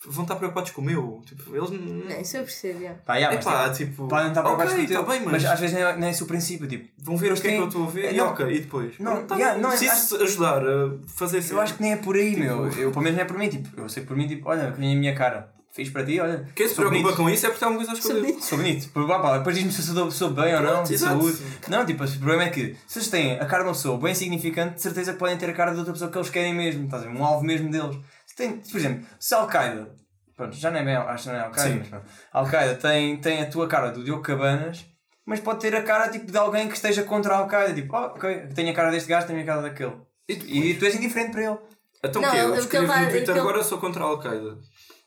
vão 0.09 0.23
estar 0.25 0.37
preocupados 0.37 0.71
com 0.73 0.81
o 0.81 0.85
meu. 0.85 1.23
Tipo, 1.25 1.57
eles 1.57 1.71
não. 1.71 2.21
Isso 2.21 2.37
eu 2.37 2.43
percebo, 2.43 2.79
yeah. 2.81 2.99
Pá, 3.05 3.17
yeah, 3.17 3.35
É 3.35 3.37
mas, 3.37 3.45
pá, 3.45 3.71
tipo, 3.71 3.91
tipo. 3.93 4.09
podem 4.09 4.29
estar 4.29 4.43
preocupados 4.43 4.73
ok, 4.73 4.85
com 4.87 4.93
o 4.93 4.95
teu, 4.95 5.05
tá 5.05 5.11
bem, 5.13 5.21
mas... 5.23 5.33
mas 5.33 5.45
às 5.47 5.61
vezes 5.61 5.75
nem 5.77 5.85
é, 5.85 5.97
nem 5.97 6.09
é 6.09 6.13
esse 6.13 6.23
o 6.23 6.27
princípio. 6.27 6.67
Tipo, 6.67 6.89
vão 6.99 7.17
ver 7.17 7.33
o 7.33 7.37
que 7.41 7.47
é 7.49 7.51
que 7.53 7.57
eu 7.59 7.67
estou 7.69 7.85
a 7.85 7.91
ver 7.91 8.05
É, 8.07 8.13
e 8.13 8.17
não. 8.17 8.29
ok, 8.29 8.47
e 8.47 8.61
depois. 8.61 8.99
Não, 8.99 9.25
tá 9.27 9.37
yeah, 9.37 9.59
não 9.61 9.73
é- 9.73 9.77
se 9.77 9.87
isso 9.87 10.17
ajudar 10.23 10.63
a 10.63 10.91
fazer 11.09 11.43
eu 11.51 11.61
acho 11.61 11.75
que 11.75 11.83
nem 11.83 11.93
é 11.93 11.97
por 11.97 12.17
aí, 12.17 12.31
Tipo- 12.35 12.41
meu. 12.43 12.67
Eu, 12.79 12.91
pelo 12.91 13.03
menos 13.03 13.17
não 13.17 13.25
é 13.25 13.27
por 13.27 13.39
mim. 13.39 13.49
Tipo, 13.49 13.81
eu 13.81 13.89
sei 13.89 14.03
que 14.03 14.09
por 14.09 14.17
mim, 14.17 14.27
tipo, 14.27 14.49
olha, 14.49 14.73
que 14.73 14.81
nem 14.81 14.97
a 14.97 14.99
minha 14.99 15.15
cara. 15.15 15.53
Fiz 15.75 15.89
para 15.89 16.05
ti, 16.05 16.21
olha. 16.21 16.47
Quem 16.55 16.69
se 16.69 16.75
sou 16.75 16.85
preocupa 16.85 17.13
bonito. 17.15 17.17
com 17.17 17.31
isso 17.31 17.47
é 17.47 17.49
porque 17.49 17.65
há 17.65 17.69
alguma 17.69 17.83
coisa 17.87 17.99
a 17.99 18.05
esconder. 18.07 18.43
Sou 18.43 18.59
bonito. 18.59 18.89
Pá, 18.91 19.19
pá, 19.21 19.39
Depois 19.39 19.57
diz-me 19.57 19.73
se 19.73 19.83
sou, 19.83 20.11
sou 20.11 20.31
bem 20.31 20.55
ou 20.55 20.61
não, 20.61 20.83
de 20.83 20.99
saúde. 20.99 21.39
Não, 21.67 21.87
tipo, 21.87 22.05
o 22.05 22.19
problema 22.19 22.43
é 22.43 22.51
que 22.51 22.77
se 22.87 22.99
eles 22.99 23.09
têm 23.09 23.41
a 23.41 23.47
cara 23.47 23.63
de 23.63 23.69
uma 23.71 23.75
pessoa 23.75 23.97
bem 23.99 24.15
significante, 24.15 24.75
de 24.75 24.83
certeza 24.83 25.15
que 25.15 25.19
podem 25.19 25.39
ter 25.39 25.49
a 25.49 25.55
cara 25.55 25.73
de 25.73 25.79
outra 25.79 25.95
pessoa 25.95 26.11
que 26.11 26.19
eles 26.19 26.29
querem 26.29 26.55
mesmo. 26.55 26.85
Estás 26.85 27.05
a 27.05 27.07
ver? 27.07 27.17
Um 27.17 27.25
alvo 27.25 27.43
mesmo 27.43 27.71
deles. 27.71 27.97
Tem, 28.37 28.59
por 28.59 28.77
exemplo, 28.77 29.07
se 29.19 29.35
a 29.35 29.39
Al-Qaeda, 29.39 29.95
pronto, 30.37 30.57
já 30.57 30.71
não 30.71 30.79
é 30.81 30.85
bem, 30.85 30.95
acho 30.97 31.25
que 31.25 31.29
não 31.31 31.37
é 31.37 31.41
Al-Qaeda, 31.43 31.71
Sim. 31.71 31.79
mas 31.79 31.89
pronto. 31.89 32.07
A 32.33 32.39
Al-Qaeda 32.39 32.75
tem, 32.77 33.17
tem 33.21 33.43
a 33.43 33.51
tua 33.51 33.69
cara 33.69 33.91
do 33.91 34.03
Diogo 34.05 34.23
Cabanas, 34.23 34.87
mas 35.25 35.41
pode 35.41 35.61
ter 35.61 35.75
a 35.77 35.83
cara 35.83 36.09
tipo, 36.09 36.31
de 36.31 36.37
alguém 36.39 36.69
que 36.69 36.75
esteja 36.75 37.03
contra 37.05 37.35
a 37.35 37.39
Al-Qaeda. 37.39 37.75
Tipo, 37.75 37.97
oh, 37.97 38.07
ok, 38.07 38.49
tenho 38.55 38.71
a 38.71 38.75
cara 38.75 38.91
deste 38.91 39.09
gajo, 39.09 39.27
tenho 39.27 39.41
a 39.43 39.45
cara 39.45 39.63
daquele. 39.63 39.97
E 40.29 40.35
depois? 40.37 40.53
E 40.53 40.75
tu 40.75 40.85
és 40.85 40.95
indiferente 40.97 41.33
para 41.33 41.43
ele. 41.45 41.59
Então 42.05 42.23
o 42.23 42.31
quê? 42.31 42.37
Eu 42.39 42.53
que 42.53 42.59
escrevo 42.59 42.87
no 42.93 43.11
Twitter 43.11 43.37
agora 43.37 43.63
sou 43.63 43.79
contra 43.79 44.03
a 44.03 44.07
Al-Qaeda. 44.07 44.59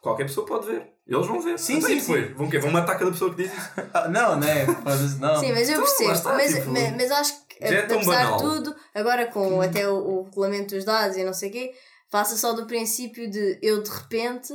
Qualquer 0.01 0.25
pessoa 0.25 0.45
pode 0.45 0.67
ver. 0.67 0.87
Eles 1.07 1.25
vão 1.27 1.41
ver. 1.41 1.57
Sim, 1.59 1.77
Então, 1.77 1.89
sim, 1.89 1.99
depois? 1.99 2.31
Vão, 2.37 2.49
quê? 2.49 2.59
vão 2.59 2.71
matar 2.71 2.97
cada 2.97 3.11
pessoa 3.11 3.33
que 3.33 3.43
diz 3.43 3.51
isso. 3.51 3.69
Ah, 3.93 4.07
não, 4.07 4.35
não 4.39 4.47
é? 4.47 4.65
Foda-se, 4.65 5.19
não. 5.19 5.35
Sim, 5.39 5.51
mas 5.51 5.67
eu 5.67 5.75
Então, 5.75 5.83
percebo. 5.83 6.11
está, 6.11 6.33
mas, 6.33 6.53
tipo, 6.53 6.71
mas, 6.71 6.91
mas 6.95 7.11
acho 7.11 7.33
que, 7.47 7.63
é 7.63 7.79
apesar 7.79 8.31
de 8.31 8.37
tudo, 8.43 8.75
agora 8.93 9.25
com 9.27 9.61
até 9.61 9.87
o, 9.89 9.95
o 9.95 10.23
regulamento 10.23 10.75
dos 10.75 10.85
dados 10.85 11.17
e 11.17 11.23
não 11.23 11.33
sei 11.33 11.49
o 11.49 11.51
quê, 11.51 11.71
faça 12.15 12.37
só 12.37 12.53
do 12.53 12.65
princípio 12.65 13.29
de 13.29 13.59
eu 13.61 13.83
de 13.83 13.89
repente 13.89 14.53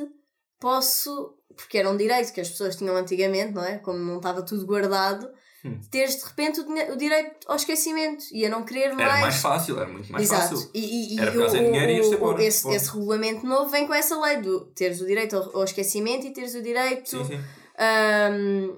posso 0.58 1.34
porque 1.54 1.76
era 1.76 1.90
um 1.90 1.96
direito 1.96 2.32
que 2.32 2.40
as 2.40 2.48
pessoas 2.48 2.74
tinham 2.76 2.96
antigamente, 2.96 3.52
não 3.52 3.62
é? 3.62 3.76
Como 3.78 3.98
não 3.98 4.16
estava 4.16 4.40
tudo 4.42 4.64
guardado, 4.64 5.28
Hum. 5.62 5.78
teres 5.90 6.16
de 6.16 6.24
repente 6.24 6.58
o, 6.60 6.92
o 6.92 6.96
direito 6.96 7.36
ao 7.46 7.54
esquecimento 7.56 8.24
e 8.32 8.46
a 8.46 8.48
não 8.48 8.64
querer 8.64 8.94
mais. 8.94 9.10
Era 9.10 9.20
mais 9.20 9.36
fácil, 9.36 9.78
era 9.78 9.86
muito 9.92 10.10
mais 10.10 10.24
Exato. 10.24 10.54
fácil. 10.56 10.70
E, 10.72 10.80
e, 10.80 11.16
e 11.16 11.20
Era 11.20 11.30
o, 11.30 11.34
por 11.34 11.40
causa 11.40 11.58
de 11.58 11.64
dinheiro 11.66 11.90
e 11.92 11.96
ias 11.96 12.06
embora. 12.06 12.42
esse, 12.42 12.68
esse 12.70 12.90
regulamento 12.90 13.44
novo 13.46 13.68
vem 13.70 13.86
com 13.86 13.92
essa 13.92 14.18
lei 14.18 14.38
do 14.38 14.64
teres 14.72 15.02
o 15.02 15.06
direito 15.06 15.36
ao, 15.36 15.54
ao 15.58 15.64
esquecimento 15.64 16.26
e 16.26 16.32
teres 16.32 16.54
o 16.54 16.62
direito 16.62 17.10
Sim, 17.10 17.24
sim. 17.26 17.40
Ahm, 17.78 18.74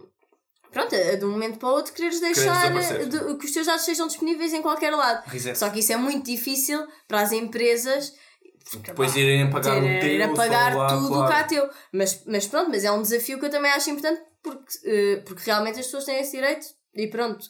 pronto, 0.72 0.90
de 1.18 1.24
um 1.24 1.30
momento 1.30 1.58
para 1.58 1.68
o 1.68 1.72
outro 1.72 1.92
quereres 1.92 2.18
deixar 2.20 2.68
de- 3.06 3.36
que 3.38 3.46
os 3.46 3.52
teus 3.52 3.66
dados 3.66 3.84
sejam 3.84 4.08
disponíveis 4.08 4.52
em 4.52 4.60
qualquer 4.62 4.90
lado. 4.90 5.22
Reset. 5.28 5.56
Só 5.56 5.70
que 5.70 5.78
isso 5.78 5.92
é 5.92 5.96
muito 5.96 6.26
difícil 6.26 6.84
para 7.06 7.20
as 7.20 7.30
empresas 7.30 8.12
Depois 8.84 9.14
irem 9.16 9.50
pagar 9.50 9.78
o 9.78 9.80
teu, 9.80 10.08
ir 10.08 10.22
a 10.22 10.28
pagar 10.28 10.74
lá, 10.76 10.86
tudo 10.88 11.06
o 11.06 11.08
claro. 11.08 11.26
que 11.28 11.32
há 11.40 11.44
teu. 11.44 11.68
Mas, 11.92 12.22
mas 12.26 12.46
pronto, 12.46 12.70
mas 12.70 12.84
é 12.84 12.90
um 12.92 13.02
desafio 13.02 13.38
que 13.38 13.46
eu 13.46 13.50
também 13.50 13.70
acho 13.70 13.90
importante 13.90 14.20
porque, 14.42 14.78
eh, 14.84 15.22
porque 15.24 15.42
realmente 15.44 15.78
as 15.80 15.86
pessoas 15.86 16.04
têm 16.04 16.20
esse 16.20 16.32
direito 16.32 16.66
e 16.94 17.06
pronto. 17.06 17.44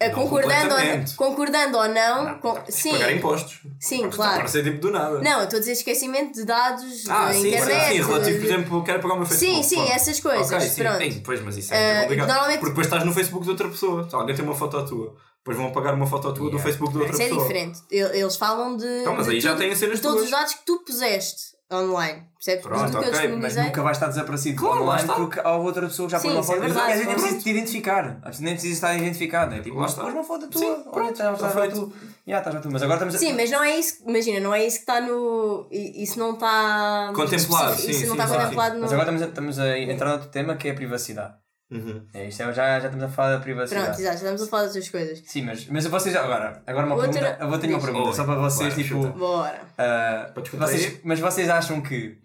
Eh, 0.00 0.08
Não 0.08 0.14
concordando, 0.16 0.74
ou, 0.74 1.16
concordando 1.16 1.78
ou 1.78 1.88
não, 1.88 2.24
Não, 2.24 2.38
com- 2.40 2.58
sim, 2.68 2.90
pagar 2.90 3.12
impostos. 3.12 3.60
sim, 3.78 4.10
claro. 4.10 4.32
a 4.32 4.36
parecer 4.38 4.64
tipo 4.64 4.78
do 4.80 4.90
nada. 4.90 5.20
Não, 5.20 5.38
eu 5.38 5.44
estou 5.44 5.56
a 5.56 5.60
dizer 5.60 5.70
esquecimento 5.72 6.32
de 6.34 6.44
dados 6.44 7.08
Ah, 7.08 7.32
sim, 7.32 7.42
sim, 7.42 7.48
internet. 7.50 7.92
sim, 7.92 8.02
relativo, 8.02 8.38
por 8.38 8.44
exemplo, 8.44 8.84
quero 8.84 9.00
pagar 9.00 9.14
o 9.14 9.18
meu 9.18 9.26
Facebook. 9.26 9.62
Sim, 9.62 9.68
sim, 9.68 9.76
pronto. 9.76 9.92
essas 9.92 10.20
coisas, 10.20 10.50
Ok, 10.52 10.60
sim. 10.68 10.82
pronto. 10.82 11.00
Ei, 11.00 11.20
pois, 11.24 11.40
mas 11.42 11.56
isso 11.56 11.72
é 11.72 11.76
Eh, 11.76 11.86
muito 11.90 12.02
complicado. 12.02 12.26
normalmente- 12.28 12.58
Porque 12.58 12.70
depois 12.70 12.86
estás 12.88 13.04
no 13.04 13.12
Facebook 13.14 13.44
de 13.44 13.50
outra 13.50 13.68
pessoa. 13.68 14.08
Alguém 14.12 14.34
tem 14.34 14.44
uma 14.44 14.54
foto 14.56 14.84
tua, 14.84 15.14
depois 15.44 15.58
vão 15.58 15.66
apagar 15.66 15.92
uma 15.94 16.06
foto 16.06 16.32
tua 16.32 16.44
do 16.50 16.56
Yeah. 16.56 16.62
Facebook 16.64 16.92
de 16.92 16.98
outra 17.00 17.12
Isso 17.12 17.22
é 17.22 17.26
pessoa. 17.28 17.42
diferente. 17.46 17.80
El- 17.90 18.14
Eles 18.14 18.36
falam 18.36 18.76
de. 18.78 18.86
Então, 19.02 19.14
mas 19.14 19.26
de 19.26 19.32
aí 19.32 19.40
já 19.40 19.50
tudo- 19.50 19.58
têm 19.60 19.72
as 19.72 19.78
cenas 19.78 19.96
de 19.96 20.02
todos 20.02 20.16
tuas. 20.16 20.24
os 20.24 20.30
dados 20.30 20.54
que 20.54 20.64
tu 20.64 20.78
puseste 20.86 21.54
online. 21.72 22.22
Percebes? 22.36 22.62
Pronto, 22.62 22.84
Tudo 22.84 22.90
que 22.90 22.96
eu 22.96 23.00
ok, 23.00 23.10
mas 23.10 23.12
Mas 23.12 23.22
disponibilizei. 23.22 23.62
nunca 23.64 23.82
vai 23.82 23.92
estar 23.92 24.06
desaparecido 24.06 24.60
Claro, 24.62 24.82
online 24.84 25.08
porque 25.08 25.40
há 25.40 25.56
outra 25.56 25.86
pessoa 25.86 26.06
que 26.06 26.12
já 26.12 26.20
põe 26.20 26.30
uma 26.30 26.40
é 26.40 26.42
foto. 26.42 26.60
verdade, 26.60 26.80
Aliás, 26.80 26.96
nem 26.98 27.06
pronto. 27.08 27.20
precisa 27.20 27.42
te 27.42 27.50
identificar. 27.50 28.20
Nem 28.40 28.52
precisa 28.54 28.74
estar 28.74 28.96
identificado. 28.96 29.54
É 29.54 29.60
tipo, 29.60 29.76
Lá 29.76 29.82
mas 29.82 29.98
uma 29.98 30.24
foto 30.24 30.48
tua. 30.48 30.60
Sim, 30.60 30.66
Olha, 30.70 30.82
pronto, 30.92 31.12
estás 31.12 31.34
está 31.34 31.48
já 31.48 31.60
feito. 31.60 31.74
tu. 31.80 31.92
Já, 32.26 32.38
estás 32.38 32.54
já 32.56 32.60
tu. 32.62 32.70
Mas 32.70 32.82
agora 32.82 32.96
estamos 32.96 33.14
a. 33.14 33.18
Sim, 33.18 33.32
mas 33.34 33.50
não 33.50 33.62
é 33.64 33.78
isso. 33.78 34.02
Imagina, 34.06 34.40
não 34.40 34.54
é 34.54 34.64
isso 34.66 34.76
que 34.76 34.82
está 34.82 35.00
no. 35.00 35.66
Isso 35.70 36.18
não 36.18 36.34
está. 36.34 37.12
Contemplado, 37.14 37.76
sim, 37.76 37.90
Isso 37.90 38.06
não 38.06 38.14
sim, 38.16 38.22
está 38.22 38.38
contemplado 38.38 38.74
no. 38.76 38.80
Mas 38.82 38.92
agora 38.92 39.10
estamos 39.10 39.22
a, 39.22 39.26
estamos 39.26 39.58
a 39.58 39.78
entrar 39.78 40.08
noutro 40.10 40.28
tema 40.28 40.56
que 40.56 40.68
é 40.68 40.70
a 40.70 40.74
privacidade. 40.74 41.34
Uhum. 41.74 42.06
É, 42.14 42.28
isto 42.28 42.42
é, 42.42 42.52
já, 42.52 42.78
já 42.80 42.86
estamos 42.86 43.02
a 43.04 43.08
falar 43.08 43.32
da 43.36 43.40
privacidade. 43.40 43.86
Pronto, 43.86 43.98
exato, 44.00 44.14
já 44.18 44.22
estamos 44.22 44.42
a 44.42 44.46
falar 44.46 44.62
das 44.62 44.74
outras 44.76 44.90
coisas. 44.90 45.22
Sim, 45.26 45.42
mas, 45.42 45.66
mas 45.66 45.84
vocês 45.86 46.14
agora, 46.14 46.62
agora 46.66 46.86
uma 46.86 46.94
Outra- 46.94 47.12
pergunta. 47.12 47.36
Eu 47.44 47.48
vou 47.50 47.58
ter 47.58 47.66
uma 47.68 47.80
pergunta 47.80 48.08
Oi, 48.10 48.14
só 48.14 48.24
para 48.24 48.34
vocês, 48.36 48.74
tipo. 48.74 48.88
chuta. 48.88 49.08
Bora. 49.18 49.60
ah, 49.76 50.30
Podes 50.34 50.50
contar 50.52 50.66
vocês, 50.68 51.00
mas 51.02 51.18
vocês 51.20 51.48
acham 51.48 51.80
que 51.80 52.18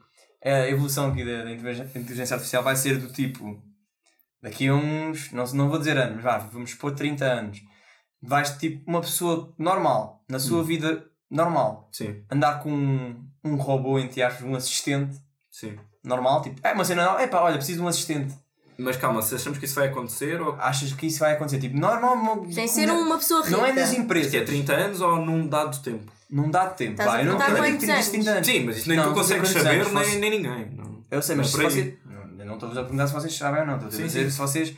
a 0.44 0.68
evolução 0.70 1.10
aqui 1.12 1.26
da, 1.26 1.44
da 1.46 1.52
inteligência 1.52 2.36
artificial 2.36 2.64
vai 2.64 2.76
ser 2.76 2.98
do 3.00 3.12
tipo 3.12 3.62
daqui 4.42 4.68
a 4.68 4.74
uns, 4.76 5.32
não, 5.32 5.44
não 5.54 5.70
vou 5.70 5.80
dizer 5.80 5.98
anos, 5.98 6.24
vá, 6.24 6.38
vamos 6.38 6.72
supor 6.72 6.94
30 6.94 7.26
anos, 7.26 7.60
vais 8.22 8.52
tipo 8.58 8.90
uma 8.90 9.02
pessoa 9.02 9.54
normal, 9.58 10.24
na 10.30 10.38
Hum. 10.38 10.40
sua 10.40 10.64
vida 10.64 11.04
normal, 11.30 11.90
Sim, 11.92 12.24
andar 12.32 12.60
com 12.64 12.72
um, 12.72 13.28
um 13.44 13.56
robô, 13.56 14.00
entre 14.00 14.22
aspas, 14.24 14.44
um 14.48 14.56
assistente 14.56 15.18
sim. 15.52 15.78
normal, 16.04 16.42
tipo, 16.42 16.60
é 16.66 16.72
uma 16.72 16.86
cena, 16.86 17.04
não, 17.06 17.20
epá, 17.20 17.42
olha, 17.42 17.58
preciso 17.58 17.80
de 17.80 17.84
um 17.84 17.88
assistente. 17.90 18.34
Mas 18.80 18.96
calma, 18.98 19.22
se 19.22 19.36
achamos 19.36 19.60
que 19.60 19.66
isso 19.66 19.76
vai 19.76 19.88
acontecer 19.90 20.42
ou 20.42 20.56
Achas 20.60 20.94
que 20.94 21.08
isso 21.08 21.20
vai 21.20 21.34
acontecer? 21.34 21.60
Tipo, 21.60 21.78
normal, 21.78 22.16
não, 22.16 22.52
Sem 22.52 22.68
ser 22.68 22.90
uma 22.90 23.18
pessoa 23.18 23.44
rica. 23.44 23.58
não 23.58 23.66
é 23.66 23.74
nas 23.74 23.94
empresas. 23.94 24.34
é 24.34 24.42
30 24.42 24.74
anos 24.74 25.02
ou 25.02 25.18
num 25.18 25.48
dado 25.48 25.82
tempo? 25.82 26.12
Não 26.30 26.50
dá 26.50 26.68
tempo. 26.68 26.92
Estás 26.92 27.10
pá, 27.10 27.20
eu 27.22 27.26
não 27.26 27.38
isto 28.00 28.12
30 28.12 28.32
anos. 28.32 28.48
Sim, 28.48 28.64
mas 28.66 28.78
isso 28.78 28.88
nem 28.90 28.98
Não, 28.98 29.06
tu 29.06 29.14
consegues 29.16 29.50
saber, 29.50 29.82
anos, 29.82 29.92
nem, 29.94 30.04
fosse- 30.04 30.18
nem 30.20 30.30
ninguém. 30.32 30.72
Não. 30.78 31.04
Eu 31.10 31.22
sei, 31.22 31.36
mas 31.36 31.48
se 31.48 31.52
por 31.54 31.62
aí. 31.66 31.72
vocês. 31.72 31.94
Não, 32.06 32.40
eu 32.40 32.46
não 32.46 32.54
estou 32.54 32.70
a 32.70 32.74
perguntar 32.76 33.08
se 33.08 33.14
vocês 33.14 33.36
sabem 33.36 33.62
ou 33.62 33.68
não. 33.68 33.74
Estou 33.76 33.88
a 33.90 33.92
Sim, 33.92 34.04
dizer 34.04 34.24
sim. 34.26 34.30
se 34.30 34.38
vocês. 34.38 34.74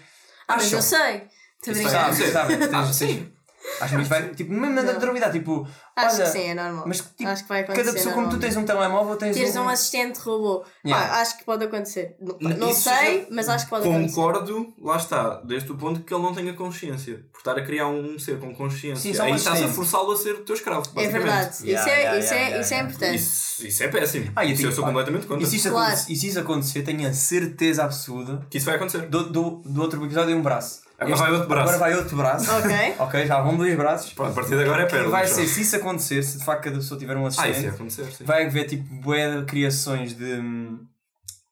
Ah, 0.48 0.56
mas 0.56 0.66
acham. 0.66 0.80
eu 0.80 0.84
sei. 0.84 1.28
Estou 1.60 1.72
a 1.72 1.74
brincar. 1.74 1.92
vai 1.92 2.14
Sabe, 2.14 2.32
sabe. 2.32 2.58
Tens- 2.58 2.74
Ah, 2.74 2.94
sim. 2.94 3.28
Acho 3.80 3.96
que 3.96 4.02
isso 4.02 4.10
vai. 4.10 4.30
Tipo, 4.30 4.52
mesmo 4.52 4.76
na 4.76 4.82
Não. 4.84 4.94
durabilidade, 4.94 5.40
tipo. 5.40 5.68
Acho 5.96 6.16
olha, 6.16 6.26
que 6.26 6.32
sim, 6.32 6.48
é 6.50 6.54
normal. 6.54 6.84
Mas 6.88 6.98
tipo, 7.02 7.28
Acho 7.28 7.44
que 7.44 7.50
vai 7.50 7.62
acontecer. 7.62 7.84
cada 7.84 7.94
pessoa, 7.98 8.16
como 8.16 8.30
tu 8.30 8.40
tens 8.40 8.56
um 8.58 8.64
telemóvel, 8.66 9.16
tens 9.18 9.36
Teres 9.36 9.56
um. 9.56 9.62
um 9.62 9.70
assistente 9.70 10.18
robô. 10.20 10.64
Yeah. 10.86 11.08
Pá, 11.08 11.22
acho 11.22 11.38
que 11.38 11.44
pode 11.44 11.66
acontecer. 11.66 12.16
Não, 12.20 12.50
não 12.58 12.74
sei, 12.74 13.22
já 13.22 13.28
mas 13.32 13.50
acho 13.50 13.66
que 13.66 13.70
pode 13.70 13.88
acontecer. 13.88 14.16
Concordo, 14.16 14.74
lá 14.82 14.98
está, 14.98 15.42
desde 15.44 15.72
o 15.72 15.76
ponto 15.78 16.02
que 16.02 16.14
ele 16.14 16.24
não 16.24 16.34
tenha 16.34 16.54
consciência. 16.54 17.26
Por 17.32 17.40
estar 17.40 17.58
a 17.58 17.64
criar 17.66 17.88
um 17.88 18.18
ser 18.18 18.40
com 18.40 18.54
consciência. 18.56 19.14
Sim, 19.14 19.20
Aí 19.22 19.34
estás 19.34 19.62
a 19.62 19.68
forçá-lo 19.68 20.12
a 20.12 20.18
ser 20.18 20.36
o 20.36 20.44
teu 20.46 20.56
escravo. 20.56 20.90
É 20.96 21.08
verdade. 21.08 21.58
Yeah, 21.64 21.82
isso 21.82 21.90
é, 21.90 22.00
yeah, 22.00 22.20
isso, 22.20 22.34
yeah, 22.34 22.36
é, 22.36 22.50
yeah, 22.50 22.62
isso 22.62 22.74
é 22.74 22.76
yeah. 22.78 22.90
importante. 22.90 23.16
Isso, 23.16 23.68
isso 23.68 23.84
é 23.84 23.88
péssimo. 23.88 24.32
Ah, 24.36 24.46
e 24.46 24.48
isso 24.50 24.58
tipo, 24.58 24.70
eu 24.70 24.76
sou 24.76 24.84
olha, 24.84 24.94
completamente 24.94 25.28
contra. 25.28 25.44
E 25.44 25.50
se, 25.50 25.56
isso 25.58 25.70
Claro. 25.70 25.88
acontecer, 25.88 26.12
e 26.12 26.16
se 26.16 26.28
isso 26.28 26.40
acontecer, 26.40 26.82
tenho 26.84 27.08
a 27.10 27.14
certeza 27.14 27.84
absoluta. 27.84 28.46
Que 28.50 28.58
isso 28.58 28.66
vai 28.66 28.76
acontecer. 28.76 29.02
Do, 29.08 29.30
do, 29.30 29.50
do 29.66 29.82
outro 29.82 30.04
episódio, 30.06 30.36
um 30.36 30.42
braço. 30.42 30.81
Agora 31.02 31.16
vai 31.18 31.32
outro 31.32 31.48
braço. 31.50 31.64
Agora 31.70 31.78
vai 31.80 31.96
outro 31.96 32.16
braço. 32.18 32.52
Ok. 32.52 32.94
ok, 33.00 33.26
já 33.28 33.42
vão 33.42 33.58
dois 33.58 33.76
braços. 33.76 34.14
Pronto, 34.14 34.32
a 34.32 34.34
partir 34.36 34.56
de 34.56 34.64
agora 34.64 34.84
é 34.84 34.86
Que 34.86 34.92
perda. 34.92 35.10
vai 35.10 35.28
já. 35.28 35.34
ser, 35.34 35.48
se 35.48 35.62
isso 35.62 35.76
acontecer, 35.76 36.22
se 36.24 36.38
de 36.38 36.46
facto 36.46 36.64
cada 36.66 36.76
pessoa 36.78 37.00
tiver 37.00 37.18
um 37.18 37.26
Ah, 37.26 37.28
assistente. 37.30 37.52
isso 37.56 37.64
ia 37.66 37.70
acontecer, 37.72 38.06
sim. 38.12 38.24
vai 38.24 38.46
haver 38.46 38.66
tipo 38.68 38.84
bué 39.02 39.38
de 39.40 39.46
criações 39.46 40.14
de, 40.16 40.42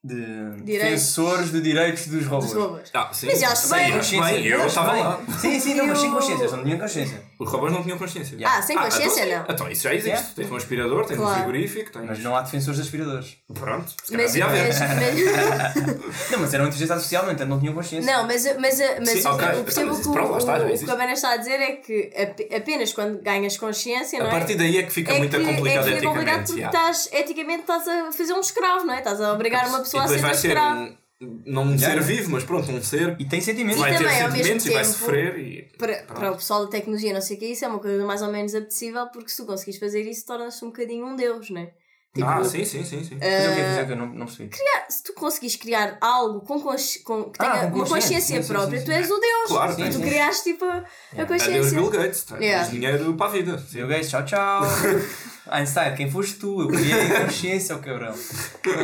de 0.03 0.15
Direitos. 0.63 0.65
defensores 0.65 1.51
de 1.51 1.61
direitos 1.61 2.07
dos 2.07 2.25
robôs. 2.25 2.51
Dos 2.53 2.61
robôs. 2.63 2.89
Ah, 2.93 3.09
sim. 3.11 3.25
Mas 3.27 3.41
eu 3.41 3.49
acho 3.49 3.67
sim, 3.67 4.21
bem. 4.21 4.33
bem. 4.33 4.45
Eu 4.47 4.65
estava 4.67 4.93
lá. 4.93 5.19
Sim, 5.39 5.59
sim, 5.59 5.73
não, 5.73 5.87
mas 5.87 5.97
sem 5.99 6.07
Eu- 6.09 6.13
consciência, 6.15 6.41
eles 6.43 6.51
não 6.53 6.63
tinham 6.63 6.79
consciência. 6.79 7.28
Os 7.39 7.49
robôs 7.49 7.71
não 7.71 7.81
tinham 7.81 7.97
consciência. 7.97 8.37
Ah, 8.43 8.61
sem 8.61 8.77
consciência 8.77 9.25
então, 9.25 9.43
não. 9.47 9.53
Então 9.53 9.71
isso 9.71 9.83
já 9.83 9.93
existe. 9.93 10.09
Yeah. 10.09 10.29
Tens 10.35 10.51
um 10.51 10.55
aspirador, 10.57 11.05
tens 11.05 11.15
Claro. 11.15 11.31
um 11.31 11.35
frigorífico, 11.35 11.89
tens. 11.93 12.05
Mas 12.05 12.19
não 12.19 12.35
há 12.35 12.41
defensores 12.41 12.75
de 12.75 12.81
aspiradores. 12.85 13.37
Pronto, 13.53 13.89
se 14.03 14.13
Mas, 14.17 14.35
mas, 14.35 14.79
mas- 14.79 14.79
Não, 16.31 16.39
mas 16.39 16.53
era 16.53 16.63
uma 16.63 16.67
inteligência 16.67 16.93
artificial, 16.95 17.25
no 17.25 17.31
entanto, 17.31 17.47
não 17.49 17.59
tinham 17.59 17.73
consciência. 17.73 18.11
não, 18.11 18.27
mas, 18.27 18.43
mas, 18.57 18.79
mas 18.99 19.09
Sim, 19.09 19.27
o- 19.27 19.31
ok. 19.31 19.47
o, 19.47 19.63
percebo 19.63 19.91
Então, 19.91 20.01
que 20.01 20.07
o, 20.09 20.11
pronto, 20.11 20.31
lá 20.31 20.37
está, 20.37 20.53
o, 20.53 20.57
o 20.57 21.01
a 21.01 21.13
está 21.13 21.31
a 21.31 21.37
dizer 21.37 21.59
é 21.61 21.71
que 21.77 22.11
ap- 22.15 22.53
apenas 22.55 22.91
quando 22.93 23.21
ganhas 23.21 23.57
consciência, 23.57 24.19
A 24.19 24.23
não 24.23 24.29
é? 24.29 24.31
partir 24.37 24.55
daí 24.55 24.77
é 24.77 24.83
que 24.83 24.91
fica 24.91 25.13
é 25.13 25.17
muito 25.17 25.37
que, 25.37 25.43
complicado 25.45 25.87
é 25.87 25.91
que 25.91 25.95
fica 25.99 26.07
complicado 26.09 26.45
porque 26.45 26.59
yeah. 26.61 26.77
estás, 26.77 27.09
eticamente 27.13 27.61
estás 27.61 27.87
a 27.87 28.11
fazer 28.11 28.33
um 28.33 28.39
escravo, 28.41 28.85
não 28.85 28.93
é? 28.93 28.97
Estás 28.97 29.21
a 29.21 29.31
obrigar 29.33 29.65
uma 29.69 29.79
pessoa 29.79 30.03
a 30.03 30.07
ser 30.09 30.23
um 30.25 30.29
escravo. 30.29 30.98
Não 31.45 31.63
um 31.63 31.75
Yeah. 31.75 32.01
ser 32.01 32.15
vivo, 32.15 32.31
mas 32.31 32.43
pronto, 32.45 32.71
um 32.71 32.81
ser 32.81 33.15
E 33.19 33.25
tem 33.25 33.41
sentimentos. 33.41 33.79
vai 33.79 33.91
ter 33.91 33.97
também, 33.97 34.13
mesmo 34.15 34.31
sentimentos 34.37 34.65
e 34.65 34.69
vai 34.71 34.85
sofrer 34.85 35.37
e. 35.39 35.61
Para, 35.77 36.03
para 36.03 36.31
o 36.31 36.35
pessoal 36.35 36.63
da 36.65 36.71
tecnologia, 36.71 37.13
não 37.13 37.21
sei 37.21 37.35
o 37.35 37.39
que, 37.39 37.45
isso 37.47 37.65
é 37.65 37.67
uma 37.67 37.79
coisa 37.79 38.05
mais 38.05 38.21
ou 38.21 38.31
menos 38.31 38.55
apetecível 38.55 39.07
porque 39.11 39.29
se 39.29 39.37
tu 39.37 39.45
conseguires 39.45 39.79
fazer 39.79 40.01
isso, 40.03 40.25
tornas-te 40.25 40.63
um 40.63 40.69
bocadinho 40.69 41.05
um 41.05 41.15
deus, 41.15 41.49
não 41.49 41.61
é? 41.61 41.71
Tipo, 42.15 42.25
Ah, 42.27 42.43
sim, 42.43 42.65
sim, 42.65 42.83
sim, 42.83 43.17
é 43.21 43.53
que 43.53 43.69
dizer 43.69 43.85
que 43.85 43.91
eu 43.91 43.95
não, 43.95 44.07
não 44.07 44.25
percebi? 44.25 44.49
se 44.89 45.03
tu 45.03 45.13
conseguires 45.13 45.55
criar 45.57 45.95
algo 46.01 46.41
com, 46.41 46.59
consci- 46.59 47.03
com- 47.03 47.25
que 47.25 47.37
Ah, 47.39 47.51
tenha 47.51 47.69
com 47.71 47.77
uma 47.77 47.85
consciência, 47.87 48.37
sim, 48.37 48.41
sim, 48.41 48.47
própria, 48.51 48.79
sim, 48.79 48.85
tu 48.85 48.91
sim. 48.91 48.97
és 48.97 49.11
o 49.11 49.19
Deus. 49.19 49.47
Claro, 49.47 49.71
e 49.73 49.75
sim, 49.75 49.85
tu 49.91 49.97
sim. 49.97 50.01
criaste 50.01 50.43
tipo 50.53 50.65
a 50.65 50.77
Adeus 51.13 51.27
consciência. 51.27 51.71
Bill 51.79 51.89
Gates, 51.91 52.23
tens 52.23 52.39
Yeah. 52.41 52.67
dinheiro 52.71 53.13
para 53.13 53.25
a 53.27 53.29
vida. 53.29 53.63
Bill 53.71 53.87
Gates, 53.87 54.09
tchau, 54.09 54.25
tchau. 54.25 54.61
Einstein, 55.51 55.95
quem 55.95 56.09
foste 56.09 56.39
tu? 56.39 56.61
Eu 56.61 56.67
criei 56.69 56.93
a 57.15 57.25
consciência, 57.25 57.75
o 57.75 57.79
cabrão. 57.79 58.15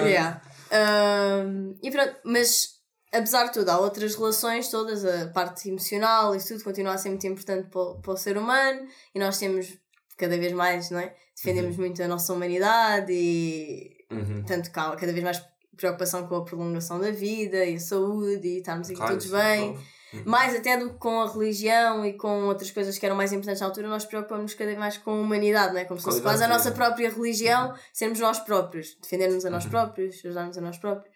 Yeah. 0.05 0.41
Um, 0.79 1.77
e 1.81 1.91
pronto, 1.91 2.15
mas 2.25 2.75
apesar 3.13 3.45
de 3.45 3.53
tudo, 3.53 3.69
há 3.69 3.79
outras 3.79 4.15
relações 4.15 4.69
todas, 4.69 5.05
a 5.05 5.27
parte 5.29 5.69
emocional 5.69 6.35
e 6.35 6.39
tudo 6.43 6.63
continua 6.63 6.93
a 6.93 6.97
ser 6.97 7.09
muito 7.09 7.25
importante 7.27 7.69
para, 7.69 7.81
o- 7.81 8.01
para 8.01 8.11
o 8.13 8.17
ser 8.17 8.37
humano 8.37 8.87
e 9.13 9.19
nós 9.19 9.37
temos 9.37 9.67
cada 10.17 10.37
vez 10.37 10.51
mais, 10.53 10.89
não 10.89 10.99
é? 10.99 11.15
Defendemos 11.35 11.77
muito 11.77 12.01
a 12.01 12.07
nossa 12.07 12.33
humanidade 12.33 13.11
e 13.11 13.95
Uhum. 14.11 14.43
tanto 14.45 14.71
que 14.71 14.79
há 14.79 14.95
cada 14.95 15.11
vez 15.11 15.23
mais 15.23 15.43
preocupação 15.75 16.27
com 16.27 16.35
a 16.35 16.45
prolongação 16.45 16.99
da 16.99 17.11
vida 17.11 17.65
e 17.65 17.75
a 17.75 17.79
saúde 17.79 18.47
e 18.47 18.57
estarmos 18.59 18.87
aqui 18.87 18.97
Claro, 18.97 19.13
todos 19.13 19.33
é 19.33 19.37
bem. 19.57 19.77
Mais 20.25 20.55
até 20.55 20.77
do 20.77 20.89
que 20.91 20.97
com 20.97 21.21
a 21.21 21.31
religião 21.31 22.05
e 22.05 22.13
com 22.13 22.45
outras 22.45 22.71
coisas 22.71 22.97
que 22.97 23.05
eram 23.05 23.15
mais 23.15 23.33
importantes 23.33 23.61
na 23.61 23.67
altura, 23.67 23.87
nós 23.87 24.05
preocupamos 24.05 24.53
cada 24.53 24.67
vez 24.67 24.77
mais 24.79 24.97
com 24.97 25.11
a 25.11 25.13
humanidade, 25.21 25.73
não 25.73 25.79
é? 25.79 25.85
Como 25.85 25.99
se 25.99 26.05
fosse 26.05 26.21
quase 26.21 26.43
a 26.43 26.47
nossa 26.47 26.71
vida. 26.71 26.75
própria 26.85 27.09
religião, 27.09 27.73
sermos 27.91 28.19
nós 28.19 28.39
próprios, 28.39 28.95
defendermos 29.01 29.43
a 29.45 29.47
Uhum. 29.47 29.53
nós 29.55 29.65
próprios, 29.65 30.21
ajudarmos 30.23 30.57
a 30.57 30.61
nós 30.61 30.77
próprios. 30.77 31.14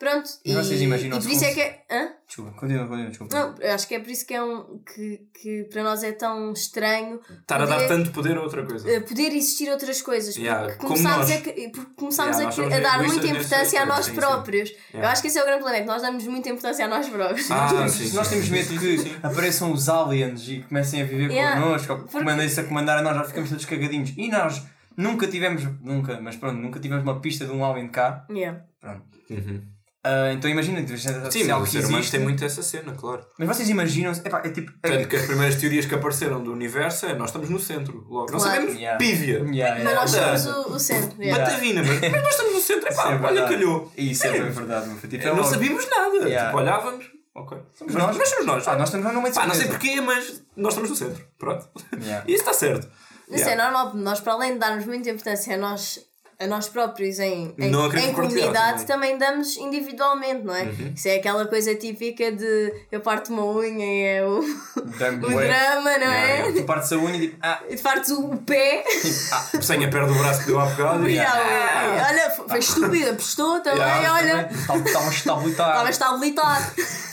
Pronto, 0.00 0.30
Mas 0.46 0.54
vocês 0.66 0.80
e, 0.80 0.84
imaginam 0.84 1.18
e 1.18 1.22
por 1.22 1.30
isso 1.30 1.44
é 1.44 1.52
que 1.52 1.60
é. 1.60 1.84
Hã? 1.90 2.08
Desculpa, 2.26 2.52
continua, 2.52 2.86
continua, 2.86 3.08
desculpa. 3.10 3.36
Não, 3.38 3.54
eu 3.60 3.74
acho 3.74 3.86
que 3.86 3.94
é 3.96 4.00
por 4.00 4.08
isso 4.10 4.26
que 4.26 4.32
é 4.32 4.42
um. 4.42 4.78
que, 4.78 5.28
que 5.38 5.64
para 5.64 5.82
nós 5.82 6.02
é 6.02 6.12
tão 6.12 6.52
estranho 6.54 7.20
Estar 7.42 7.60
a 7.60 7.66
dar 7.66 7.74
poder- 7.74 7.88
tanto 7.88 8.10
poder 8.10 8.38
a 8.38 8.40
outra 8.40 8.64
coisa. 8.64 8.90
eh, 8.90 9.00
poder 9.00 9.26
existir 9.34 9.68
outras 9.70 10.00
coisas. 10.00 10.34
Yeah, 10.36 10.68
porque 10.68 10.86
começámos, 10.86 11.28
nós. 11.28 11.30
a, 11.36 11.40
que- 11.42 11.68
porque 11.68 11.90
começámos 11.96 12.38
Yeah, 12.38 12.74
a 12.76 12.78
a, 12.78 12.80
dar 12.80 13.02
muita 13.06 13.26
importância 13.26 13.82
a 13.82 13.84
nós 13.84 14.08
próprios. 14.08 14.70
Eu 14.70 14.76
Yeah. 14.94 15.12
acho 15.12 15.20
que 15.20 15.28
esse 15.28 15.38
é 15.38 15.42
o 15.42 15.44
grande 15.44 15.60
problema, 15.60 15.82
é 15.82 15.86
que 15.86 15.92
nós 15.92 16.00
damos 16.00 16.24
muita 16.26 16.48
importância 16.48 16.84
a 16.86 16.88
nós 16.88 17.06
próprios. 17.06 17.50
Ah, 17.50 17.70
Nós- 17.74 17.92
sim, 17.92 18.10
nós 18.16 18.28
temos 18.30 18.48
medo 18.48 18.78
que 18.80 19.16
apareçam 19.22 19.70
os 19.70 19.86
aliens 19.90 20.48
e 20.48 20.62
comecem 20.62 21.02
a 21.02 21.04
viver 21.04 21.30
Yeah. 21.30 21.60
connosco, 21.60 21.92
ou 21.92 21.98
que 21.98 22.04
Porque- 22.04 22.18
comandem-se 22.20 22.58
a 22.58 22.64
comandar 22.64 22.96
a 22.96 23.02
nós, 23.02 23.14
já 23.16 23.24
ficamos 23.24 23.50
todos 23.50 23.66
cagadinhos. 23.66 24.14
E 24.16 24.30
nós 24.30 24.62
nunca 24.96 25.26
tivemos, 25.26 25.62
nunca, 25.82 26.18
mas 26.22 26.36
pronto, 26.36 26.56
nunca 26.56 26.80
tivemos 26.80 27.02
uma 27.04 27.20
pista 27.20 27.44
de 27.44 27.50
um 27.52 27.62
alien 27.62 27.88
cá. 27.88 28.24
Yeah. 28.30 28.64
Pronto. 28.80 29.02
Uhum. 29.28 29.60
Ah, 30.02 30.32
então 30.32 30.50
imagina 30.50 30.78
a 30.78 30.80
inteligência 30.80 31.30
Sim, 31.30 31.44
mas 31.44 31.60
o 31.60 31.64
que 31.64 31.70
ser 31.72 31.78
humano 31.80 31.96
existe. 31.98 32.10
tem 32.12 32.20
muito 32.20 32.42
essa 32.42 32.62
cena, 32.62 32.94
claro. 32.94 33.26
Mas 33.38 33.48
vocês 33.48 33.68
imaginam 33.68 34.12
epá, 34.12 34.40
é 34.44 34.48
tipo. 34.48 34.72
é- 34.82 34.88
Tanto 34.96 35.08
que 35.08 35.16
as 35.16 35.26
primeiras 35.26 35.56
teorias 35.56 35.84
que 35.84 35.94
apareceram 35.94 36.42
do 36.42 36.52
universo 36.52 37.04
é 37.04 37.14
nós 37.14 37.28
estamos 37.28 37.50
no 37.50 37.58
centro. 37.58 38.06
Logo. 38.08 38.32
Não 38.32 38.38
Claro. 38.38 38.54
sabemos 38.54 38.74
Yeah. 38.76 38.98
pívia. 38.98 39.44
Yeah, 39.52 39.84
Mas 39.84 39.94
nós 39.94 40.12
yeah. 40.14 40.38
somos 40.38 40.66
o, 40.66 40.72
o 40.74 40.78
centro. 40.78 41.22
yeah. 41.22 41.44
Batavina, 41.44 41.82
mas, 41.82 42.00
mas 42.00 42.22
nós 42.22 42.30
estamos 42.30 42.52
no 42.54 42.60
centro. 42.60 42.88
Epá, 42.90 43.12
é 43.12 43.20
olha, 43.26 43.42
calhou. 43.48 43.92
Isso 43.96 44.26
é 44.26 44.30
bem 44.32 44.50
verdade. 44.50 44.86
meu 44.88 44.96
filho. 44.96 45.10
Tipo, 45.10 45.22
é 45.22 45.26
não 45.28 45.36
logo- 45.36 45.48
sabíamos 45.50 45.86
nada. 45.90 46.16
Yeah. 46.28 46.46
Tipo, 46.46 46.58
olhávamos. 46.58 47.04
Ok. 47.34 47.58
Somos 47.74 47.94
mas, 47.94 48.02
nós. 48.06 48.16
mas 48.16 48.28
somos 48.30 48.46
nós. 48.46 48.68
Ah, 48.68 48.76
nós 48.76 48.88
estamos 48.88 49.12
no 49.14 49.20
meio 49.22 49.34
Pá, 49.34 49.46
não 49.46 49.54
sei 49.54 49.68
porquê, 49.68 50.00
mas 50.00 50.42
nós 50.56 50.72
estamos 50.72 50.90
no 50.90 50.96
centro. 50.96 51.24
Pronto. 51.38 51.68
Yeah. 52.02 52.24
E 52.26 52.32
isso 52.34 52.42
está 52.42 52.54
certo. 52.54 52.88
Isso 53.28 53.38
Yeah. 53.46 53.52
é 53.52 53.64
normal, 53.70 53.94
nós, 53.94 54.18
para 54.20 54.32
além 54.32 54.54
de 54.54 54.58
darmos 54.58 54.86
muita 54.86 55.10
importância 55.10 55.54
a 55.54 55.58
nós, 55.58 56.00
a 56.40 56.46
nós 56.46 56.68
próprios 56.68 57.18
em, 57.18 57.54
em, 57.58 57.70
Não 57.70 57.86
em 57.94 58.12
comunidade, 58.14 58.84
também. 58.86 59.16
também 59.16 59.18
damos 59.18 59.56
individualmente, 59.58 60.42
não 60.42 60.54
é? 60.54 60.62
Uhum. 60.62 60.92
Isso 60.96 61.06
é 61.08 61.16
aquela 61.16 61.46
coisa 61.46 61.74
típica 61.74 62.32
de 62.32 62.72
eu 62.90 63.00
parto 63.00 63.30
uma 63.32 63.44
unha 63.44 63.84
e 63.84 64.02
é 64.16 64.24
o, 64.26 64.38
o 64.40 65.30
bué. 65.30 65.46
drama, 65.46 65.98
não 65.98 66.06
é? 66.12 66.36
Yeah, 66.38 66.52
Tu 66.60 66.64
partes 66.64 66.92
a 66.92 66.96
unha 66.96 67.16
e 67.16 67.20
tipo. 67.28 67.36
Ah, 67.42 67.60
E 67.68 67.76
partes 67.76 68.10
o 68.10 68.28
pé. 68.38 68.84
Sem 69.60 69.84
a 69.84 69.88
perna 69.90 70.08
do 70.08 70.14
braço 70.14 70.40
que 70.40 70.46
deu 70.46 70.58
à 70.60 70.66
pegada. 70.66 71.08
e 71.08 71.12
Yeah. 71.12 71.34
ah, 71.34 72.08
olha, 72.10 72.30
foi 72.48 72.58
estúpida, 72.58 73.12
prestou 73.14 73.60
também, 73.60 73.80
Yeah, 73.82 74.14
olha. 74.14 74.48
Estava 74.50 74.78
Estava 74.80 75.10
estabilitado. 75.10 75.90
estabilitado. 75.90 76.64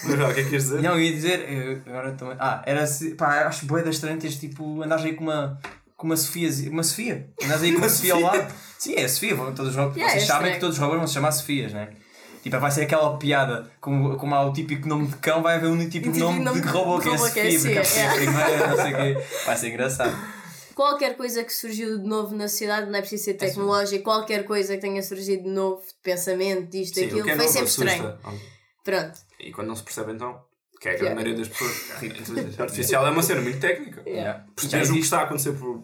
Mas 0.04 0.18
já, 0.20 0.28
o 0.30 0.34
que 0.34 0.40
é 0.40 0.44
que 0.44 0.50
queres 0.52 0.64
dizer? 0.64 0.82
Não, 0.82 0.92
eu 0.94 1.02
ia 1.02 1.12
dizer. 1.12 1.52
eu- 1.52 1.82
agora 1.86 2.12
também. 2.14 2.36
Ah, 2.40 2.62
era 2.66 2.88
se. 2.88 3.10
Pá, 3.16 3.42
acho 3.46 3.66
bué 3.66 3.82
das 3.84 3.96
estranho 3.96 4.18
teres 4.20 4.38
tipo. 4.38 4.82
Andares 4.82 5.04
aí 5.04 5.14
com 5.16 5.24
uma. 5.26 5.60
Com 5.98 6.06
uma 6.08 6.16
Sofia. 6.16 6.50
Uma 6.70 6.84
Sofia. 6.84 7.30
Andas 7.44 7.64
aí 7.64 7.72
com 7.74 7.80
uma 7.80 7.90
Sofia 7.90 8.14
ao 8.14 8.22
lado. 8.22 8.54
Sim, 8.78 8.94
é 8.96 9.04
a 9.04 9.10
Sofia. 9.10 9.36
vão- 9.36 9.54
Todos, 9.54 9.74
Yeah, 9.76 9.94
vocês 9.96 10.24
é 10.24 10.26
sabem 10.28 10.54
que 10.54 10.60
todos 10.60 10.76
os 10.76 10.82
robôs 10.82 11.00
vão 11.00 11.08
se 11.08 11.14
chamar 11.16 11.32
Sofias, 11.32 11.74
né? 11.74 11.90
Tipo, 12.44 12.60
vai 12.60 12.70
ser 12.72 12.84
aquela 12.84 13.18
piada. 13.18 13.70
Como, 13.82 14.16
como 14.16 14.36
há 14.36 14.46
o 14.46 14.54
típico 14.54 14.88
nome 14.88 15.08
de 15.08 15.16
cão, 15.18 15.42
vai 15.42 15.56
haver 15.56 15.68
um 15.70 15.78
típico 15.90 16.14
típico 16.14 16.20
nome, 16.20 16.40
nome 16.40 16.62
de 16.62 16.68
robô 16.68 17.00
que 17.00 17.10
é 17.10 17.14
a 17.16 17.18
que 17.32 17.40
é 17.40 17.52
Sofia, 17.52 17.60
porque 17.60 17.80
a 17.80 17.84
Sofia, 17.84 18.10
primeira, 18.12 18.68
não 18.68 18.76
sei 18.78 18.94
o 18.94 18.96
quê. 18.96 19.26
Vai 19.46 19.58
ser 19.58 19.68
engraçado. 19.70 20.38
Qualquer 20.76 21.18
coisa 21.18 21.44
que 21.44 21.52
surgiu 21.52 21.98
de 21.98 22.08
novo 22.08 22.36
na 22.36 22.48
sociedade, 22.48 22.86
não 22.92 22.96
é 23.00 23.02
preciso 23.02 23.24
ser 23.24 23.34
tecnológico, 23.34 24.04
qualquer 24.04 24.46
coisa 24.46 24.76
que 24.76 24.82
tenha 24.82 25.02
surgido 25.02 25.44
de 25.44 25.50
novo, 25.50 25.82
de 25.82 25.94
pensamento, 26.04 26.70
disto, 26.70 26.94
Sim, 26.94 27.02
o 27.02 27.04
daquilo, 27.08 27.24
que 27.26 27.32
é 27.32 27.36
foi 27.36 27.48
sempre 27.48 27.64
assusta. 27.64 27.92
estranho. 27.92 28.20
Pronto. 28.84 29.20
E 29.40 29.52
quando 29.52 29.68
não 29.70 29.76
se 29.76 29.82
percebe 29.84 30.12
então, 30.14 30.40
que 30.80 30.90
é 30.90 30.92
a 30.92 30.96
grande 30.98 31.04
Yeah. 31.06 31.16
maioria 31.16 31.38
das 31.38 31.48
pessoas, 31.48 31.92
a 32.02 32.06
inteligência 32.06 32.64
artificial 32.64 33.08
é 33.08 33.10
uma 33.12 33.24
cena 33.24 33.42
muito 33.42 33.60
técnica. 33.60 34.04
Yeah. 34.08 34.46
Percebes 34.56 34.90
o 34.90 34.94
que 34.94 35.00
está 35.00 35.20
a 35.20 35.24
acontecer 35.24 35.54
por, 35.54 35.84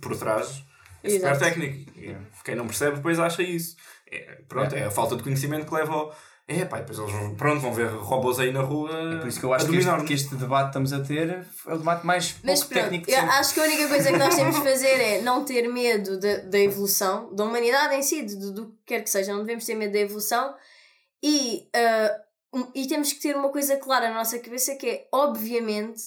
por 0.00 0.16
trás 0.16 0.62
é 1.02 1.08
super 1.10 1.26
Exato. 1.32 1.38
técnico. 1.44 1.90
E 1.98 2.16
Quem 2.44 2.54
não 2.56 2.66
percebe 2.66 2.96
depois 2.96 3.18
acha 3.18 3.42
isso. 3.42 3.76
É, 4.10 4.38
pronto, 4.48 4.74
é 4.74 4.84
a 4.84 4.90
falta 4.90 5.16
de 5.16 5.22
conhecimento 5.22 5.66
que 5.66 5.74
leva 5.74 5.92
ao. 5.92 6.16
É, 6.50 6.64
pá, 6.64 6.78
depois 6.78 6.98
eles 6.98 7.12
vão, 7.12 7.34
pronto, 7.34 7.60
vão 7.60 7.74
ver 7.74 7.88
robôs 7.88 8.38
aí 8.40 8.50
na 8.50 8.62
rua. 8.62 8.90
É 8.90 9.16
por 9.18 9.28
isso 9.28 9.38
que 9.38 9.44
eu 9.44 9.52
acho 9.52 9.66
que 9.68 9.76
este, 9.76 10.04
que 10.06 10.14
este 10.14 10.34
debate 10.36 10.62
que 10.62 10.68
estamos 10.70 10.92
a 10.94 11.00
ter 11.00 11.28
é 11.28 11.44
o 11.74 11.76
debate 11.76 12.06
mais 12.06 12.36
Mas 12.42 12.60
pouco 12.60 12.72
pronto, 12.74 12.84
técnico 12.84 13.10
eu 13.10 13.14
sempre. 13.16 13.30
acho 13.34 13.52
que 13.54 13.60
a 13.60 13.62
única 13.64 13.88
coisa 13.88 14.10
que 14.12 14.16
nós 14.18 14.34
temos 14.34 14.56
de 14.56 14.62
fazer 14.62 14.86
é 14.98 15.20
não 15.20 15.44
ter 15.44 15.68
medo 15.68 16.18
da, 16.18 16.36
da 16.38 16.58
evolução, 16.58 17.34
da 17.34 17.44
humanidade 17.44 17.94
em 17.96 18.02
si, 18.02 18.22
de- 18.24 18.52
do 18.52 18.66
que 18.68 18.72
quer 18.86 19.02
que 19.02 19.10
seja, 19.10 19.30
não 19.34 19.40
devemos 19.40 19.66
ter 19.66 19.74
medo 19.74 19.92
da 19.92 19.98
evolução 19.98 20.54
e, 21.22 21.68
ah, 21.76 22.16
um- 22.52 22.70
e 22.74 22.86
temos 22.86 23.12
que 23.12 23.20
ter 23.20 23.36
uma 23.36 23.50
coisa 23.50 23.76
clara 23.76 24.08
na 24.08 24.14
nossa 24.16 24.38
cabeça 24.38 24.74
que 24.76 24.86
é, 24.88 25.08
obviamente, 25.12 26.02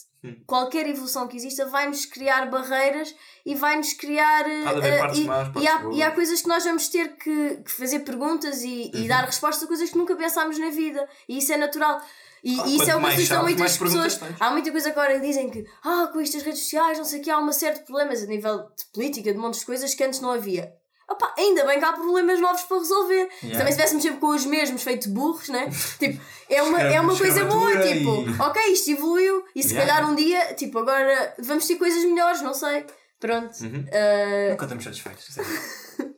qualquer 0.46 0.88
evolução 0.88 1.28
que 1.28 1.36
exista 1.36 1.66
vai-nos 1.66 2.06
criar 2.06 2.46
barreiras 2.50 3.14
e 3.46 3.56
vai-nos 3.56 3.94
criar. 3.94 4.46
Há 4.68 4.98
partes 5.00 5.20
e, 5.20 5.24
más, 5.24 5.48
e, 5.60 5.68
há, 5.68 5.84
e 5.94 6.04
há 6.04 6.12
coisas 6.12 6.42
que 6.42 6.48
nós 6.48 6.64
vamos 6.64 6.88
ter 6.90 7.16
que, 7.18 7.58
que 7.58 7.72
fazer 7.72 8.00
perguntas 8.02 8.62
e, 8.64 8.92
Uhum. 8.94 9.02
e 9.04 9.08
dar 9.08 9.26
respostas 9.26 9.64
a 9.64 9.68
coisas 9.68 9.90
que 9.90 9.98
nunca 9.98 10.16
pensámos 10.16 10.58
na 10.60 10.70
vida, 10.70 11.08
e 11.28 11.38
isso 11.40 11.52
é 11.54 11.58
natural. 11.58 12.00
E, 12.44 12.60
Ah, 12.60 12.68
isso 12.68 12.90
é 12.90 12.96
o 12.96 13.00
que 13.00 13.26
sabes, 13.28 13.44
muitas 13.44 13.78
pessoas. 13.78 14.20
Há 14.40 14.50
muita 14.52 14.72
coisa 14.72 14.92
que 14.92 15.00
agora 15.00 15.20
dizem 15.20 15.50
que, 15.50 15.64
ah, 15.84 16.10
com 16.12 16.20
estas 16.20 16.42
redes 16.42 16.62
sociais, 16.62 16.98
não 16.98 17.06
sei 17.06 17.20
o 17.20 17.24
que, 17.24 17.30
há 17.30 17.38
uma 17.38 17.54
série 17.54 17.78
de 17.80 17.86
problemas 17.86 18.24
a 18.24 18.26
nível 18.26 18.58
de 18.76 18.86
política, 18.94 19.32
de 19.32 19.38
montes 19.38 19.60
de 19.60 19.66
coisas 19.68 19.94
que 19.94 20.04
antes 20.04 20.20
não 20.20 20.32
havia. 20.32 20.74
Opa, 21.12 21.34
ainda 21.38 21.66
bem 21.66 21.78
que 21.80 21.86
há 21.86 21.94
problemas 21.94 22.40
novos 22.40 22.62
para 22.64 22.78
resolver. 22.78 23.30
Se 23.32 23.46
Yeah. 23.48 23.58
também 23.60 23.70
estivéssemos 23.72 24.04
sempre 24.04 24.20
com 24.20 24.28
os 24.30 24.46
mesmos, 24.46 24.82
feito 24.84 25.10
burros, 25.10 25.50
né? 25.50 25.70
tipo, 26.00 26.22
é 26.50 26.62
uma, 26.64 26.82
é 26.82 27.00
uma 27.02 27.18
coisa 27.18 27.46
boa. 27.46 27.70
Escravatura 27.72 27.98
Tipo, 27.98 28.30
e- 28.30 28.42
ok, 28.50 28.74
isto 28.74 28.92
evoluiu 28.92 29.44
e 29.56 29.62
se 29.64 29.74
Yeah. 29.74 29.94
calhar 29.94 30.10
um 30.12 30.16
dia, 30.16 30.54
tipo, 30.56 30.80
agora 30.80 31.36
vamos 31.40 31.66
ter 31.68 31.76
coisas 31.76 32.04
melhores, 32.06 32.42
não 32.42 32.54
sei. 32.54 32.86
Pronto. 33.20 33.52
Uhum. 33.62 33.86
Ah, 33.92 34.50
Nunca 34.52 34.66
estamos 34.66 34.84
satisfeitos. 34.84 35.36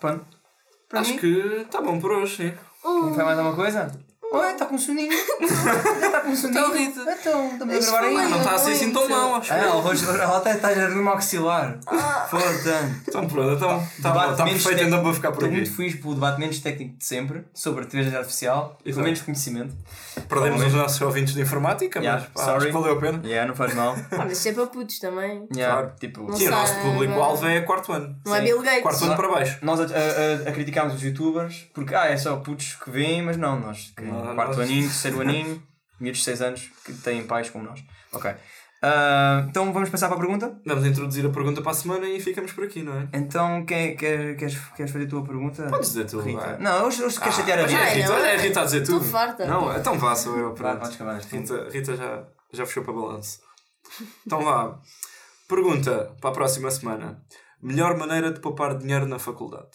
Pronto. 0.00 0.24
Para 0.88 1.00
Acho 1.00 1.10
mim, 1.12 1.18
que 1.18 1.26
está 1.66 1.80
bom 1.82 2.00
por 2.00 2.12
hoje, 2.12 2.36
sim. 2.36 2.58
um, 2.84 3.12
Vai 3.12 3.24
mais 3.24 3.38
alguma 3.38 3.56
coisa? 3.56 3.92
Ué, 4.32 4.52
está 4.52 4.66
com 4.66 4.74
um 4.74 4.78
soninho. 4.78 5.12
Está 5.12 6.20
com 6.24 6.28
um 6.30 6.36
soninho. 6.36 6.60
Então, 6.60 6.74
Rita. 6.74 7.00
Então, 7.20 7.48
estamos 7.52 7.88
a 7.88 8.00
gravar. 8.00 8.28
Não 8.28 8.38
está 8.38 8.54
assim, 8.54 8.72
assim 8.72 8.92
tão 8.92 9.08
mal, 9.08 9.36
acho. 9.36 9.52
Ah, 9.52 9.56
ela 9.56 9.76
hoje 9.76 10.04
ela 10.06 10.36
até 10.36 10.52
está 10.54 10.68
a 10.68 10.72
rir 10.72 10.94
maxilar. 10.96 11.78
Foda-se. 12.28 12.68
Então 13.08 13.26
pronto, 13.26 13.54
então 13.54 13.82
está 13.96 14.44
menos 14.44 14.62
perfeito 14.62 14.86
então 14.88 15.02
para 15.02 15.14
ficar 15.14 15.28
por 15.32 15.38
Estou 15.38 15.50
muito 15.50 15.66
aqui. 15.66 15.76
feliz 15.76 15.94
pelo 15.96 16.14
debate 16.14 16.40
menos 16.40 16.60
técnico 16.60 16.98
de 16.98 17.04
sempre 17.04 17.44
sobre 17.54 17.82
a 17.82 17.86
inteligência 17.86 18.18
artificial 18.18 18.78
e 18.84 18.92
com 18.92 19.00
menos 19.00 19.22
conhecimento. 19.22 19.74
Perdemos 20.28 20.62
os 20.62 20.74
nossos 20.74 21.00
ouvintes 21.00 21.32
de 21.34 21.40
informática, 21.40 22.00
mas 22.00 22.24
pá, 22.26 22.58
que 22.58 22.70
valeu 22.70 22.92
a 22.92 23.00
pena. 23.00 23.20
Yeah, 23.24 23.48
não 23.48 23.54
faz 23.54 23.72
mal. 23.74 23.94
ah, 24.10 24.16
mas 24.18 24.32
isso 24.32 24.48
é 24.48 24.52
para 24.52 24.66
putos 24.66 24.98
também. 24.98 25.46
Claro. 25.46 25.92
tipo, 25.98 26.22
Não 26.24 26.36
Sim, 26.36 26.48
o 26.48 26.50
nosso 26.50 26.74
sei, 26.74 26.82
público-alvo 26.82 27.46
é 27.46 27.60
quarto 27.62 27.92
ano. 27.92 28.16
Não 28.26 28.34
é. 28.34 28.40
Bill 28.42 28.60
Gates. 28.60 28.82
Quarto 28.82 29.04
ano 29.04 29.16
para 29.16 29.28
baixo. 29.28 29.58
Nós 29.62 29.80
a, 29.80 29.84
a, 29.84 29.86
a, 29.86 30.48
a 30.50 30.52
criticámos 30.52 30.94
os 30.94 31.02
youtubers 31.02 31.66
porque 31.72 31.94
ah, 31.94 32.06
é 32.06 32.16
só 32.16 32.36
putos 32.36 32.76
que 32.82 32.90
vêm, 32.90 33.22
mas 33.22 33.36
não, 33.36 33.58
nós 33.58 33.92
quarto 34.34 34.56
nós- 34.56 34.60
aninho, 34.60 34.82
terceiro 34.88 35.20
aninho, 35.20 35.62
miúdos 36.00 36.18
de 36.20 36.24
6 36.24 36.42
anos 36.42 36.70
que 36.84 36.92
têm 36.92 37.24
pais 37.26 37.50
como 37.50 37.64
nós. 37.64 37.82
Ok. 38.12 38.30
Ah, 38.80 39.44
então 39.48 39.72
vamos 39.72 39.88
passar 39.90 40.06
para 40.06 40.16
a 40.16 40.20
pergunta? 40.20 40.56
Vamos 40.64 40.86
introduzir 40.86 41.26
a 41.26 41.30
pergunta 41.30 41.60
para 41.60 41.72
a 41.72 41.74
semana 41.74 42.06
e 42.06 42.20
ficamos 42.20 42.52
por 42.52 42.62
aqui, 42.62 42.80
não 42.82 42.94
é? 42.96 43.08
Então 43.12 43.66
quem, 43.66 43.96
quer, 43.96 44.36
queres, 44.36 44.56
queres 44.76 44.92
fazer 44.92 45.06
a 45.06 45.08
tua 45.08 45.24
pergunta? 45.24 45.66
Podes 45.68 45.88
dizer 45.88 46.04
tu, 46.06 46.20
Rita. 46.20 46.38
vai. 46.40 46.58
Não, 46.58 46.86
hoje, 46.86 47.02
hoje 47.02 47.18
queres 47.18 47.34
chatear 47.34 47.58
a 47.58 47.62
Rita. 47.66 47.74
é 47.80 47.82
a 47.82 47.94
Rita, 47.94 48.12
é 48.12 48.34
a 48.36 48.38
Rita 48.40 48.60
a 48.60 48.64
dizer 48.64 48.82
Estou 48.82 49.00
tudo. 49.00 49.10
farta. 49.10 49.46
Não, 49.46 49.76
então 49.76 49.98
vá, 49.98 50.14
sou 50.14 50.38
eu. 50.38 50.52
Pronto. 50.54 50.84
acabar. 50.86 51.18
Rita, 51.20 51.68
Rita 51.72 51.96
já, 51.96 52.24
já 52.52 52.64
fechou 52.66 52.84
para 52.84 52.92
balanço. 52.92 53.40
Então 54.24 54.44
vá. 54.44 54.78
Pergunta 55.48 56.14
para 56.20 56.30
a 56.30 56.32
próxima 56.32 56.70
semana. 56.70 57.20
Melhor 57.60 57.96
maneira 57.96 58.30
de 58.30 58.38
poupar 58.38 58.78
dinheiro 58.78 59.06
na 59.06 59.18
faculdade? 59.18 59.70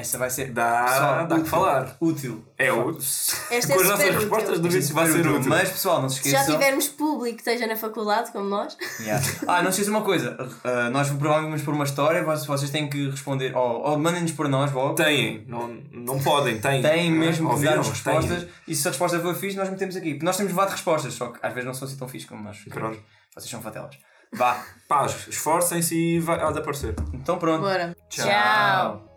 Essa 0.00 0.18
vai 0.18 0.30
ser 0.30 0.50
Dá, 0.52 1.22
dá 1.24 1.26
que 1.26 1.40
útil. 1.42 1.46
falar. 1.46 1.96
útil. 2.00 2.44
É 2.58 2.72
o. 2.72 2.90
Esta 2.96 3.36
Com 3.74 3.80
é 3.80 3.82
as 3.82 3.88
nossas 3.88 4.06
útil. 4.06 4.12
respostas, 4.20 4.58
duvido 4.60 4.82
se 4.84 4.92
vai 4.92 5.06
ser 5.06 5.26
útil. 5.26 5.48
Mas 5.50 5.68
pessoal, 5.70 6.02
não 6.02 6.08
se 6.08 6.22
Se 6.22 6.30
já 6.30 6.40
esqueçam. 6.40 6.58
tivermos 6.60 6.88
público 6.88 7.36
que 7.36 7.42
esteja 7.50 7.66
na 7.66 7.76
faculdade, 7.76 8.32
como 8.32 8.44
nós, 8.48 8.76
Yeah. 9.00 9.24
Ah, 9.46 9.62
não 9.62 9.70
se 9.72 9.80
esqueçam 9.80 9.98
uma 9.98 10.04
coisa. 10.04 10.36
ah, 10.64 10.90
nós 10.90 11.08
provavelmente 11.08 11.50
vamos 11.50 11.62
pôr 11.62 11.74
uma 11.74 11.84
história, 11.84 12.22
vocês, 12.24 12.70
têm 12.70 12.88
que 12.88 13.10
responder. 13.10 13.54
Ou, 13.56 13.82
ou 13.90 13.98
mandem-nos 13.98 14.32
por 14.32 14.48
nós 14.48 14.72
logo. 14.72 14.94
Têm, 14.94 15.44
não, 15.46 15.68
não 15.92 16.18
podem, 16.20 16.58
têm. 16.60 16.80
Têm 16.82 17.10
mesmo 17.10 17.54
que 17.54 17.64
dar 17.64 17.76
respostas 17.78 18.38
Têm. 18.42 18.48
e 18.68 18.74
se 18.74 18.86
a 18.88 18.90
resposta 18.90 19.20
for 19.20 19.34
fixe, 19.34 19.56
nós 19.56 19.68
metemos 19.68 19.96
aqui. 19.96 20.10
Porque 20.14 20.24
nós 20.24 20.36
temos 20.36 20.52
levado 20.52 20.70
respostas, 20.70 21.14
só 21.14 21.28
que 21.28 21.38
às 21.42 21.52
vezes 21.52 21.66
não 21.66 21.74
são 21.74 21.86
assim 21.86 21.96
tão 21.96 22.08
fixe 22.08 22.26
como 22.26 22.42
nós. 22.42 22.58
Pronto. 22.68 22.98
Vocês 23.34 23.50
são 23.50 23.60
fatelas. 23.60 23.96
Vá. 24.32 24.62
Pá, 24.88 25.06
esforcem-se 25.06 25.94
e 25.96 26.20
vai, 26.20 26.40
há 26.40 26.52
de 26.52 26.58
aparecer. 26.60 26.94
Então 27.12 27.36
pronto. 27.38 27.62
bora. 27.62 27.96
Tchau. 28.08 29.09